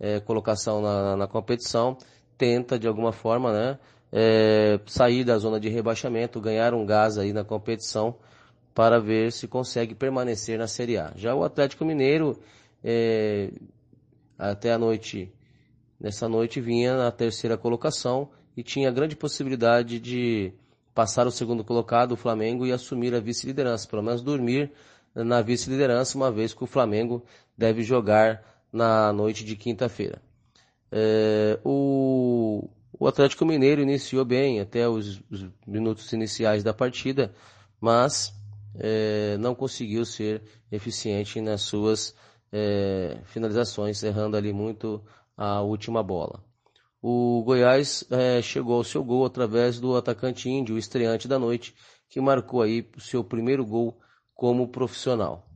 é, 0.00 0.20
colocação 0.20 0.80
na, 0.80 1.18
na, 1.18 1.26
competição, 1.26 1.98
tenta 2.38 2.78
de 2.78 2.88
alguma 2.88 3.12
forma 3.12 3.52
né, 3.52 3.78
é, 4.10 4.80
sair 4.86 5.22
da 5.22 5.36
zona 5.36 5.60
de 5.60 5.68
rebaixamento, 5.68 6.40
ganhar 6.40 6.72
um 6.72 6.86
gás 6.86 7.18
aí 7.18 7.30
na 7.30 7.44
competição 7.44 8.16
para 8.74 8.98
ver 8.98 9.30
se 9.32 9.46
consegue 9.46 9.94
permanecer 9.94 10.58
na 10.58 10.66
Série 10.66 10.96
A. 10.96 11.12
Já 11.14 11.34
o 11.34 11.44
Atlético 11.44 11.84
Mineiro, 11.84 12.40
é, 12.82 13.52
até 14.38 14.72
a 14.72 14.78
noite, 14.78 15.30
nessa 16.00 16.26
noite 16.26 16.58
vinha 16.58 16.96
na 16.96 17.12
terceira 17.12 17.58
colocação 17.58 18.30
e 18.56 18.62
tinha 18.62 18.90
grande 18.90 19.14
possibilidade 19.14 20.00
de 20.00 20.54
passar 20.94 21.26
o 21.26 21.30
segundo 21.30 21.62
colocado, 21.62 22.12
o 22.12 22.16
Flamengo, 22.16 22.64
e 22.64 22.72
assumir 22.72 23.14
a 23.14 23.20
vice-liderança, 23.20 23.86
pelo 23.86 24.02
menos 24.02 24.22
dormir 24.22 24.72
na 25.24 25.40
vice-liderança, 25.40 26.16
uma 26.16 26.30
vez 26.30 26.52
que 26.52 26.62
o 26.62 26.66
Flamengo 26.66 27.24
deve 27.56 27.82
jogar 27.82 28.42
na 28.72 29.12
noite 29.12 29.44
de 29.44 29.56
quinta-feira. 29.56 30.20
É, 30.92 31.58
o, 31.64 32.68
o, 32.98 33.06
Atlético 33.06 33.44
Mineiro 33.44 33.80
iniciou 33.80 34.24
bem 34.24 34.60
até 34.60 34.88
os, 34.88 35.22
os 35.30 35.46
minutos 35.66 36.12
iniciais 36.12 36.62
da 36.62 36.74
partida, 36.74 37.34
mas 37.80 38.32
é, 38.74 39.36
não 39.38 39.54
conseguiu 39.54 40.04
ser 40.04 40.42
eficiente 40.70 41.40
nas 41.40 41.62
suas 41.62 42.14
é, 42.52 43.18
finalizações, 43.24 44.02
errando 44.02 44.36
ali 44.36 44.52
muito 44.52 45.02
a 45.36 45.62
última 45.62 46.02
bola. 46.02 46.44
O 47.02 47.42
Goiás 47.44 48.04
é, 48.10 48.42
chegou 48.42 48.76
ao 48.76 48.84
seu 48.84 49.02
gol 49.02 49.24
através 49.24 49.78
do 49.78 49.96
atacante 49.96 50.48
índio, 50.48 50.78
estreante 50.78 51.28
da 51.28 51.38
noite, 51.38 51.74
que 52.08 52.20
marcou 52.20 52.62
aí 52.62 52.88
o 52.96 53.00
seu 53.00 53.22
primeiro 53.24 53.64
gol 53.64 53.98
como 54.36 54.68
profissional. 54.68 55.48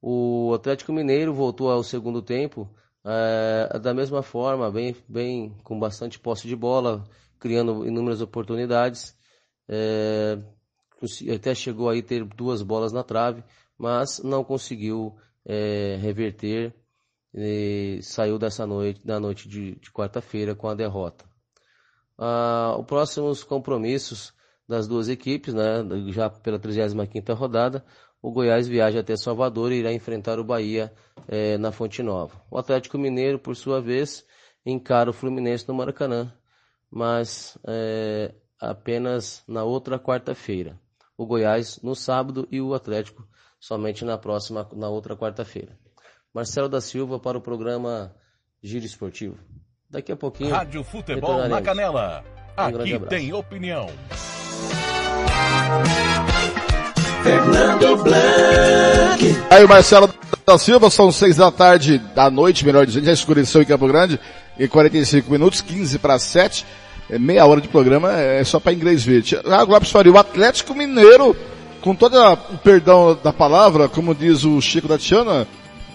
O 0.00 0.54
Atlético 0.54 0.92
Mineiro 0.92 1.34
voltou 1.34 1.70
ao 1.70 1.82
segundo 1.82 2.22
tempo 2.22 2.70
é, 3.04 3.78
da 3.78 3.92
mesma 3.92 4.22
forma, 4.22 4.70
bem, 4.70 4.96
bem 5.08 5.56
com 5.64 5.78
bastante 5.78 6.18
posse 6.18 6.46
de 6.46 6.56
bola, 6.56 7.04
criando 7.38 7.86
inúmeras 7.86 8.20
oportunidades. 8.20 9.16
É, 9.68 10.38
até 11.34 11.54
chegou 11.54 11.90
aí 11.90 12.02
ter 12.02 12.24
duas 12.24 12.62
bolas 12.62 12.92
na 12.92 13.02
trave, 13.02 13.42
mas 13.76 14.20
não 14.22 14.44
conseguiu 14.44 15.16
é, 15.44 15.98
reverter 16.00 16.74
e 17.34 17.98
saiu 18.02 18.38
dessa 18.38 18.66
noite, 18.66 19.04
da 19.04 19.20
noite 19.20 19.48
de, 19.48 19.74
de 19.76 19.90
quarta-feira 19.90 20.54
com 20.54 20.68
a 20.68 20.74
derrota. 20.74 21.24
Ah, 22.18 22.76
os 22.78 22.86
próximos 22.86 23.44
compromissos 23.44 24.32
das 24.68 24.88
duas 24.88 25.08
equipes, 25.08 25.54
né, 25.54 25.84
já 26.08 26.28
pela 26.28 26.58
35ª 26.58 27.34
rodada, 27.34 27.84
o 28.20 28.32
Goiás 28.32 28.66
viaja 28.66 29.00
até 29.00 29.16
Salvador 29.16 29.70
e 29.70 29.76
irá 29.76 29.92
enfrentar 29.92 30.40
o 30.40 30.44
Bahia 30.44 30.92
é, 31.28 31.56
na 31.58 31.70
Fonte 31.70 32.02
Nova. 32.02 32.40
O 32.50 32.58
Atlético 32.58 32.98
Mineiro, 32.98 33.38
por 33.38 33.54
sua 33.54 33.80
vez, 33.80 34.24
encara 34.64 35.10
o 35.10 35.12
Fluminense 35.12 35.68
no 35.68 35.74
Maracanã, 35.74 36.32
mas 36.90 37.56
é, 37.66 38.34
apenas 38.60 39.44
na 39.46 39.62
outra 39.62 39.98
quarta-feira. 39.98 40.78
O 41.16 41.24
Goiás 41.24 41.80
no 41.82 41.94
sábado 41.94 42.48
e 42.50 42.60
o 42.60 42.74
Atlético 42.74 43.26
somente 43.60 44.04
na 44.04 44.18
próxima, 44.18 44.68
na 44.72 44.88
outra 44.88 45.16
quarta-feira. 45.16 45.78
Marcelo 46.34 46.68
da 46.68 46.80
Silva 46.80 47.18
para 47.18 47.38
o 47.38 47.40
programa 47.40 48.14
Giro 48.62 48.84
Esportivo. 48.84 49.38
Daqui 49.88 50.12
a 50.12 50.16
pouquinho. 50.16 50.50
Rádio 50.50 50.82
Futebol 50.84 51.48
na 51.48 51.62
Canela. 51.62 52.24
Aqui 52.56 52.98
tem 53.08 53.32
opinião. 53.32 53.86
Fernando 57.22 57.96
Blanc. 58.02 59.36
Aí 59.50 59.64
o 59.64 59.68
Marcelo 59.68 60.08
da 60.46 60.56
Silva, 60.58 60.90
são 60.90 61.10
seis 61.10 61.36
da 61.36 61.50
tarde, 61.50 61.98
da 62.14 62.30
noite, 62.30 62.64
melhor 62.64 62.86
dizendo, 62.86 63.06
já 63.06 63.12
escureceu 63.12 63.62
em 63.62 63.64
Campo 63.64 63.88
Grande, 63.88 64.20
em 64.58 64.68
45 64.68 65.30
minutos, 65.30 65.60
15 65.60 65.98
para 65.98 66.18
7, 66.18 66.64
é 67.10 67.18
meia 67.18 67.44
hora 67.44 67.60
de 67.60 67.66
programa, 67.66 68.12
é 68.12 68.44
só 68.44 68.60
para 68.60 68.72
inglês 68.72 69.02
ver. 69.04 69.22
Tiago 69.22 69.72
Lopes 69.72 69.90
Faria, 69.90 70.12
o 70.12 70.18
Atlético 70.18 70.74
Mineiro, 70.74 71.36
com 71.80 71.94
todo 71.94 72.16
o 72.16 72.58
perdão 72.58 73.18
da 73.22 73.32
palavra, 73.32 73.88
como 73.88 74.14
diz 74.14 74.44
o 74.44 74.60
Chico 74.60 74.86
da 74.86 74.98
Tiana, 74.98 75.48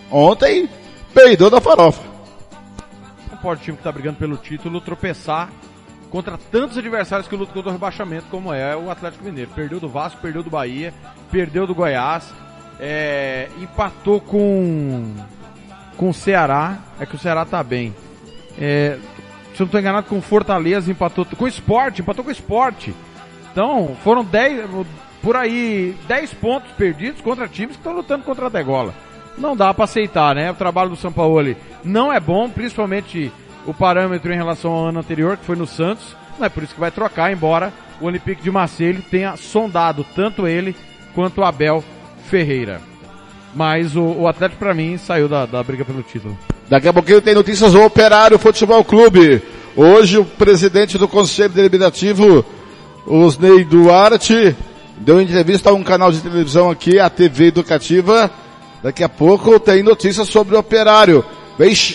ontem, 0.10 0.70
peidou 1.14 1.50
da 1.50 1.62
farofa. 1.62 2.02
Não 3.32 3.38
pode 3.38 3.62
o 3.62 3.64
time 3.64 3.78
que 3.78 3.82
está 3.82 3.92
brigando 3.92 4.18
pelo 4.18 4.36
título 4.36 4.82
tropeçar 4.82 5.50
contra 6.12 6.38
tantos 6.38 6.78
adversários 6.78 7.28
que 7.28 7.36
lutam 7.36 7.54
contra 7.54 7.70
o 7.70 7.74
rebaixamento, 7.74 8.26
como 8.30 8.54
é 8.54 8.76
o 8.76 8.92
Atlético 8.92 9.24
Mineiro. 9.24 9.50
Perdeu 9.56 9.80
do 9.80 9.88
Vasco, 9.88 10.22
perdeu 10.22 10.44
do 10.44 10.50
Bahia, 10.50 10.94
perdeu 11.32 11.66
do 11.66 11.74
Goiás, 11.74 12.32
é, 12.80 13.48
empatou 13.60 14.20
com, 14.20 15.16
com 15.96 16.10
o 16.10 16.14
Ceará. 16.14 16.80
É 17.00 17.06
que 17.06 17.16
o 17.16 17.20
Ceará 17.20 17.46
tá 17.46 17.64
bem. 17.64 17.96
É, 18.60 19.00
se 19.56 19.62
eu 19.62 19.66
não 19.66 19.66
estou 19.68 19.80
enganado, 19.80 20.08
com 20.08 20.22
Fortaleza 20.22 20.92
empatou 20.92 21.26
com 21.26 21.46
o 21.46 21.48
Esporte, 21.48 22.02
empatou 22.02 22.26
com 22.26 22.30
o 22.30 22.34
Esporte. 22.34 22.94
Então, 23.52 23.96
foram 24.04 24.24
10, 24.24 24.70
por 25.22 25.38
aí, 25.38 25.96
10 26.08 26.34
pontos 26.36 26.72
perdidos 26.72 27.22
contra 27.22 27.48
times 27.48 27.76
que 27.76 27.80
estão 27.80 27.94
lutando 27.94 28.26
contra 28.26 28.48
a 28.48 28.50
degola. 28.50 28.94
Não 29.38 29.56
dá 29.56 29.74
para 29.74 29.86
aceitar, 29.86 30.36
né? 30.36 30.52
O 30.52 30.56
trabalho 30.56 30.90
do 30.90 30.96
São 30.98 31.12
Paulo 31.12 31.56
não 31.84 32.12
é 32.12 32.20
bom, 32.20 32.50
principalmente 32.50 33.32
o 33.66 33.74
parâmetro 33.74 34.34
em 34.34 34.38
relação 34.38 34.72
ao 34.72 34.88
ano 34.88 35.00
anterior, 35.00 35.38
que 35.38 35.46
foi 35.46 35.56
no 35.56 35.68
Santos. 35.68 36.16
Não 36.38 36.46
é 36.46 36.50
por 36.50 36.64
isso 36.64 36.74
que 36.74 36.80
vai 36.80 36.92
trocar, 36.92 37.32
embora 37.32 37.74
o 38.00 38.06
Olympique 38.06 38.42
de 38.42 38.52
Marseille 38.52 39.02
tenha 39.02 39.36
sondado 39.38 40.06
tanto 40.16 40.48
ele 40.48 40.76
quanto 41.14 41.42
o 41.42 41.44
Abel 41.44 41.84
Ferreira. 42.30 42.82
Mas 43.54 43.96
o, 43.96 44.02
o 44.02 44.28
Atlético, 44.28 44.60
para 44.60 44.74
mim, 44.74 44.98
saiu 44.98 45.28
da, 45.28 45.46
da 45.46 45.62
briga 45.62 45.86
pelo 45.86 46.02
título. 46.02 46.38
Daqui 46.70 46.88
a 46.88 46.94
pouquinho 46.94 47.22
tem 47.22 47.36
notícias 47.36 47.74
do 47.74 47.82
Operário 47.82 48.40
Futebol 48.40 48.84
Clube. 48.84 49.42
Hoje 49.76 50.18
o 50.18 50.26
presidente 50.26 50.98
do 50.98 51.08
Conselho 51.08 51.54
Deliberativo, 51.54 52.46
Osnei 53.06 53.64
Duarte, 53.64 54.56
deu 54.98 55.22
entrevista 55.22 55.70
a 55.70 55.74
um 55.74 55.84
canal 55.84 56.12
de 56.12 56.22
televisão 56.22 56.70
aqui, 56.70 57.00
a 57.00 57.10
TV 57.10 57.48
Educativa. 57.48 58.32
Daqui 58.82 59.04
a 59.04 59.10
pouco 59.10 59.60
tem 59.60 59.84
notícias 59.84 60.28
sobre 60.30 60.56
o 60.56 60.60
Operário. 60.60 61.24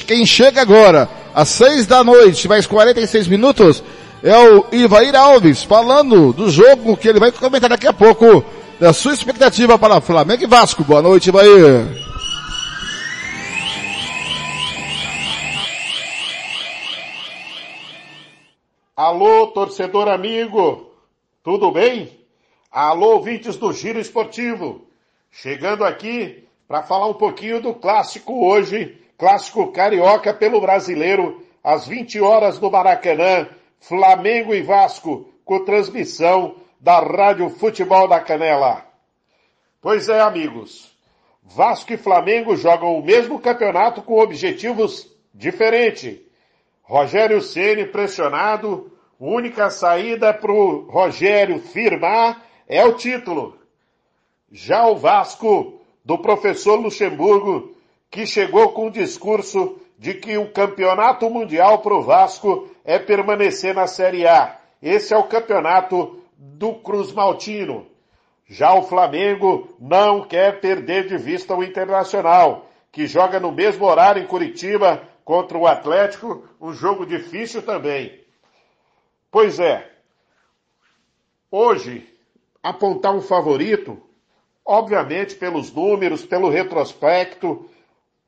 Quem 0.07 0.25
chega 0.25 0.61
agora 0.63 1.09
às 1.37 1.51
seis 1.51 1.87
da 1.87 2.03
noite, 2.03 2.49
mais 2.49 2.67
46 2.67 3.29
minutos, 3.29 3.85
é 4.23 4.35
o 4.39 4.65
Ivair 4.73 5.15
Alves 5.15 5.63
falando 5.63 6.33
do 6.33 6.49
jogo 6.49 6.97
que 6.97 7.07
ele 7.07 7.21
vai 7.21 7.31
comentar 7.31 7.69
daqui 7.69 7.87
a 7.87 7.93
pouco, 7.93 8.43
da 8.81 8.91
sua 8.95 9.13
expectativa 9.13 9.79
para 9.79 10.01
Flamengo 10.01 10.43
e 10.43 10.47
Vasco. 10.47 10.83
Boa 10.83 11.03
noite, 11.03 11.29
Ivair. 11.29 11.85
Alô, 18.97 19.49
torcedor 19.49 20.09
amigo, 20.09 20.91
tudo 21.45 21.71
bem? 21.71 22.19
Alô, 22.73 23.17
ouvintes 23.17 23.57
do 23.57 23.75
Giro 23.75 24.01
Esportivo, 24.01 24.87
chegando 25.31 25.85
aqui 25.85 26.45
para 26.67 26.83
falar 26.83 27.09
um 27.09 27.15
pouquinho 27.15 27.61
do 27.61 27.75
clássico 27.75 28.47
hoje, 28.47 28.97
clássico 29.17 29.73
carioca 29.73 30.33
pelo 30.33 30.61
brasileiro, 30.61 31.43
às 31.63 31.87
20 31.87 32.21
horas 32.21 32.61
no 32.61 32.71
Maracanã, 32.71 33.49
Flamengo 33.81 34.55
e 34.55 34.63
Vasco, 34.63 35.29
com 35.45 35.65
transmissão 35.65 36.57
da 36.81 37.01
Rádio 37.01 37.49
Futebol 37.51 38.09
da 38.09 38.21
Canela. 38.21 38.85
Pois 39.81 40.09
é, 40.09 40.21
amigos. 40.21 40.95
Vasco 41.43 41.93
e 41.93 41.97
Flamengo 41.97 42.57
jogam 42.57 42.99
o 42.99 43.05
mesmo 43.05 43.39
campeonato 43.39 44.03
com 44.03 44.19
objetivos 44.19 45.09
diferentes. 45.33 46.19
Rogério 46.83 47.41
Ceni 47.41 47.87
pressionado, 47.87 48.93
única 49.19 49.71
saída 49.71 50.35
para 50.35 50.53
o 50.53 50.89
Rogério 50.89 51.61
firmar 51.61 52.43
é 52.69 52.85
o 52.85 52.95
título. 52.95 53.59
Já 54.51 54.87
o 54.87 54.97
Vasco, 54.97 55.81
do 56.05 56.19
professor 56.19 56.77
Luxemburgo, 56.77 57.76
que 58.11 58.27
chegou 58.27 58.73
com 58.73 58.87
o 58.87 58.91
discurso 58.91 59.81
de 59.99 60.15
que 60.15 60.37
o 60.37 60.51
campeonato 60.51 61.29
mundial 61.31 61.81
para 61.81 61.95
o 61.95 62.03
Vasco 62.03 62.69
é 62.85 62.99
permanecer 62.99 63.75
na 63.75 63.87
Série 63.87 64.27
A. 64.27 64.59
Esse 64.83 65.15
é 65.15 65.17
o 65.17 65.25
campeonato 65.25 66.23
do 66.37 66.75
Cruz 66.75 67.13
Maltino. 67.13 67.87
Já 68.47 68.75
o 68.75 68.83
Flamengo 68.83 69.75
não 69.81 70.23
quer 70.23 70.61
perder 70.61 71.09
de 71.09 71.17
vista 71.17 71.55
o 71.55 71.65
Internacional, 71.65 72.71
que 72.93 73.07
joga 73.07 73.41
no 73.41 73.51
mesmo 73.51 73.85
horário 73.85 74.23
em 74.23 74.27
Curitiba 74.27 75.03
contra 75.25 75.59
o 75.59 75.67
Atlético, 75.67 76.47
um 76.61 76.73
jogo 76.73 77.05
difícil 77.05 77.61
também. 77.63 78.25
Pois 79.31 79.59
é, 79.59 79.91
hoje, 81.51 82.09
apontar 82.63 83.15
um 83.15 83.21
favorito, 83.21 84.01
obviamente 84.65 85.35
pelos 85.35 85.73
números, 85.73 86.25
pelo 86.25 86.49
retrospecto, 86.49 87.69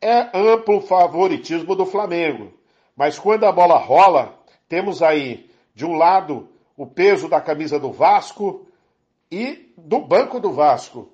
é 0.01 0.29
amplo 0.35 0.81
favoritismo 0.81 1.75
do 1.75 1.87
Flamengo. 1.87 2.53
Mas 2.97 3.19
quando 3.19 3.45
a 3.45 3.53
bola 3.53 3.79
rola, 3.79 4.39
temos 4.69 5.03
aí, 5.03 5.51
de 5.75 5.85
um 5.85 5.95
lado, 5.95 6.49
o 6.77 6.87
peso 6.87 7.29
da 7.29 7.41
camisa 7.41 7.79
do 7.79 7.93
Vasco 7.93 8.67
e 9.31 9.73
do 9.77 10.01
banco 10.01 10.41
do 10.41 10.53
Vasco. 10.53 11.11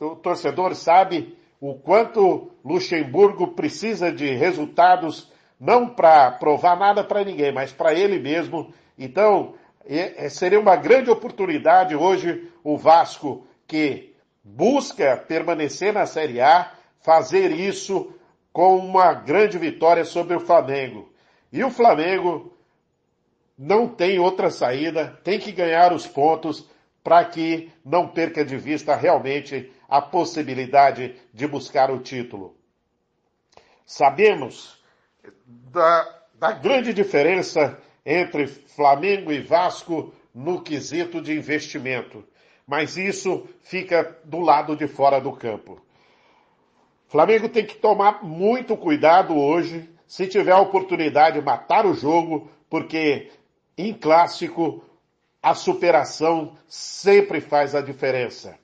O 0.00 0.16
torcedor 0.16 0.74
sabe 0.74 1.36
o 1.60 1.74
quanto 1.74 2.50
Luxemburgo 2.64 3.48
precisa 3.48 4.10
de 4.10 4.34
resultados, 4.34 5.30
não 5.58 5.88
para 5.88 6.30
provar 6.32 6.78
nada 6.78 7.04
para 7.04 7.24
ninguém, 7.24 7.52
mas 7.52 7.72
para 7.72 7.92
ele 7.92 8.18
mesmo. 8.18 8.72
Então, 8.98 9.54
é, 9.84 10.28
seria 10.28 10.60
uma 10.60 10.76
grande 10.76 11.10
oportunidade 11.10 11.94
hoje 11.94 12.48
o 12.62 12.76
Vasco 12.76 13.46
que 13.66 14.14
busca 14.42 15.16
permanecer 15.16 15.92
na 15.92 16.06
Série 16.06 16.40
A, 16.40 16.72
fazer 17.00 17.50
isso 17.52 18.12
com 18.52 18.76
uma 18.76 19.12
grande 19.12 19.58
vitória 19.58 20.04
sobre 20.04 20.34
o 20.34 20.40
Flamengo. 20.40 21.12
E 21.52 21.62
o 21.64 21.70
Flamengo 21.70 22.56
não 23.56 23.88
tem 23.88 24.18
outra 24.18 24.50
saída, 24.50 25.18
tem 25.22 25.38
que 25.38 25.52
ganhar 25.52 25.92
os 25.92 26.06
pontos 26.06 26.68
para 27.02 27.24
que 27.24 27.70
não 27.84 28.08
perca 28.08 28.44
de 28.44 28.56
vista 28.56 28.94
realmente 28.94 29.72
a 29.88 30.00
possibilidade 30.00 31.16
de 31.32 31.46
buscar 31.46 31.90
o 31.90 32.00
título. 32.00 32.54
Sabemos 33.84 34.80
da, 35.44 36.22
da 36.34 36.52
grande 36.52 36.92
diferença 36.92 37.78
entre 38.04 38.46
Flamengo 38.46 39.32
e 39.32 39.40
Vasco 39.40 40.14
no 40.34 40.62
quesito 40.62 41.20
de 41.20 41.36
investimento, 41.36 42.24
mas 42.66 42.96
isso 42.96 43.48
fica 43.62 44.16
do 44.24 44.38
lado 44.38 44.76
de 44.76 44.86
fora 44.86 45.20
do 45.20 45.32
campo. 45.32 45.80
Flamengo 47.10 47.48
tem 47.48 47.66
que 47.66 47.74
tomar 47.74 48.22
muito 48.22 48.76
cuidado 48.76 49.36
hoje, 49.36 49.90
se 50.06 50.28
tiver 50.28 50.52
a 50.52 50.60
oportunidade 50.60 51.40
de 51.40 51.44
matar 51.44 51.84
o 51.84 51.92
jogo, 51.92 52.48
porque 52.68 53.32
em 53.76 53.92
clássico 53.92 54.84
a 55.42 55.52
superação 55.52 56.56
sempre 56.68 57.40
faz 57.40 57.74
a 57.74 57.80
diferença. 57.80 58.56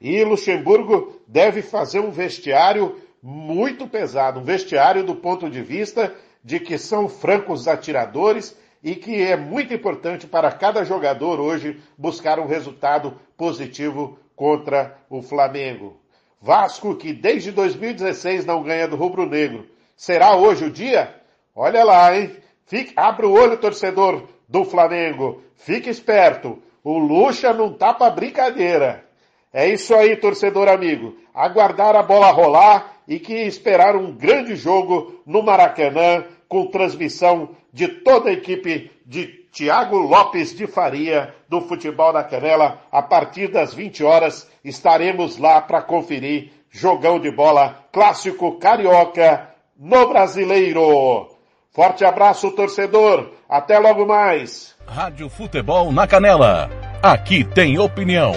E 0.00 0.24
Luxemburgo 0.24 1.20
deve 1.28 1.62
fazer 1.62 2.00
um 2.00 2.10
vestiário 2.10 3.00
muito 3.22 3.86
pesado, 3.86 4.40
um 4.40 4.44
vestiário 4.44 5.04
do 5.04 5.14
ponto 5.14 5.48
de 5.48 5.62
vista 5.62 6.12
de 6.42 6.58
que 6.58 6.76
são 6.76 7.08
francos 7.08 7.68
atiradores 7.68 8.58
e 8.82 8.96
que 8.96 9.22
é 9.22 9.36
muito 9.36 9.72
importante 9.72 10.26
para 10.26 10.50
cada 10.50 10.84
jogador 10.84 11.38
hoje 11.38 11.80
buscar 11.96 12.40
um 12.40 12.46
resultado 12.48 13.20
positivo 13.36 14.18
contra 14.34 14.98
o 15.08 15.22
Flamengo. 15.22 16.03
Vasco, 16.44 16.94
que 16.94 17.10
desde 17.10 17.50
2016 17.50 18.44
não 18.44 18.62
ganha 18.62 18.86
do 18.86 18.96
Rubro 18.96 19.24
Negro. 19.24 19.66
Será 19.96 20.36
hoje 20.36 20.66
o 20.66 20.70
dia? 20.70 21.14
Olha 21.56 21.82
lá, 21.82 22.14
hein? 22.14 22.36
Fique, 22.66 22.92
abre 22.94 23.24
o 23.24 23.32
olho, 23.32 23.56
torcedor 23.56 24.28
do 24.46 24.62
Flamengo. 24.62 25.42
Fique 25.56 25.88
esperto. 25.88 26.62
O 26.84 26.98
Lucha 26.98 27.54
não 27.54 27.72
tá 27.72 27.94
brincadeira. 28.10 29.06
É 29.54 29.66
isso 29.66 29.94
aí, 29.94 30.16
torcedor 30.16 30.68
amigo. 30.68 31.16
Aguardar 31.32 31.96
a 31.96 32.02
bola 32.02 32.30
rolar 32.30 32.94
e 33.08 33.18
que 33.18 33.32
esperar 33.32 33.96
um 33.96 34.12
grande 34.12 34.54
jogo 34.54 35.22
no 35.24 35.42
Maracanã 35.42 36.26
com 36.46 36.66
transmissão 36.66 37.56
de 37.72 37.88
toda 37.88 38.28
a 38.28 38.34
equipe 38.34 38.90
de 39.06 39.46
Tiago 39.50 39.96
Lopes 39.96 40.54
de 40.54 40.66
Faria 40.66 41.34
do 41.48 41.62
Futebol 41.62 42.12
da 42.12 42.22
Canela. 42.22 42.82
A 42.92 43.00
partir 43.00 43.48
das 43.48 43.72
20 43.72 44.04
horas 44.04 44.46
estaremos 44.64 45.38
lá 45.38 45.60
para 45.60 45.82
conferir 45.82 46.50
jogão 46.70 47.20
de 47.20 47.30
bola 47.30 47.86
clássico 47.92 48.58
carioca 48.58 49.50
no 49.78 50.08
Brasileiro. 50.08 51.28
Forte 51.70 52.04
abraço, 52.04 52.50
torcedor. 52.52 53.30
Até 53.48 53.78
logo 53.78 54.06
mais. 54.06 54.74
Rádio 54.86 55.28
Futebol 55.28 55.92
na 55.92 56.06
Canela. 56.06 56.70
Aqui 57.02 57.44
tem 57.44 57.78
opinião. 57.78 58.32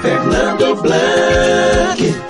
Fernando 0.00 0.76
Blanc. 0.76 2.26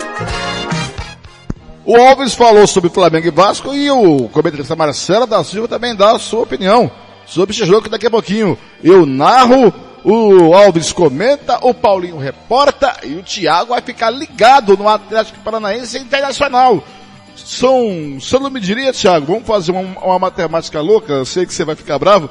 O 1.84 1.96
Alves 1.96 2.34
falou 2.34 2.66
sobre 2.66 2.90
Flamengo 2.90 3.28
e 3.28 3.30
Vasco 3.30 3.72
e 3.72 3.90
o 3.90 4.28
comentarista 4.30 4.74
Marcelo 4.74 5.26
da 5.26 5.44
Silva 5.44 5.68
também 5.68 5.94
dá 5.94 6.12
a 6.12 6.18
sua 6.18 6.42
opinião 6.42 6.90
sobre 7.26 7.54
esse 7.54 7.64
jogo 7.64 7.82
que 7.82 7.88
daqui 7.88 8.06
a 8.06 8.10
pouquinho 8.10 8.58
eu 8.82 9.04
narro, 9.04 9.72
o 10.08 10.54
Alves 10.54 10.92
comenta, 10.92 11.58
o 11.66 11.74
Paulinho 11.74 12.16
reporta 12.16 12.96
e 13.02 13.16
o 13.16 13.24
Thiago 13.24 13.70
vai 13.70 13.82
ficar 13.82 14.08
ligado 14.08 14.76
no 14.76 14.88
Atlético 14.88 15.40
Paranaense 15.40 15.98
Internacional. 15.98 16.80
São, 17.34 18.16
se 18.20 18.32
eu 18.32 18.38
não 18.38 18.48
me 18.48 18.60
diria, 18.60 18.92
Thiago, 18.92 19.26
vamos 19.26 19.44
fazer 19.44 19.72
uma, 19.72 19.80
uma 19.98 20.18
matemática 20.20 20.80
louca, 20.80 21.12
eu 21.12 21.24
sei 21.24 21.44
que 21.44 21.52
você 21.52 21.64
vai 21.64 21.74
ficar 21.74 21.98
bravo. 21.98 22.30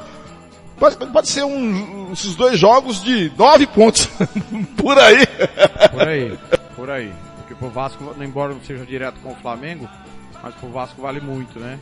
Pode, 0.79 0.95
pode 0.95 1.27
ser 1.27 1.43
um, 1.43 2.13
esses 2.13 2.33
dois 2.35 2.57
jogos 2.57 3.03
de 3.03 3.29
nove 3.37 3.67
pontos. 3.67 4.07
por 4.77 4.97
aí. 4.97 5.27
Por 5.91 6.07
aí, 6.07 6.39
por 6.77 6.89
aí. 6.89 7.13
Porque 7.39 7.55
pro 7.55 7.69
Vasco, 7.69 8.15
embora 8.21 8.53
não 8.53 8.61
seja 8.61 8.85
direto 8.85 9.19
com 9.21 9.33
o 9.33 9.35
Flamengo, 9.35 9.89
mas 10.41 10.55
pro 10.55 10.69
Vasco 10.69 11.01
vale 11.01 11.19
muito, 11.19 11.59
né? 11.59 11.77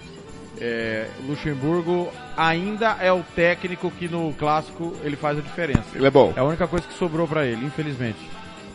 É, 0.62 1.08
Luxemburgo 1.28 2.10
ainda 2.38 2.98
é 3.02 3.12
o 3.12 3.24
técnico 3.36 3.92
que 3.92 4.08
no 4.08 4.32
clássico 4.34 4.94
ele 5.04 5.16
faz 5.16 5.38
a 5.38 5.42
diferença. 5.42 5.84
Ele 5.96 6.08
é 6.08 6.12
bom. 6.12 6.34
É 6.36 6.40
a 6.40 6.44
única 6.44 6.68
coisa 6.68 6.86
que 6.88 6.94
sobrou 6.94 7.28
para 7.28 7.46
ele, 7.46 7.66
infelizmente. 7.66 8.20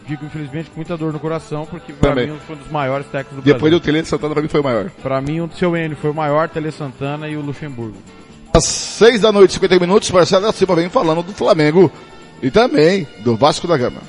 Digo 0.06 0.24
infelizmente 0.24 0.70
com 0.70 0.76
muita 0.76 0.96
dor 0.96 1.12
no 1.12 1.20
coração, 1.20 1.66
porque 1.66 1.92
para 1.92 2.14
mim 2.14 2.38
foi 2.46 2.56
um 2.56 2.58
dos 2.58 2.70
maiores 2.70 3.06
técnicos 3.08 3.36
do 3.36 3.42
Depois 3.42 3.60
Brasil. 3.70 3.78
do 3.78 3.82
Tele 3.84 4.04
Santana, 4.04 4.32
pra 4.34 4.42
mim 4.42 4.48
foi 4.48 4.60
o 4.60 4.64
maior. 4.64 4.90
Para 5.02 5.20
mim, 5.20 5.40
o 5.40 5.50
seu 5.54 5.76
N 5.76 5.94
foi 5.94 6.10
o 6.10 6.14
maior, 6.14 6.48
Tele 6.48 6.70
Santana 6.72 7.28
e 7.28 7.36
o 7.36 7.42
Luxemburgo. 7.42 7.96
Às 8.54 8.64
seis 8.64 9.20
da 9.20 9.30
noite, 9.30 9.52
50 9.54 9.78
minutos, 9.78 10.10
Marcelo 10.10 10.46
da 10.46 10.52
Silva 10.52 10.74
vem 10.74 10.88
falando 10.88 11.22
do 11.22 11.32
Flamengo 11.34 11.92
e 12.42 12.50
também 12.50 13.06
do 13.20 13.36
Vasco 13.36 13.66
da 13.68 13.76
Gama. 13.76 14.00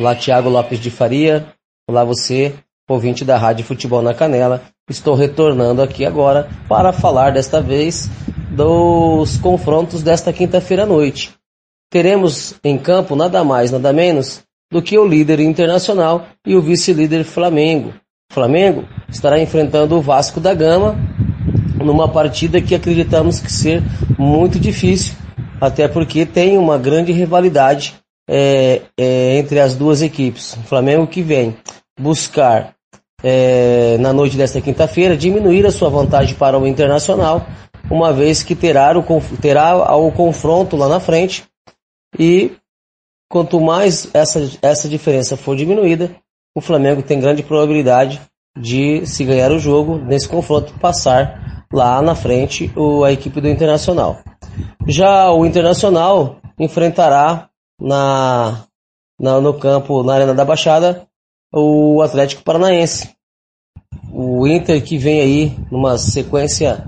Olá, 0.00 0.14
Tiago 0.14 0.48
Lopes 0.48 0.78
de 0.78 0.92
Faria. 0.92 1.48
Olá, 1.88 2.04
você, 2.04 2.54
ouvinte 2.88 3.24
da 3.24 3.36
Rádio 3.36 3.64
Futebol 3.64 4.00
na 4.00 4.14
Canela. 4.14 4.62
Estou 4.88 5.16
retornando 5.16 5.82
aqui 5.82 6.06
agora 6.06 6.48
para 6.68 6.92
falar 6.92 7.32
desta 7.32 7.60
vez 7.60 8.08
dos 8.48 9.38
confrontos 9.38 10.00
desta 10.00 10.32
quinta-feira 10.32 10.84
à 10.84 10.86
noite. 10.86 11.34
Teremos 11.90 12.54
em 12.62 12.78
campo 12.78 13.16
nada 13.16 13.42
mais, 13.42 13.72
nada 13.72 13.92
menos 13.92 14.40
do 14.70 14.80
que 14.80 14.96
o 14.96 15.04
líder 15.04 15.40
internacional 15.40 16.28
e 16.46 16.54
o 16.54 16.62
vice-líder 16.62 17.24
Flamengo. 17.24 17.92
O 18.30 18.34
Flamengo 18.34 18.84
estará 19.08 19.40
enfrentando 19.40 19.96
o 19.96 20.00
Vasco 20.00 20.38
da 20.38 20.54
Gama 20.54 20.94
numa 21.74 22.08
partida 22.08 22.62
que 22.62 22.76
acreditamos 22.76 23.40
que 23.40 23.50
ser 23.50 23.82
muito 24.16 24.60
difícil, 24.60 25.16
até 25.60 25.88
porque 25.88 26.24
tem 26.24 26.56
uma 26.56 26.78
grande 26.78 27.10
rivalidade 27.10 27.96
é, 28.28 28.82
é, 28.98 29.38
entre 29.38 29.58
as 29.58 29.74
duas 29.74 30.02
equipes. 30.02 30.54
O 30.54 30.62
Flamengo 30.64 31.06
que 31.06 31.22
vem 31.22 31.56
buscar 31.98 32.74
é, 33.22 33.96
na 33.98 34.12
noite 34.12 34.36
desta 34.36 34.60
quinta-feira 34.60 35.16
diminuir 35.16 35.66
a 35.66 35.72
sua 35.72 35.88
vantagem 35.88 36.34
para 36.34 36.58
o 36.58 36.66
Internacional 36.66 37.46
uma 37.90 38.12
vez 38.12 38.42
que 38.42 38.54
terá 38.54 38.96
o, 38.96 39.04
terá 39.40 39.96
o 39.96 40.12
confronto 40.12 40.76
lá 40.76 40.88
na 40.88 41.00
frente 41.00 41.44
e 42.18 42.52
quanto 43.30 43.60
mais 43.60 44.08
essa, 44.14 44.50
essa 44.62 44.88
diferença 44.88 45.36
for 45.36 45.56
diminuída, 45.56 46.14
o 46.56 46.60
Flamengo 46.60 47.02
tem 47.02 47.20
grande 47.20 47.42
probabilidade 47.42 48.20
de, 48.58 49.06
se 49.06 49.24
ganhar 49.24 49.52
o 49.52 49.58
jogo, 49.58 49.98
nesse 49.98 50.28
confronto, 50.28 50.74
passar 50.80 51.66
lá 51.72 52.00
na 52.02 52.14
frente 52.14 52.72
o, 52.76 53.04
a 53.04 53.12
equipe 53.12 53.40
do 53.40 53.48
Internacional. 53.48 54.18
Já 54.86 55.30
o 55.30 55.46
Internacional 55.46 56.38
enfrentará 56.58 57.48
na, 57.80 58.64
na, 59.18 59.40
no 59.40 59.54
campo, 59.54 60.02
na 60.02 60.14
Arena 60.14 60.34
da 60.34 60.44
Baixada, 60.44 61.06
o 61.52 62.02
Atlético 62.02 62.42
Paranaense. 62.42 63.10
O 64.12 64.46
Inter 64.46 64.82
que 64.82 64.98
vem 64.98 65.20
aí 65.20 65.56
numa 65.70 65.98
sequência 65.98 66.84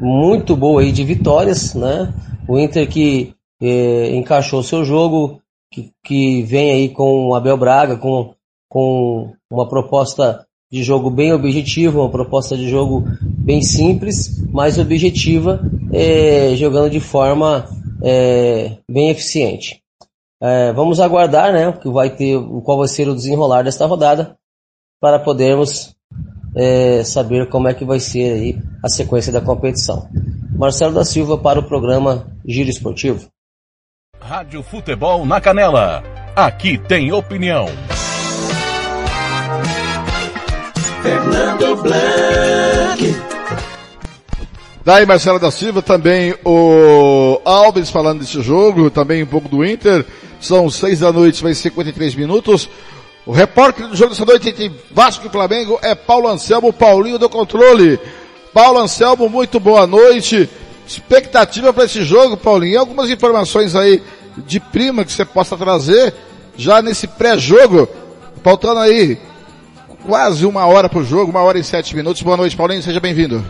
muito 0.00 0.56
boa 0.56 0.80
aí 0.80 0.92
de 0.92 1.04
vitórias, 1.04 1.74
né? 1.74 2.12
O 2.46 2.58
Inter 2.58 2.88
que 2.88 3.34
eh, 3.60 4.14
encaixou 4.14 4.62
seu 4.62 4.84
jogo, 4.84 5.40
que, 5.72 5.90
que 6.04 6.42
vem 6.42 6.70
aí 6.70 6.88
com 6.88 7.28
o 7.28 7.34
Abel 7.34 7.56
Braga, 7.56 7.96
com, 7.96 8.34
com 8.68 9.32
uma 9.50 9.68
proposta 9.68 10.46
de 10.70 10.82
jogo 10.82 11.10
bem 11.10 11.32
objetiva, 11.32 12.00
uma 12.00 12.10
proposta 12.10 12.56
de 12.56 12.68
jogo 12.68 13.04
bem 13.22 13.62
simples, 13.62 14.42
mas 14.52 14.78
objetiva, 14.78 15.60
eh, 15.92 16.54
jogando 16.56 16.90
de 16.90 17.00
forma 17.00 17.66
eh, 18.02 18.76
bem 18.88 19.10
eficiente. 19.10 19.82
É, 20.40 20.72
vamos 20.72 21.00
aguardar, 21.00 21.52
né, 21.52 21.72
que 21.72 21.88
vai 21.88 22.10
ter, 22.10 22.38
qual 22.64 22.78
vai 22.78 22.88
ser 22.88 23.08
o 23.08 23.14
desenrolar 23.14 23.62
desta 23.62 23.86
rodada, 23.86 24.36
para 25.00 25.18
podermos 25.18 25.96
é, 26.54 27.02
saber 27.04 27.48
como 27.48 27.68
é 27.68 27.74
que 27.74 27.84
vai 27.84 28.00
ser 28.00 28.32
aí 28.32 28.58
a 28.84 28.88
sequência 28.88 29.32
da 29.32 29.40
competição. 29.40 30.08
Marcelo 30.56 30.94
da 30.94 31.04
Silva 31.04 31.38
para 31.38 31.60
o 31.60 31.62
programa 31.62 32.26
Giro 32.44 32.70
Esportivo. 32.70 33.28
Rádio 34.20 34.62
Futebol 34.62 35.24
na 35.24 35.40
Canela. 35.40 36.02
Aqui 36.34 36.78
tem 36.78 37.12
opinião. 37.12 37.66
Fernando 41.02 41.82
Blanc. 41.82 43.27
Daí 44.88 45.04
Marcelo 45.04 45.38
da 45.38 45.50
Silva, 45.50 45.82
também 45.82 46.34
o 46.42 47.42
Alves 47.44 47.90
falando 47.90 48.20
desse 48.20 48.40
jogo, 48.40 48.88
também 48.88 49.22
um 49.22 49.26
pouco 49.26 49.46
do 49.46 49.62
Inter. 49.62 50.02
São 50.40 50.70
seis 50.70 51.00
da 51.00 51.12
noite, 51.12 51.42
vai 51.42 51.52
ser 51.52 51.64
53 51.64 52.14
minutos. 52.14 52.70
O 53.26 53.30
repórter 53.30 53.86
do 53.86 53.94
jogo 53.94 54.12
dessa 54.12 54.24
noite 54.24 54.48
entre 54.48 54.72
Vasco 54.90 55.26
e 55.26 55.28
Flamengo 55.28 55.78
é 55.82 55.94
Paulo 55.94 56.26
Anselmo, 56.26 56.72
Paulinho 56.72 57.18
do 57.18 57.28
controle. 57.28 58.00
Paulo 58.54 58.78
Anselmo, 58.78 59.28
muito 59.28 59.60
boa 59.60 59.86
noite. 59.86 60.48
Expectativa 60.86 61.70
para 61.70 61.84
esse 61.84 62.02
jogo, 62.02 62.38
Paulinho. 62.38 62.80
Algumas 62.80 63.10
informações 63.10 63.76
aí 63.76 64.02
de 64.38 64.58
prima 64.58 65.04
que 65.04 65.12
você 65.12 65.26
possa 65.26 65.54
trazer 65.54 66.14
já 66.56 66.80
nesse 66.80 67.06
pré-jogo. 67.06 67.86
Faltando 68.42 68.80
aí 68.80 69.18
quase 70.06 70.46
uma 70.46 70.64
hora 70.64 70.88
para 70.88 71.00
o 71.00 71.04
jogo, 71.04 71.30
uma 71.30 71.42
hora 71.42 71.58
e 71.58 71.62
sete 71.62 71.94
minutos. 71.94 72.22
Boa 72.22 72.38
noite, 72.38 72.56
Paulinho, 72.56 72.82
seja 72.82 73.00
bem-vindo. 73.00 73.44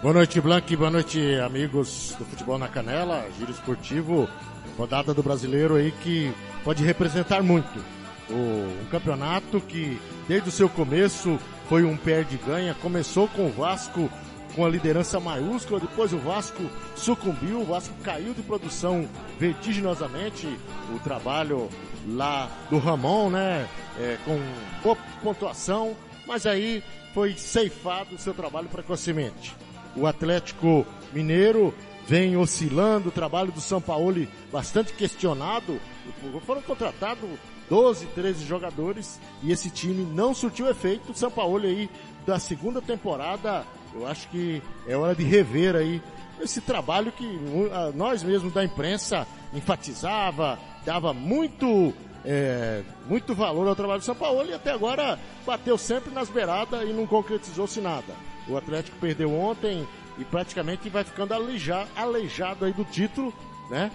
Boa 0.00 0.14
noite, 0.14 0.40
Blank. 0.40 0.76
Boa 0.76 0.90
noite, 0.90 1.20
amigos 1.44 2.14
do 2.16 2.24
Futebol 2.24 2.56
na 2.56 2.68
Canela, 2.68 3.26
Giro 3.36 3.50
Esportivo, 3.50 4.28
rodada 4.76 5.12
do 5.12 5.24
brasileiro 5.24 5.74
aí 5.74 5.90
que 5.90 6.32
pode 6.62 6.84
representar 6.84 7.42
muito. 7.42 7.84
O, 8.30 8.32
um 8.32 8.86
campeonato 8.92 9.60
que, 9.60 10.00
desde 10.28 10.50
o 10.50 10.52
seu 10.52 10.68
começo, 10.68 11.36
foi 11.68 11.82
um 11.82 11.96
perde-ganha. 11.96 12.76
Começou 12.80 13.26
com 13.26 13.46
o 13.48 13.52
Vasco 13.52 14.08
com 14.54 14.64
a 14.64 14.68
liderança 14.68 15.18
maiúscula, 15.18 15.80
depois 15.80 16.12
o 16.12 16.18
Vasco 16.18 16.62
sucumbiu, 16.94 17.62
o 17.62 17.64
Vasco 17.64 17.94
caiu 18.04 18.32
de 18.34 18.42
produção 18.42 19.04
vertiginosamente. 19.36 20.46
O 20.94 21.00
trabalho 21.00 21.68
lá 22.06 22.48
do 22.70 22.78
Ramon, 22.78 23.30
né, 23.30 23.68
é, 23.98 24.16
com 24.24 24.40
boa 24.80 24.96
pontuação, 25.24 25.96
mas 26.24 26.46
aí 26.46 26.84
foi 27.12 27.34
ceifado 27.36 28.14
o 28.14 28.18
seu 28.18 28.32
trabalho 28.32 28.68
precocemente. 28.68 29.56
O 29.96 30.06
Atlético 30.06 30.86
Mineiro 31.12 31.74
vem 32.06 32.36
oscilando, 32.36 33.08
o 33.08 33.12
trabalho 33.12 33.52
do 33.52 33.60
São 33.60 33.80
Paulo 33.80 34.26
bastante 34.52 34.92
questionado. 34.92 35.80
Foram 36.46 36.62
contratados 36.62 37.28
12, 37.68 38.06
13 38.06 38.44
jogadores 38.46 39.20
e 39.42 39.52
esse 39.52 39.70
time 39.70 40.04
não 40.14 40.34
surtiu 40.34 40.68
efeito. 40.68 41.12
O 41.12 41.14
São 41.14 41.30
Paulo 41.30 41.64
aí 41.64 41.90
da 42.26 42.38
segunda 42.38 42.80
temporada, 42.80 43.64
eu 43.94 44.06
acho 44.06 44.28
que 44.28 44.62
é 44.86 44.96
hora 44.96 45.14
de 45.14 45.24
rever 45.24 45.76
aí 45.76 46.00
esse 46.40 46.60
trabalho 46.60 47.12
que 47.12 47.26
nós 47.94 48.22
mesmos 48.22 48.52
da 48.52 48.64
imprensa 48.64 49.26
enfatizava, 49.52 50.58
dava 50.84 51.12
muito 51.12 51.92
é, 52.24 52.82
muito 53.08 53.34
valor 53.34 53.68
ao 53.68 53.76
trabalho 53.76 54.00
do 54.00 54.04
São 54.04 54.14
Paulo 54.14 54.44
e 54.48 54.52
até 54.52 54.70
agora 54.70 55.18
bateu 55.46 55.78
sempre 55.78 56.12
nas 56.12 56.28
beiradas 56.28 56.88
e 56.88 56.92
não 56.92 57.06
concretizou-se 57.06 57.80
nada. 57.80 58.14
O 58.48 58.56
Atlético 58.56 58.96
perdeu 58.98 59.32
ontem 59.32 59.86
e 60.18 60.24
praticamente 60.24 60.88
vai 60.88 61.04
ficando 61.04 61.34
aleijado, 61.34 61.88
aleijado 61.94 62.64
aí 62.64 62.72
do 62.72 62.84
título, 62.84 63.32
né? 63.70 63.90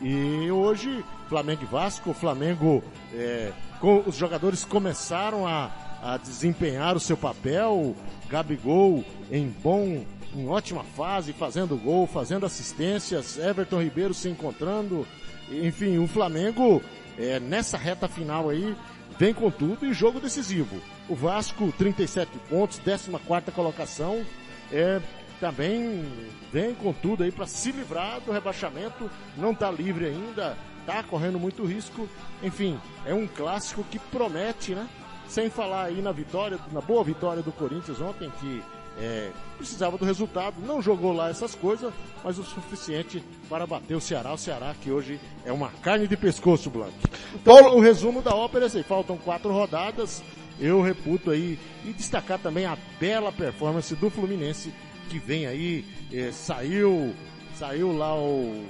E 0.00 0.50
hoje, 0.50 1.04
Flamengo 1.28 1.62
e 1.62 1.66
Vasco, 1.66 2.10
o 2.10 2.14
Flamengo, 2.14 2.82
é, 3.14 3.52
com, 3.80 4.02
os 4.04 4.16
jogadores 4.16 4.64
começaram 4.64 5.46
a, 5.46 5.70
a 6.02 6.16
desempenhar 6.16 6.96
o 6.96 7.00
seu 7.00 7.16
papel, 7.16 7.94
Gabigol 8.28 9.04
em 9.30 9.46
bom, 9.62 10.04
em 10.34 10.48
ótima 10.48 10.82
fase, 10.82 11.32
fazendo 11.32 11.76
gol, 11.76 12.06
fazendo 12.08 12.44
assistências, 12.44 13.38
Everton 13.38 13.80
Ribeiro 13.80 14.12
se 14.12 14.28
encontrando, 14.28 15.06
enfim, 15.50 15.98
o 15.98 16.08
Flamengo 16.08 16.82
é, 17.16 17.38
nessa 17.38 17.76
reta 17.76 18.08
final 18.08 18.48
aí 18.48 18.74
vem 19.18 19.32
com 19.34 19.50
tudo 19.50 19.86
e 19.86 19.92
jogo 19.92 20.20
decisivo. 20.20 20.80
O 21.08 21.14
Vasco, 21.14 21.72
37 21.76 22.30
pontos, 22.48 22.78
14 22.78 23.10
colocação, 23.52 24.24
é, 24.70 25.00
também 25.40 26.04
vem 26.52 26.74
com 26.74 26.92
tudo 26.92 27.24
aí 27.24 27.32
para 27.32 27.46
se 27.46 27.72
livrar 27.72 28.20
do 28.20 28.30
rebaixamento, 28.32 29.10
não 29.36 29.52
está 29.52 29.70
livre 29.70 30.06
ainda, 30.06 30.56
está 30.80 31.02
correndo 31.02 31.38
muito 31.38 31.64
risco. 31.64 32.08
Enfim, 32.42 32.78
é 33.04 33.12
um 33.12 33.26
clássico 33.26 33.84
que 33.84 33.98
promete, 33.98 34.74
né? 34.74 34.88
Sem 35.28 35.50
falar 35.50 35.84
aí 35.84 36.02
na 36.02 36.12
vitória, 36.12 36.58
na 36.70 36.80
boa 36.80 37.02
vitória 37.02 37.42
do 37.42 37.52
Corinthians 37.52 38.00
ontem, 38.00 38.30
que 38.40 38.62
é, 38.98 39.30
precisava 39.56 39.96
do 39.96 40.04
resultado, 40.04 40.56
não 40.60 40.82
jogou 40.82 41.12
lá 41.12 41.30
essas 41.30 41.54
coisas, 41.54 41.92
mas 42.22 42.38
o 42.38 42.44
suficiente 42.44 43.22
para 43.48 43.66
bater 43.66 43.94
o 43.94 44.00
Ceará. 44.00 44.32
O 44.32 44.38
Ceará 44.38 44.74
que 44.80 44.90
hoje 44.90 45.18
é 45.44 45.52
uma 45.52 45.68
carne 45.82 46.06
de 46.06 46.16
pescoço, 46.16 46.70
Blanco. 46.70 46.92
Então, 47.34 47.56
Paulo... 47.56 47.76
o 47.76 47.80
resumo 47.80 48.22
da 48.22 48.34
ópera 48.34 48.64
é 48.64 48.66
assim, 48.66 48.82
faltam 48.82 49.16
quatro 49.16 49.52
rodadas, 49.52 50.22
eu 50.60 50.82
reputo 50.82 51.30
aí, 51.30 51.58
e 51.84 51.92
destacar 51.92 52.38
também 52.38 52.66
a 52.66 52.76
bela 53.00 53.32
performance 53.32 53.94
do 53.94 54.10
Fluminense, 54.10 54.72
que 55.08 55.18
vem 55.18 55.46
aí, 55.46 55.84
é, 56.12 56.30
saiu, 56.32 57.14
saiu 57.56 57.96
lá 57.96 58.14
o, 58.14 58.50
o 58.50 58.66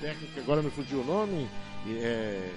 técnico, 0.00 0.38
agora 0.38 0.62
me 0.62 0.70
fugiu 0.70 1.00
o 1.00 1.04
nome, 1.04 1.48
é, 2.00 2.50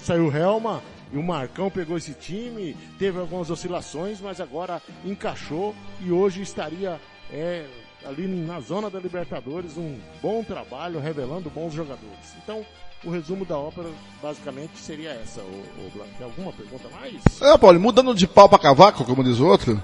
saiu 0.00 0.28
o 0.28 0.36
Helma, 0.36 0.82
e 1.12 1.18
o 1.18 1.22
Marcão 1.22 1.70
pegou 1.70 1.96
esse 1.96 2.14
time, 2.14 2.74
teve 2.98 3.18
algumas 3.18 3.50
oscilações, 3.50 4.18
mas 4.20 4.40
agora 4.40 4.80
encaixou 5.04 5.74
e 6.00 6.10
hoje 6.10 6.40
estaria 6.40 6.98
é, 7.30 7.66
ali 8.04 8.26
na 8.26 8.60
zona 8.60 8.88
da 8.88 8.98
Libertadores, 8.98 9.76
um 9.76 9.98
bom 10.22 10.42
trabalho, 10.42 10.98
revelando 10.98 11.50
bons 11.50 11.74
jogadores. 11.74 12.34
Então, 12.42 12.64
o 13.04 13.10
resumo 13.10 13.44
da 13.44 13.58
ópera 13.58 13.88
basicamente 14.22 14.78
seria 14.78 15.10
essa, 15.10 15.42
o, 15.42 15.44
o 15.44 16.04
Tem 16.16 16.26
alguma 16.26 16.52
pergunta 16.52 16.88
mais? 16.98 17.14
É, 17.42 17.58
Paulo, 17.58 17.78
mudando 17.78 18.14
de 18.14 18.26
pau 18.26 18.48
para 18.48 18.58
cavaco, 18.58 19.04
como 19.04 19.22
diz 19.22 19.38
o 19.38 19.46
outro, 19.46 19.82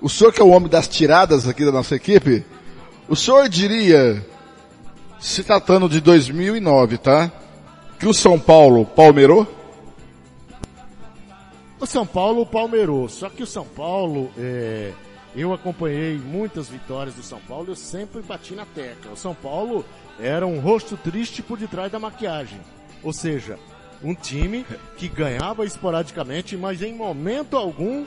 o 0.00 0.10
senhor 0.10 0.32
que 0.32 0.42
é 0.42 0.44
o 0.44 0.50
homem 0.50 0.68
das 0.68 0.86
tiradas 0.86 1.48
aqui 1.48 1.64
da 1.64 1.72
nossa 1.72 1.96
equipe, 1.96 2.44
o 3.08 3.16
senhor 3.16 3.48
diria, 3.48 4.24
se 5.18 5.42
tratando 5.42 5.88
de 5.88 6.00
2009, 6.02 6.98
tá? 6.98 7.32
Que 7.98 8.06
o 8.06 8.12
São 8.12 8.38
Paulo 8.38 8.84
palmeirou? 8.84 9.55
O 11.78 11.86
São 11.86 12.06
Paulo 12.06 12.46
palmeirou, 12.46 13.08
só 13.08 13.28
que 13.28 13.42
o 13.42 13.46
São 13.46 13.66
Paulo, 13.66 14.30
é, 14.38 14.92
eu 15.34 15.52
acompanhei 15.52 16.16
muitas 16.16 16.70
vitórias 16.70 17.14
do 17.14 17.22
São 17.22 17.38
Paulo, 17.40 17.66
eu 17.68 17.76
sempre 17.76 18.22
bati 18.22 18.54
na 18.54 18.64
tecla. 18.64 19.12
O 19.12 19.16
São 19.16 19.34
Paulo 19.34 19.84
era 20.18 20.46
um 20.46 20.58
rosto 20.58 20.96
triste 20.96 21.42
por 21.42 21.58
detrás 21.58 21.92
da 21.92 21.98
maquiagem. 21.98 22.58
Ou 23.02 23.12
seja, 23.12 23.58
um 24.02 24.14
time 24.14 24.64
que 24.96 25.06
ganhava 25.06 25.66
esporadicamente, 25.66 26.56
mas 26.56 26.80
em 26.80 26.94
momento 26.94 27.58
algum 27.58 28.06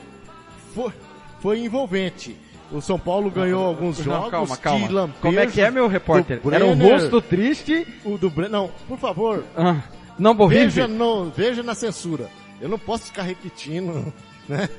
foi, 0.73 0.91
foi 1.39 1.59
envolvente. 1.59 2.35
O 2.71 2.81
São 2.81 2.99
Paulo 2.99 3.29
ganhou 3.29 3.61
não, 3.61 3.67
alguns 3.67 3.97
não, 3.99 4.05
jogos. 4.05 4.31
Calma, 4.31 4.57
calma. 4.57 5.13
Como 5.21 5.39
é 5.39 5.45
que 5.45 5.61
é, 5.61 5.69
meu 5.69 5.87
repórter? 5.87 6.39
Brenner, 6.41 6.67
era 6.67 6.75
um 6.75 6.89
rosto 6.89 7.21
triste. 7.21 7.87
O 8.03 8.17
do 8.17 8.29
Brenner. 8.29 8.51
Não, 8.51 8.71
por 8.87 8.97
favor. 8.97 9.43
Ah, 9.55 9.81
não. 10.17 10.35
Veja, 10.47 10.87
no, 10.87 11.31
veja 11.31 11.63
na 11.63 11.73
censura. 11.73 12.29
Eu 12.61 12.69
não 12.69 12.79
posso 12.79 13.05
ficar 13.05 13.23
repetindo, 13.23 14.13
né? 14.47 14.69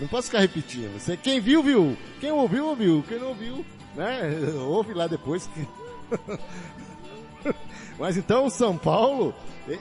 Não 0.00 0.08
posso 0.08 0.28
ficar 0.28 0.40
repetindo. 0.40 0.98
Você, 0.98 1.16
quem 1.16 1.40
viu, 1.40 1.62
viu. 1.62 1.96
Quem 2.20 2.30
ouviu, 2.30 2.66
ouviu. 2.66 3.04
Quem 3.08 3.18
não 3.18 3.28
ouviu, 3.28 3.64
né? 3.94 4.20
Ouve 4.66 4.94
lá 4.94 5.06
depois. 5.06 5.48
Mas 7.98 8.16
então 8.16 8.46
o 8.46 8.50
São 8.50 8.76
Paulo, 8.76 9.34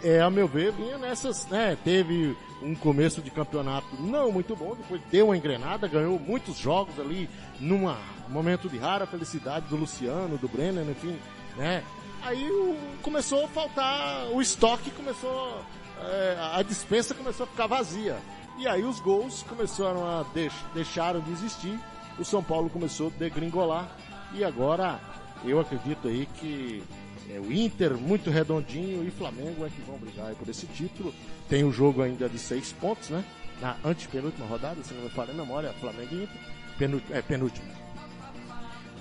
é, 0.04 0.22
a 0.22 0.30
meu 0.30 0.48
ver, 0.48 0.72
vinha 0.72 0.98
nessas, 0.98 1.46
né? 1.48 1.78
Teve 1.84 2.36
um 2.62 2.74
começo 2.76 3.22
de 3.22 3.30
campeonato 3.30 3.88
não 4.00 4.32
muito 4.32 4.56
bom, 4.56 4.76
depois 4.76 5.02
deu 5.12 5.28
uma 5.28 5.38
engrenada, 5.38 5.88
ganhou 5.88 6.20
muitos 6.20 6.58
jogos 6.58 6.98
ali, 7.00 7.30
num 7.60 7.94
momento 8.30 8.70
de 8.70 8.78
rara 8.78 9.06
felicidade 9.06 9.68
do 9.68 9.76
Luciano, 9.76 10.38
do 10.38 10.48
Brenner, 10.48 10.88
enfim, 10.90 11.18
né? 11.58 11.84
Aí 12.24 12.50
o, 12.50 12.76
começou 13.04 13.46
a 13.46 13.48
faltar, 13.48 14.26
o 14.32 14.42
estoque 14.42 14.90
começou, 14.92 15.62
é, 16.02 16.38
a 16.54 16.62
dispensa 16.62 17.14
começou 17.14 17.46
a 17.46 17.48
ficar 17.48 17.68
vazia. 17.68 18.18
E 18.58 18.68
aí 18.68 18.84
os 18.84 19.00
gols 19.00 19.44
começaram 19.44 20.06
a 20.06 20.24
deix, 20.34 20.54
de 20.74 21.32
existir, 21.32 21.80
o 22.18 22.24
São 22.24 22.42
Paulo 22.42 22.70
começou 22.70 23.08
a 23.08 23.20
degringolar 23.20 23.90
e 24.34 24.44
agora 24.44 25.00
eu 25.44 25.60
acredito 25.60 26.08
aí 26.08 26.26
que 26.40 26.82
é, 27.30 27.40
o 27.40 27.52
Inter 27.52 27.96
muito 27.96 28.30
redondinho 28.30 29.06
e 29.06 29.12
Flamengo 29.12 29.66
é 29.66 29.70
que 29.70 29.82
vão 29.82 29.98
brigar 29.98 30.34
por 30.36 30.48
esse 30.48 30.66
título. 30.68 31.14
Tem 31.50 31.64
o 31.64 31.72
jogo 31.72 32.02
ainda 32.02 32.30
de 32.30 32.40
seis 32.40 32.72
pontos, 32.72 33.10
né? 33.10 33.24
Na 33.62 33.76
antepenúltima 33.84 34.46
rodada, 34.46 34.82
se 34.84 34.94
não 34.94 35.04
me 35.04 35.10
falha 35.10 35.32
a 35.32 35.36
memória, 35.36 35.74
Flamengo 35.74 36.16
e 36.16 36.24
Inter. 36.24 37.02
É, 37.12 37.22
penúltima. 37.22 37.68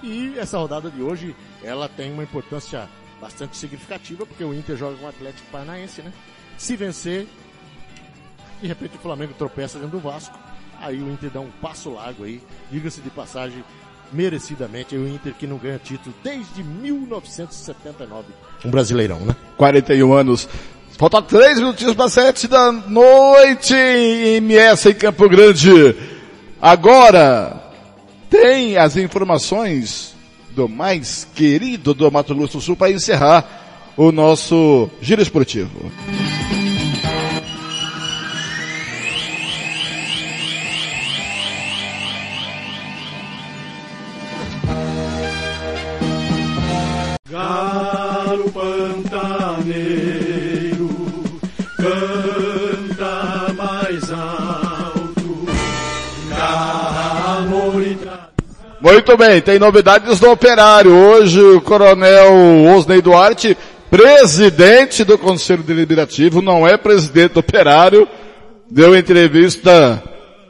E 0.02 0.38
essa 0.38 0.58
rodada 0.58 0.90
de 0.90 1.02
hoje, 1.02 1.34
ela 1.62 1.88
tem 1.88 2.12
uma 2.12 2.22
importância 2.22 2.88
bastante 3.20 3.56
significativa, 3.56 4.26
porque 4.26 4.44
o 4.44 4.52
Inter 4.52 4.76
joga 4.76 4.96
com 4.96 5.06
o 5.06 5.08
Atlético 5.08 5.50
Paranaense, 5.50 6.02
né? 6.02 6.12
Se 6.56 6.76
vencer, 6.76 7.26
de 8.60 8.68
repente 8.68 8.96
o 8.96 9.00
Flamengo 9.00 9.34
tropeça 9.36 9.78
dentro 9.78 9.98
do 9.98 10.02
Vasco. 10.02 10.38
Aí 10.80 11.00
o 11.00 11.10
Inter 11.10 11.30
dá 11.30 11.40
um 11.40 11.50
passo 11.62 11.90
largo 11.90 12.24
aí, 12.24 12.40
diga-se 12.70 13.00
de 13.00 13.10
passagem, 13.10 13.64
merecidamente. 14.12 14.96
O 14.96 15.08
Inter 15.08 15.34
que 15.34 15.46
não 15.46 15.56
ganha 15.56 15.78
título 15.78 16.14
desde 16.22 16.62
1979. 16.62 18.26
Um 18.64 18.70
brasileirão, 18.70 19.20
né? 19.20 19.36
41 19.56 20.12
anos. 20.12 20.48
Falta 20.96 21.20
3 21.20 21.58
minutinhos 21.58 21.94
para 21.94 22.08
7 22.08 22.46
da 22.46 22.70
noite 22.70 23.74
em 23.74 24.36
MS 24.36 24.90
em 24.90 24.94
Campo 24.94 25.28
Grande. 25.28 25.96
Agora 26.60 27.72
tem 28.30 28.76
as 28.76 28.96
informações 28.96 30.14
do 30.50 30.68
mais 30.68 31.26
querido 31.34 31.92
do 31.92 32.10
Mato 32.10 32.34
Grosso 32.34 32.58
do 32.58 32.62
Sul 32.62 32.76
para 32.76 32.92
encerrar 32.92 33.63
o 33.96 34.10
nosso 34.12 34.90
giro 35.00 35.22
esportivo. 35.22 35.90
Galo 47.30 48.50
pantaneiro, 48.50 49.68
canta 51.76 53.52
mais 53.54 54.10
alto, 54.10 55.46
Muito 58.80 59.16
bem, 59.16 59.40
tem 59.40 59.58
novidades 59.58 60.20
do 60.20 60.30
operário. 60.30 60.92
Hoje 60.94 61.40
o 61.40 61.60
coronel 61.60 62.66
Osney 62.76 63.00
Duarte, 63.00 63.56
presidente 63.94 65.04
do 65.04 65.16
Conselho 65.16 65.62
Deliberativo, 65.62 66.42
não 66.42 66.66
é 66.66 66.76
presidente 66.76 67.38
operário, 67.38 68.08
deu 68.68 68.96
entrevista 68.98 70.02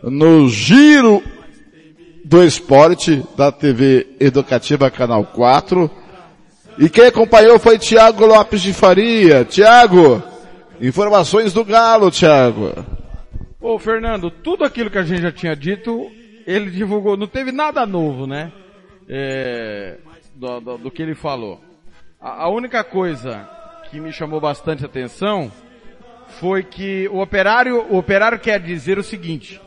no 0.02 0.48
Giro 0.48 1.22
do 2.24 2.42
Esporte 2.42 3.22
da 3.36 3.52
TV 3.52 4.06
Educativa 4.18 4.90
Canal 4.90 5.26
4 5.26 5.90
e 6.78 6.88
quem 6.88 7.04
acompanhou 7.04 7.58
foi 7.58 7.78
Tiago 7.78 8.24
Lopes 8.24 8.62
de 8.62 8.72
Faria. 8.72 9.44
Tiago, 9.44 10.22
informações 10.80 11.52
do 11.52 11.66
Galo, 11.66 12.10
Tiago. 12.10 12.72
Ô 13.60 13.78
Fernando, 13.78 14.30
tudo 14.30 14.64
aquilo 14.64 14.88
que 14.88 14.96
a 14.96 15.04
gente 15.04 15.20
já 15.20 15.30
tinha 15.30 15.54
dito, 15.54 16.10
ele 16.46 16.70
divulgou, 16.70 17.14
não 17.14 17.26
teve 17.26 17.52
nada 17.52 17.84
novo, 17.84 18.26
né? 18.26 18.50
É, 19.06 19.98
do, 20.34 20.60
do, 20.60 20.78
do, 20.78 20.90
que 20.90 21.02
ele 21.02 21.14
falou. 21.14 21.60
A, 22.24 22.44
a 22.44 22.48
única 22.48 22.82
coisa 22.82 23.46
que 23.90 24.00
me 24.00 24.10
chamou 24.10 24.40
bastante 24.40 24.82
atenção 24.82 25.52
foi 26.40 26.62
que 26.64 27.06
o 27.08 27.20
operário, 27.20 27.86
o 27.90 27.98
operário 27.98 28.38
quer 28.40 28.58
dizer 28.58 28.98
o 28.98 29.02
seguinte, 29.02 29.60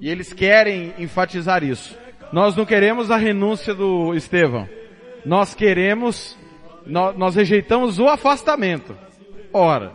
e 0.00 0.08
eles 0.08 0.32
querem 0.32 0.94
enfatizar 0.98 1.62
isso. 1.62 1.94
Nós 2.32 2.56
não 2.56 2.64
queremos 2.64 3.10
a 3.10 3.18
renúncia 3.18 3.74
do 3.74 4.14
Estevão. 4.14 4.66
Nós 5.26 5.54
queremos 5.54 6.38
nós, 6.86 7.16
nós 7.16 7.34
rejeitamos 7.34 7.98
o 7.98 8.08
afastamento. 8.08 8.96
Ora, 9.52 9.92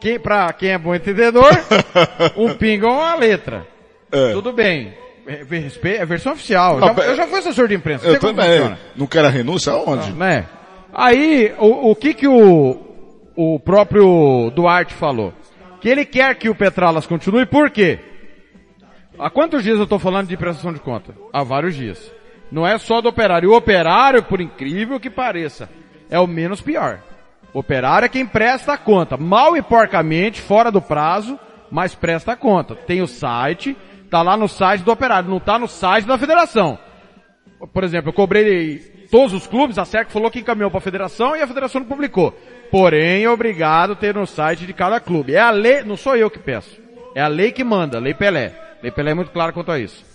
quem, 0.00 0.18
pra 0.18 0.52
quem 0.52 0.70
é 0.70 0.78
bom 0.78 0.94
entendedor, 0.94 1.50
um 2.36 2.54
pinga 2.54 2.86
ou 2.86 2.94
uma 2.94 3.14
letra. 3.14 3.66
É. 4.10 4.32
Tudo 4.32 4.52
bem. 4.52 4.94
É, 5.28 5.96
é 5.96 6.06
versão 6.06 6.32
oficial. 6.32 6.80
Não, 6.80 6.94
já, 6.94 7.02
eu 7.02 7.14
já 7.14 7.26
fui 7.26 7.38
assessor 7.38 7.68
de 7.68 7.74
imprensa. 7.74 8.06
Eu 8.06 8.18
também. 8.18 8.74
Não 8.96 9.06
quero 9.06 9.28
a 9.28 9.30
renúncia 9.30 9.72
aonde? 9.72 10.10
Não, 10.10 10.16
né? 10.16 10.46
Aí, 10.92 11.54
o, 11.58 11.90
o 11.90 11.94
que 11.94 12.14
que 12.14 12.26
o, 12.26 12.78
o 13.36 13.60
próprio 13.60 14.50
Duarte 14.54 14.94
falou? 14.94 15.34
Que 15.80 15.88
ele 15.88 16.04
quer 16.06 16.34
que 16.34 16.48
o 16.48 16.54
Petralas 16.54 17.06
continue, 17.06 17.44
por 17.44 17.70
quê? 17.70 17.98
Há 19.18 19.28
quantos 19.28 19.62
dias 19.62 19.76
eu 19.76 19.84
estou 19.84 19.98
falando 19.98 20.28
de 20.28 20.36
prestação 20.36 20.72
de 20.72 20.80
conta? 20.80 21.14
Há 21.32 21.42
vários 21.42 21.76
dias. 21.76 22.10
Não 22.50 22.66
é 22.66 22.78
só 22.78 23.00
do 23.00 23.08
operário. 23.08 23.50
O 23.50 23.56
operário, 23.56 24.22
por 24.22 24.40
incrível 24.40 24.98
que 24.98 25.10
pareça, 25.10 25.68
é 26.08 26.18
o 26.18 26.26
menos 26.26 26.60
pior. 26.60 27.00
O 27.52 27.58
operário 27.58 28.06
é 28.06 28.08
quem 28.08 28.24
presta 28.24 28.72
a 28.72 28.78
conta. 28.78 29.16
Mal 29.16 29.56
e 29.56 29.62
porcamente, 29.62 30.40
fora 30.40 30.70
do 30.70 30.80
prazo, 30.80 31.38
mas 31.70 31.94
presta 31.94 32.32
a 32.32 32.36
conta. 32.36 32.74
Tem 32.74 33.02
o 33.02 33.06
site, 33.06 33.76
tá 34.10 34.22
lá 34.22 34.36
no 34.36 34.48
site 34.48 34.82
do 34.82 34.92
operário, 34.92 35.30
não 35.30 35.40
tá 35.40 35.58
no 35.58 35.68
site 35.68 36.06
da 36.06 36.18
federação. 36.18 36.78
Por 37.72 37.84
exemplo, 37.84 38.10
eu 38.10 38.12
cobrei 38.12 38.78
todos 39.10 39.32
os 39.32 39.46
clubes, 39.46 39.78
a 39.78 39.84
SERC 39.84 40.12
falou 40.12 40.30
que 40.30 40.40
encaminhou 40.40 40.70
para 40.70 40.78
a 40.78 40.82
federação 40.82 41.36
e 41.36 41.42
a 41.42 41.46
federação 41.46 41.80
não 41.80 41.88
publicou. 41.88 42.32
Porém, 42.70 43.24
é 43.24 43.30
obrigado 43.30 43.92
a 43.92 43.96
ter 43.96 44.14
no 44.14 44.26
site 44.26 44.66
de 44.66 44.72
cada 44.72 45.00
clube. 45.00 45.34
É 45.34 45.40
a 45.40 45.50
lei, 45.50 45.82
não 45.82 45.96
sou 45.96 46.16
eu 46.16 46.30
que 46.30 46.38
peço. 46.38 46.80
É 47.14 47.22
a 47.22 47.28
lei 47.28 47.50
que 47.50 47.64
manda, 47.64 47.98
lei 47.98 48.14
Pelé. 48.14 48.52
Lei 48.82 48.92
Pelé 48.92 49.10
é 49.10 49.14
muito 49.14 49.32
clara 49.32 49.52
quanto 49.52 49.72
a 49.72 49.78
isso 49.78 50.08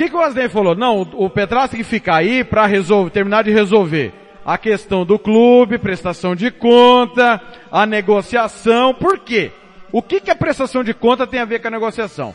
que, 0.00 0.08
que 0.08 0.16
o 0.16 0.20
Asnei 0.20 0.48
falou? 0.48 0.74
Não, 0.74 1.02
o, 1.02 1.26
o 1.26 1.30
Petras 1.30 1.70
tem 1.70 1.80
que 1.80 1.84
ficar 1.84 2.16
aí 2.16 2.42
para 2.42 2.64
resolver, 2.64 3.10
terminar 3.10 3.44
de 3.44 3.50
resolver 3.50 4.14
a 4.46 4.56
questão 4.56 5.04
do 5.04 5.18
clube, 5.18 5.76
prestação 5.76 6.34
de 6.34 6.50
conta, 6.50 7.38
a 7.70 7.84
negociação. 7.84 8.94
Por 8.94 9.18
quê? 9.18 9.52
O 9.92 10.00
que, 10.00 10.18
que 10.18 10.30
a 10.30 10.36
prestação 10.36 10.82
de 10.82 10.94
conta 10.94 11.26
tem 11.26 11.38
a 11.38 11.44
ver 11.44 11.60
com 11.60 11.68
a 11.68 11.72
negociação? 11.72 12.34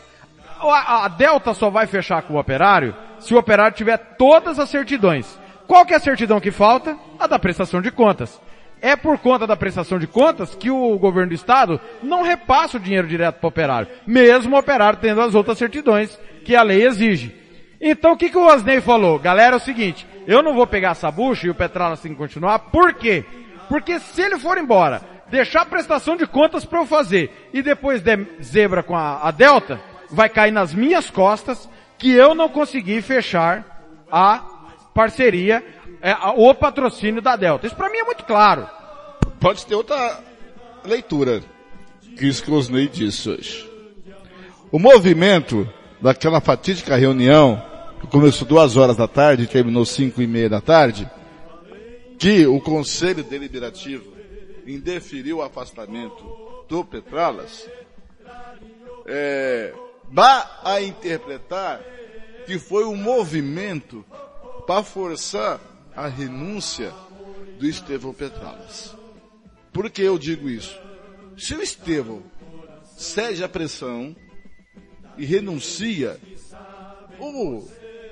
A, 0.60 1.04
a 1.04 1.08
Delta 1.08 1.54
só 1.54 1.70
vai 1.70 1.86
fechar 1.86 2.22
com 2.22 2.34
o 2.34 2.38
operário 2.38 2.94
se 3.18 3.34
o 3.34 3.38
operário 3.38 3.76
tiver 3.76 3.96
todas 3.96 4.58
as 4.58 4.68
certidões. 4.68 5.38
Qual 5.66 5.84
que 5.84 5.92
é 5.92 5.96
a 5.96 6.00
certidão 6.00 6.40
que 6.40 6.50
falta? 6.50 6.96
A 7.18 7.26
da 7.26 7.38
prestação 7.38 7.80
de 7.80 7.90
contas. 7.90 8.40
É 8.80 8.94
por 8.94 9.18
conta 9.18 9.46
da 9.46 9.56
prestação 9.56 9.98
de 9.98 10.06
contas 10.06 10.54
que 10.54 10.70
o 10.70 10.98
governo 10.98 11.30
do 11.30 11.34
estado 11.34 11.80
não 12.02 12.22
repassa 12.22 12.76
o 12.76 12.80
dinheiro 12.80 13.08
direto 13.08 13.36
para 13.36 13.46
o 13.46 13.48
operário, 13.48 13.88
mesmo 14.06 14.54
o 14.54 14.58
operário 14.58 14.98
tendo 15.00 15.20
as 15.22 15.34
outras 15.34 15.58
certidões 15.58 16.18
que 16.44 16.54
a 16.54 16.62
lei 16.62 16.86
exige. 16.86 17.34
Então 17.80 18.12
o 18.12 18.16
que, 18.16 18.30
que 18.30 18.38
o 18.38 18.46
Osney 18.46 18.80
falou? 18.80 19.18
Galera, 19.18 19.54
é 19.54 19.56
o 19.56 19.60
seguinte, 19.60 20.06
eu 20.26 20.42
não 20.42 20.54
vou 20.54 20.66
pegar 20.66 20.90
essa 20.90 21.10
bucha 21.10 21.46
e 21.46 21.50
o 21.50 21.54
Petralha 21.54 21.96
que 21.96 22.14
continuar, 22.14 22.58
por 22.58 22.94
quê? 22.94 23.24
Porque 23.68 23.98
se 23.98 24.22
ele 24.22 24.38
for 24.38 24.58
embora, 24.58 25.00
deixar 25.28 25.62
a 25.62 25.66
prestação 25.66 26.16
de 26.16 26.26
contas 26.26 26.64
para 26.64 26.80
eu 26.80 26.86
fazer 26.86 27.48
e 27.52 27.62
depois 27.62 28.02
der 28.02 28.20
zebra 28.42 28.82
com 28.82 28.96
a, 28.96 29.26
a 29.26 29.30
Delta, 29.30 29.80
vai 30.10 30.28
cair 30.28 30.50
nas 30.50 30.72
minhas 30.74 31.10
costas 31.10 31.68
que 31.98 32.10
eu 32.10 32.34
não 32.34 32.48
consegui 32.48 33.00
fechar 33.00 34.04
a 34.10 34.38
parceria, 34.94 35.64
é, 36.00 36.14
o 36.36 36.54
patrocínio 36.54 37.20
da 37.20 37.36
Delta. 37.36 37.66
Isso 37.66 37.76
para 37.76 37.90
mim 37.90 37.98
é 37.98 38.04
muito 38.04 38.24
claro. 38.24 38.68
Pode 39.40 39.66
ter 39.66 39.74
outra 39.74 40.20
leitura 40.84 41.42
que 42.16 42.26
isso 42.26 42.42
que 42.42 42.50
o 42.50 42.54
Osney 42.54 42.88
disse 42.88 43.28
hoje. 43.28 43.70
O 44.72 44.78
movimento 44.78 45.68
daquela 46.00 46.40
fatídica 46.40 46.96
reunião, 46.96 47.62
que 48.00 48.06
começou 48.06 48.46
duas 48.46 48.76
horas 48.76 48.96
da 48.96 49.06
tarde 49.06 49.44
e 49.44 49.46
terminou 49.46 49.84
cinco 49.84 50.22
e 50.22 50.26
meia 50.26 50.48
da 50.48 50.60
tarde, 50.60 51.08
que 52.18 52.46
o 52.46 52.60
Conselho 52.60 53.22
Deliberativo 53.22 54.12
indeferiu 54.66 55.38
o 55.38 55.42
afastamento 55.42 56.24
do 56.68 56.84
Petralas, 56.84 57.68
é, 59.06 59.72
dá 60.10 60.60
a 60.64 60.80
interpretar 60.80 61.80
que 62.46 62.58
foi 62.58 62.84
um 62.84 62.96
movimento 62.96 64.04
para 64.66 64.82
forçar 64.82 65.60
a 65.94 66.06
renúncia 66.06 66.92
do 67.58 67.66
Estevão 67.66 68.12
Petralas. 68.12 68.94
Por 69.72 69.90
que 69.90 70.02
eu 70.02 70.18
digo 70.18 70.48
isso? 70.48 70.78
Se 71.36 71.54
o 71.54 71.62
Estevão 71.62 72.22
cede 72.96 73.44
à 73.44 73.48
pressão, 73.48 74.14
e 75.18 75.24
renuncia, 75.24 76.18
o 77.18 77.66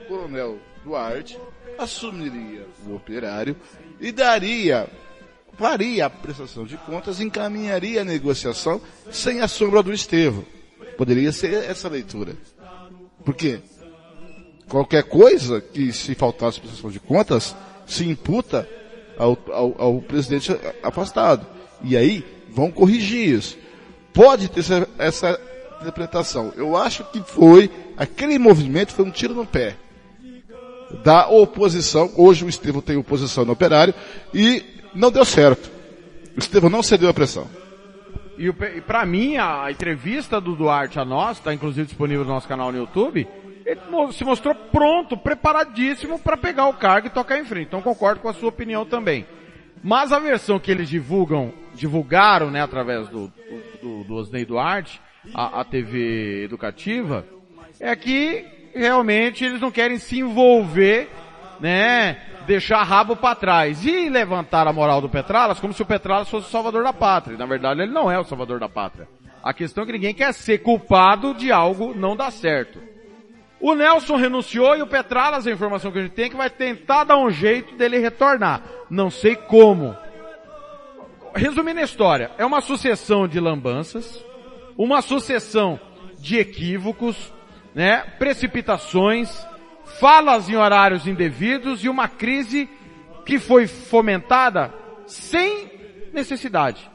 coronel 0.09 0.59
Duarte 0.83 1.39
assumiria 1.79 2.67
o 2.87 2.95
operário 2.95 3.57
e 4.01 4.11
daria, 4.13 4.89
faria 5.55 6.07
a 6.07 6.11
prestação 6.11 6.65
de 6.65 6.77
contas, 6.79 7.21
encaminharia 7.21 8.03
a 8.03 8.05
negociação 8.05 8.81
sem 9.11 9.41
a 9.41 9.49
sombra 9.49 9.83
do 9.83 9.93
Estevão. 9.93 10.45
Poderia 10.97 11.33
ser 11.33 11.53
essa 11.55 11.89
leitura. 11.89 12.37
Por 13.25 13.35
quê? 13.35 13.61
Qualquer 14.69 15.05
coisa 15.05 15.61
que 15.61 15.93
se 15.93 16.15
faltasse 16.15 16.61
prestação 16.61 16.91
de 16.91 17.01
contas 17.01 17.55
se 17.87 18.05
imputa 18.09 18.69
ao, 19.19 19.39
ao, 19.51 19.75
ao 19.79 20.01
presidente 20.01 20.57
afastado. 20.83 21.47
E 21.83 21.97
aí 21.97 22.25
vão 22.51 22.71
corrigir 22.71 23.29
isso. 23.29 23.59
Pode 24.13 24.49
ter 24.49 24.61
essa, 24.61 24.89
essa 24.99 25.41
interpretação. 25.81 26.53
Eu 26.57 26.77
acho 26.77 27.05
que 27.05 27.21
foi, 27.23 27.71
aquele 27.97 28.39
movimento 28.39 28.93
foi 28.93 29.05
um 29.05 29.11
tiro 29.11 29.35
no 29.35 29.47
pé 29.47 29.77
da 31.03 31.29
oposição. 31.29 32.11
Hoje 32.17 32.45
o 32.45 32.49
Estevão 32.49 32.81
tem 32.81 32.97
oposição 32.97 33.45
no 33.45 33.53
operário 33.53 33.95
e 34.33 34.63
não 34.95 35.11
deu 35.11 35.25
certo. 35.25 35.71
O 36.37 36.39
Estevão 36.39 36.71
não 36.71 36.83
cedeu 36.83 37.09
a 37.09 37.15
pressão. 37.15 37.49
E, 38.39 38.49
e 38.49 38.81
para 38.81 39.07
mim, 39.07 39.37
a, 39.37 39.71
entrevista 39.71 40.41
do 40.41 40.55
Duarte 40.55 40.99
a 40.99 41.05
nós, 41.05 41.39
está 41.39 41.53
inclusive 41.53 41.87
disponível 41.87 42.25
no 42.25 42.33
nosso 42.33 42.49
canal 42.49 42.73
no 42.73 42.79
YouTube, 42.79 43.27
ele 43.65 43.81
se 44.13 44.25
mostrou 44.25 44.55
pronto, 44.55 45.17
preparadíssimo 45.17 46.19
para 46.19 46.37
pegar 46.37 46.67
o 46.67 46.75
cargo 46.75 47.07
e 47.07 47.11
tocar 47.11 47.39
em 47.39 47.45
frente. 47.45 47.69
Então 47.69 47.81
concordo 47.81 48.21
com 48.21 48.29
a 48.29 48.35
sua 48.35 48.51
opinião 48.51 48.85
também. 48.85 49.27
Mas 49.83 50.13
a 50.13 50.19
versão 50.19 50.59
que 50.59 50.71
eles 50.71 50.89
divulgam, 50.89 51.53
divulgaram, 51.75 52.51
né, 52.51 52.63
através 52.63 53.09
do, 53.09 53.33
do, 53.83 54.05
do 54.05 54.15
Osnei 54.15 54.45
Duarte, 54.45 55.01
a, 55.35 55.61
a 55.61 55.65
TV 55.65 56.45
educativa, 56.45 57.27
é 57.79 57.95
que 57.95 58.45
realmente 58.75 59.45
eles 59.45 59.61
não 59.61 59.71
querem 59.71 59.99
se 59.99 60.19
envolver, 60.19 61.09
né, 61.61 62.19
deixar 62.47 62.83
rabo 62.83 63.17
para 63.17 63.35
trás 63.35 63.85
e 63.85 64.09
levantar 64.09 64.67
a 64.67 64.73
moral 64.73 65.01
do 65.01 65.09
Petralas 65.09 65.61
como 65.61 65.73
se 65.73 65.83
o 65.83 65.87
Petralas 65.87 66.29
fosse 66.29 66.49
o 66.49 66.51
salvador 66.51 66.85
da 66.85 66.93
pátria. 66.93 67.37
Na 67.37 67.47
verdade, 67.47 67.83
ele 67.83 67.93
não 67.93 68.11
é 68.11 68.19
o 68.19 68.25
salvador 68.25 68.59
da 68.59 68.69
pátria. 68.69 69.09
A 69.43 69.53
questão 69.53 69.85
é 69.85 69.87
que 69.87 69.93
ninguém 69.93 70.15
quer 70.15 70.33
ser 70.33 70.59
culpado 70.59 71.35
de 71.35 71.53
algo 71.53 71.95
não 71.95 72.17
dar 72.17 72.31
certo. 72.31 72.81
O 73.61 73.75
Nelson 73.75 74.17
renunciou 74.17 74.77
e 74.77 74.83
o 74.83 74.87
Petralas, 74.87 75.47
a 75.47 75.51
informação 75.51 75.91
que 75.91 75.99
a 75.99 76.03
gente 76.03 76.13
tem, 76.13 76.27
é 76.27 76.29
que 76.29 76.37
vai 76.37 76.51
tentar 76.51 77.05
dar 77.05 77.17
um 77.17 77.31
jeito 77.31 77.75
dele 77.77 77.99
retornar. 77.99 78.63
Não 78.91 79.11
sei 79.11 79.37
como. 79.37 79.97
Resumindo 81.35 81.81
a 81.81 81.85
história, 81.85 82.31
é 82.39 82.45
uma 82.45 82.61
sucessão 82.61 83.27
de 83.27 83.41
lambanças, 83.41 84.25
uma 84.77 85.03
sucessão 85.03 85.81
de 86.19 86.39
equívocos, 86.39 87.33
né, 87.75 88.05
precipitações, 88.19 89.47
falas 89.99 90.49
em 90.49 90.57
horários 90.57 91.07
indevidos 91.07 91.85
e 91.85 91.89
uma 91.89 92.09
crise 92.09 92.69
que 93.25 93.39
foi 93.39 93.67
fomentada 93.67 94.73
sem 95.07 95.71
necessidade. 96.13 96.91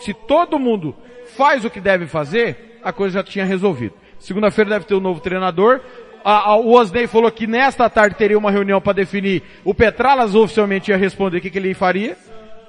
Se 0.00 0.14
todo 0.14 0.58
mundo 0.58 0.96
faz 1.36 1.64
o 1.64 1.70
que 1.70 1.80
deve 1.80 2.06
fazer, 2.06 2.78
a 2.82 2.92
coisa 2.92 3.18
já 3.18 3.24
tinha 3.24 3.44
resolvido. 3.44 3.94
Segunda-feira 4.18 4.70
deve 4.70 4.84
ter 4.84 4.94
um 4.94 5.00
novo 5.00 5.20
treinador. 5.20 5.80
A, 6.24 6.50
a, 6.50 6.56
o 6.56 6.72
Osney 6.72 7.06
falou 7.06 7.30
que 7.30 7.46
nesta 7.46 7.88
tarde 7.88 8.16
teria 8.16 8.38
uma 8.38 8.50
reunião 8.50 8.80
para 8.80 8.92
definir. 8.92 9.42
O 9.64 9.74
Petralas 9.74 10.34
oficialmente 10.34 10.90
ia 10.90 10.96
responder 10.96 11.38
o 11.38 11.40
que, 11.40 11.50
que 11.50 11.58
ele 11.58 11.74
faria. 11.74 12.16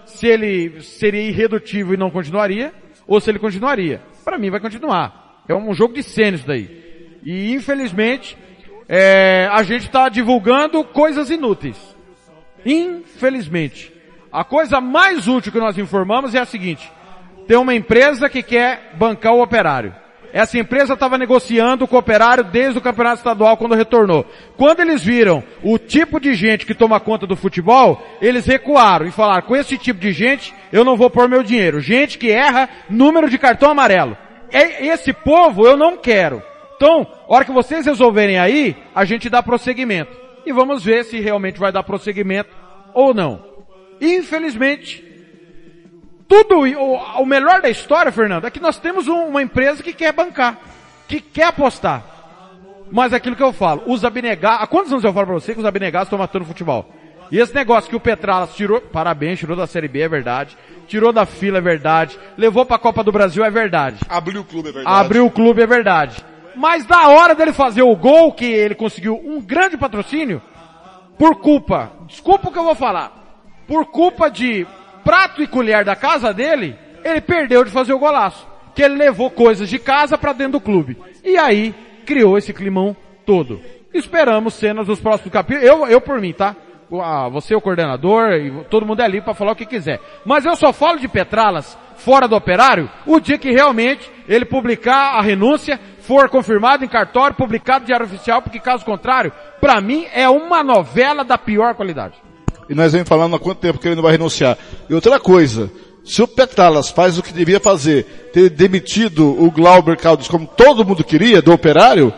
Se 0.05 0.28
ele 0.28 0.82
seria 0.82 1.22
irredutível 1.22 1.93
e 1.93 1.97
não 1.97 2.10
continuaria, 2.10 2.74
ou 3.05 3.20
se 3.20 3.30
ele 3.30 3.39
continuaria. 3.39 4.01
Para 4.24 4.38
mim 4.38 4.49
vai 4.49 4.60
continuar. 4.60 5.43
É 5.47 5.53
um 5.53 5.74
jogo 5.74 5.93
de 5.93 6.03
cena 6.03 6.38
isso 6.38 6.47
daí. 6.47 7.20
E 7.24 7.53
infelizmente, 7.53 8.38
é, 8.92 9.48
a 9.52 9.62
gente 9.62 9.86
está 9.86 10.10
divulgando 10.10 10.84
coisas 10.84 11.30
inúteis. 11.30 11.78
Infelizmente. 12.66 13.94
A 14.32 14.44
coisa 14.44 14.82
mais 14.82 15.28
útil 15.28 15.52
que 15.52 15.60
nós 15.60 15.78
informamos 15.78 16.34
é 16.34 16.40
a 16.40 16.46
seguinte. 16.46 16.92
Tem 17.48 17.56
uma 17.56 17.76
empresa 17.76 18.28
que 18.28 18.42
quer 18.42 18.94
bancar 18.96 19.34
o 19.34 19.44
operário. 19.44 19.94
Essa 20.34 20.60
empresa 20.60 20.94
estava 20.94 21.18
negociando 21.18 21.88
com 21.88 21.96
o 21.96 22.00
operário 22.00 22.44
desde 22.44 22.78
o 22.78 22.82
campeonato 22.82 23.18
estadual 23.18 23.58
quando 23.58 23.76
retornou. 23.76 24.26
Quando 24.58 24.80
eles 24.80 25.04
viram 25.04 25.44
o 25.64 25.78
tipo 25.78 26.20
de 26.20 26.34
gente 26.36 26.66
que 26.66 26.76
toma 26.76 27.00
conta 27.00 27.26
do 27.26 27.36
futebol, 27.36 28.04
eles 28.22 28.46
recuaram 28.46 29.08
e 29.08 29.12
falaram, 29.12 29.48
com 29.48 29.56
esse 29.56 29.78
tipo 29.78 30.00
de 30.00 30.12
gente, 30.12 30.54
eu 30.72 30.84
não 30.84 30.96
vou 30.96 31.10
pôr 31.10 31.28
meu 31.28 31.42
dinheiro. 31.42 31.80
Gente 31.80 32.18
que 32.18 32.30
erra 32.32 32.70
número 32.90 33.30
de 33.30 33.40
cartão 33.40 33.72
amarelo. 33.72 34.16
É, 34.52 34.86
esse 34.88 35.14
povo 35.14 35.66
eu 35.66 35.76
não 35.76 35.98
quero. 35.98 36.44
Então, 36.80 37.05
a 37.27 37.34
hora 37.34 37.43
que 37.43 37.51
vocês 37.51 37.86
resolverem 37.86 38.39
aí, 38.39 38.73
a 38.95 39.03
gente 39.03 39.30
dá 39.30 39.43
prosseguimento. 39.43 40.17
E 40.45 40.53
vamos 40.53 40.82
ver 40.82 41.03
se 41.03 41.19
realmente 41.19 41.59
vai 41.59 41.73
dar 41.73 41.84
prosseguimento 41.84 42.49
ou 42.93 43.13
não. 43.13 43.43
Infelizmente, 43.99 45.03
tudo, 46.25 46.59
o, 46.61 47.21
o 47.21 47.25
melhor 47.25 47.61
da 47.61 47.69
história, 47.69 48.13
Fernando, 48.13 48.47
é 48.47 48.49
que 48.49 48.61
nós 48.61 48.80
temos 48.80 49.09
um, 49.09 49.25
uma 49.25 49.41
empresa 49.41 49.84
que 49.84 49.91
quer 49.91 50.13
bancar, 50.13 50.57
que 51.05 51.19
quer 51.19 51.47
apostar. 51.47 52.01
Mas 52.89 53.11
é 53.11 53.17
aquilo 53.17 53.36
que 53.36 53.43
eu 53.43 53.51
falo, 53.51 53.84
os 53.86 54.05
abnegados, 54.05 54.63
há 54.63 54.65
quantos 54.65 54.93
anos 54.93 55.03
eu 55.03 55.11
falo 55.11 55.25
pra 55.25 55.36
você 55.36 55.53
que 55.53 55.59
os 55.59 55.65
abnegados 55.65 56.05
estão 56.05 56.17
matando 56.17 56.45
futebol? 56.45 56.89
E 57.30 57.39
esse 57.39 57.53
negócio 57.53 57.89
que 57.89 57.95
o 57.95 57.99
Petralas 57.99 58.55
tirou, 58.55 58.80
parabéns, 58.80 59.38
tirou 59.38 59.57
da 59.57 59.67
Série 59.67 59.89
B, 59.89 59.99
é 59.99 60.07
verdade. 60.07 60.57
Tirou 60.88 61.11
da 61.11 61.25
fila, 61.25 61.57
é 61.57 61.61
verdade. 61.61 62.17
Levou 62.38 62.65
pra 62.65 62.80
Copa 62.80 63.03
do 63.03 63.11
Brasil, 63.11 63.43
é 63.43 63.51
verdade. 63.51 63.99
Abriu 64.07 64.41
o 64.41 64.45
clube, 64.45 64.69
é 64.69 64.71
verdade. 64.71 64.95
Abriu 64.97 65.25
o 65.25 65.30
clube, 65.30 65.61
é 65.61 65.67
verdade. 65.67 66.25
Mas 66.60 66.86
da 66.86 67.07
hora 67.07 67.34
dele 67.34 67.53
fazer 67.53 67.84
o 67.84 67.95
gol, 67.95 68.34
que 68.34 68.43
ele 68.43 68.76
conseguiu 68.76 69.16
um 69.16 69.39
grande 69.39 69.78
patrocínio, 69.78 70.41
por 71.18 71.38
culpa, 71.38 71.89
desculpa 72.05 72.49
o 72.49 72.51
que 72.51 72.60
eu 72.60 72.66
vou 72.66 72.76
falar, 72.76 73.14
por 73.66 73.86
culpa 73.86 74.30
de 74.30 74.68
prato 75.01 75.41
e 75.41 75.47
colher 75.47 75.86
da 75.86 75.95
casa 75.95 76.34
dele, 76.34 76.76
ele 77.01 77.22
perdeu 77.22 77.64
de 77.64 77.72
fazer 77.72 77.93
o 77.93 77.99
golaço. 77.99 78.45
Que 78.76 78.84
ele 78.84 78.95
levou 78.95 79.32
coisas 79.32 79.70
de 79.70 79.80
casa 79.80 80.18
para 80.18 80.34
dentro 80.34 80.53
do 80.53 80.60
clube. 80.60 80.97
E 81.24 81.38
aí, 81.38 81.74
criou 82.05 82.38
esse 82.38 82.51
climão 82.51 82.93
todo. 83.26 83.62
Esperamos 83.93 84.53
cenas 84.53 84.86
dos 84.86 84.99
próximos 84.99 85.32
capítulos. 85.32 85.66
Eu, 85.66 85.88
eu 85.88 86.01
por 86.01 86.20
mim, 86.20 86.34
tá? 86.34 86.57
Você 87.32 87.53
é 87.53 87.57
o 87.57 87.62
coordenador 87.62 88.34
e 88.34 88.51
todo 88.66 88.86
mundo 88.86 89.01
é 89.01 89.05
ali 89.05 89.22
para 89.22 89.34
falar 89.34 89.53
o 89.53 89.55
que 89.55 89.66
quiser. 89.66 90.01
Mas 90.26 90.43
eu 90.43 90.57
só 90.57 90.74
falo 90.74 90.99
de 90.99 91.07
Petralas 91.07 91.78
fora 91.99 92.28
do 92.28 92.36
operário 92.36 92.89
o 93.05 93.20
dia 93.20 93.38
que 93.38 93.51
realmente 93.51 94.10
ele 94.28 94.45
publicar 94.45 95.18
a 95.18 95.22
renúncia, 95.22 95.80
for 96.10 96.28
confirmado 96.28 96.84
em 96.84 96.88
cartório, 96.88 97.36
publicado 97.36 97.86
diário 97.86 98.03
oficial, 98.03 98.41
porque 98.41 98.60
caso 98.60 98.84
contrário, 98.84 99.32
para 99.62 99.80
mim 99.80 100.07
é 100.12 100.28
uma 100.28 100.64
novela 100.64 101.24
da 101.24 101.38
pior 101.38 101.76
qualidade. 101.76 102.16
E 102.68 102.74
nós 102.74 102.93
vem 102.93 103.05
falando 103.05 103.36
há 103.36 103.39
quanto 103.39 103.60
tempo 103.60 103.78
que 103.78 103.88
ele 103.88 103.93
não 103.93 104.01
vai 104.01 104.14
renunciar. 104.14 104.57
E 104.89 104.93
outra 104.95 105.20
coisa, 105.20 105.70
se 106.03 106.20
o 106.24 106.28
Petralas 106.28 106.89
faz 106.89 107.20
o 107.20 107.22
que 107.22 107.32
devia 107.32 107.60
fazer, 107.60 108.32
ter 108.34 108.49
demitido 108.49 109.39
o 109.39 109.51
Glauber 109.51 109.95
Caldas 109.97 110.28
como 110.28 110.47
todo 110.47 110.84
mundo 110.84 111.03
queria, 111.03 111.43
do 111.43 111.53
operário, 111.53 112.12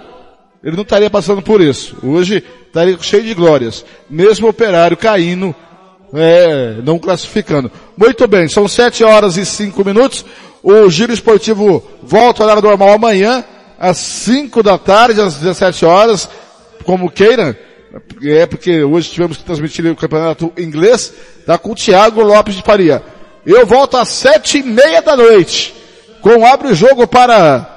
ele 0.64 0.78
não 0.78 0.84
estaria 0.84 1.10
passando 1.10 1.42
por 1.42 1.60
isso. 1.60 1.98
Hoje 2.02 2.42
estaria 2.66 2.98
cheio 3.02 3.24
de 3.24 3.34
glórias. 3.34 3.84
Mesmo 4.10 4.48
o 4.48 4.52
operário 4.52 4.96
caindo, 4.96 5.54
é, 6.14 6.76
não 6.82 6.98
classificando. 6.98 7.70
Muito 7.98 8.26
bem, 8.26 8.48
são 8.48 8.70
sete 8.70 9.04
horas 9.04 9.36
e 9.36 9.46
cinco 9.46 9.84
minutos. 9.84 10.24
O 10.64 10.90
giro 10.90 11.12
esportivo 11.12 11.84
volta 12.02 12.42
ao 12.42 12.48
horário 12.48 12.64
normal 12.70 12.94
amanhã, 12.94 13.44
às 13.82 13.98
cinco 13.98 14.62
da 14.62 14.78
tarde, 14.78 15.20
às 15.20 15.36
17 15.38 15.86
horas, 15.86 16.30
como 16.84 17.10
queira. 17.10 17.60
É 18.24 18.46
porque 18.46 18.84
hoje 18.84 19.10
tivemos 19.10 19.38
que 19.38 19.44
transmitir 19.44 19.86
o 19.88 19.96
campeonato 19.96 20.54
inglês, 20.56 21.12
tá 21.46 21.58
com 21.58 21.72
o 21.72 21.76
Thiago 21.76 22.22
Lopes 22.22 22.56
de 22.56 22.62
Faria. 22.62 23.04
Eu 23.44 23.66
volto 23.66 23.98
às 23.98 24.08
sete 24.08 24.60
e 24.60 24.64
meia 24.64 25.02
da 25.02 25.18
noite, 25.18 25.74
com 26.22 26.46
abre 26.46 26.70
o 26.70 26.76
jogo 26.76 27.08
para 27.08 27.68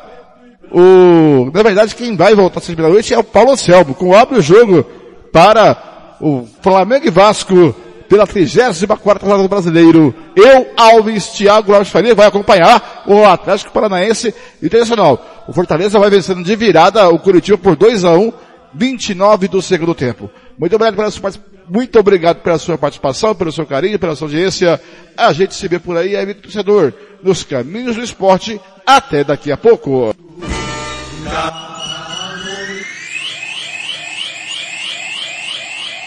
o, 0.71 1.51
na 1.53 1.63
verdade 1.63 1.95
quem 1.95 2.17
vai 2.17 2.35
voltar 2.35 2.59
às 2.59 2.67
sete 2.67 2.77
da 2.77 2.89
noite 2.89 3.15
é 3.15 3.19
o 3.19 3.25
Paulo 3.25 3.53
Anselmo, 3.53 3.95
com 3.95 4.15
abre 4.15 4.39
o 4.39 4.43
jogo 4.43 4.85
para 5.33 6.17
o 6.21 6.47
Flamengo 6.63 7.07
e 7.07 7.11
Vasco 7.11 7.75
pela 8.09 8.27
34 8.27 9.27
rodada 9.27 9.43
do 9.43 9.49
Brasileiro. 9.49 10.15
Eu, 10.37 10.69
Alves, 10.77 11.29
Thiago 11.29 11.77
de 11.83 11.91
Faria, 11.91 12.15
vai 12.15 12.27
acompanhar 12.27 13.03
o 13.07 13.25
Atlético 13.25 13.73
Paranaense 13.73 14.33
Internacional. 14.63 15.34
O 15.47 15.53
Fortaleza 15.53 15.99
vai 15.99 16.11
vencendo 16.11 16.43
de 16.43 16.57
virada 16.57 17.09
o 17.09 17.19
Curitiba 17.19 17.59
por 17.59 17.77
2 17.77 18.05
a 18.05 18.13
1 18.13 18.33
29 18.75 19.49
do 19.49 19.63
segundo 19.63 19.95
tempo. 19.95 20.31
Muito 20.59 20.75
obrigado 20.75 20.97
pela 20.97 21.11
sua, 21.11 21.33
muito 21.69 21.99
obrigado 21.99 22.37
pela 22.43 22.59
sua 22.59 22.77
participação, 22.77 23.35
pelo 23.35 23.53
seu 23.53 23.65
carinho, 23.65 23.99
pela 23.99 24.17
sua 24.17 24.27
audiência. 24.27 24.81
A 25.17 25.33
gente 25.33 25.55
se 25.55 25.69
vê 25.69 25.79
por 25.79 25.97
aí, 25.97 26.17
amigo 26.17 26.41
torcedor, 26.41 26.93
nos 27.23 27.45
caminhos 27.45 27.97
do 27.97 28.03
esporte. 28.03 28.61
Até 28.87 29.25
daqui 29.25 29.51
a 29.53 29.57
pouco. 29.57 30.15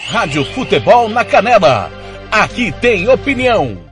Rádio 0.08 0.44
Futebol 0.54 1.08
na 1.08 1.24
Canela. 1.24 1.90
Aqui 2.30 2.72
tem 2.80 3.08
opinião. 3.08 3.78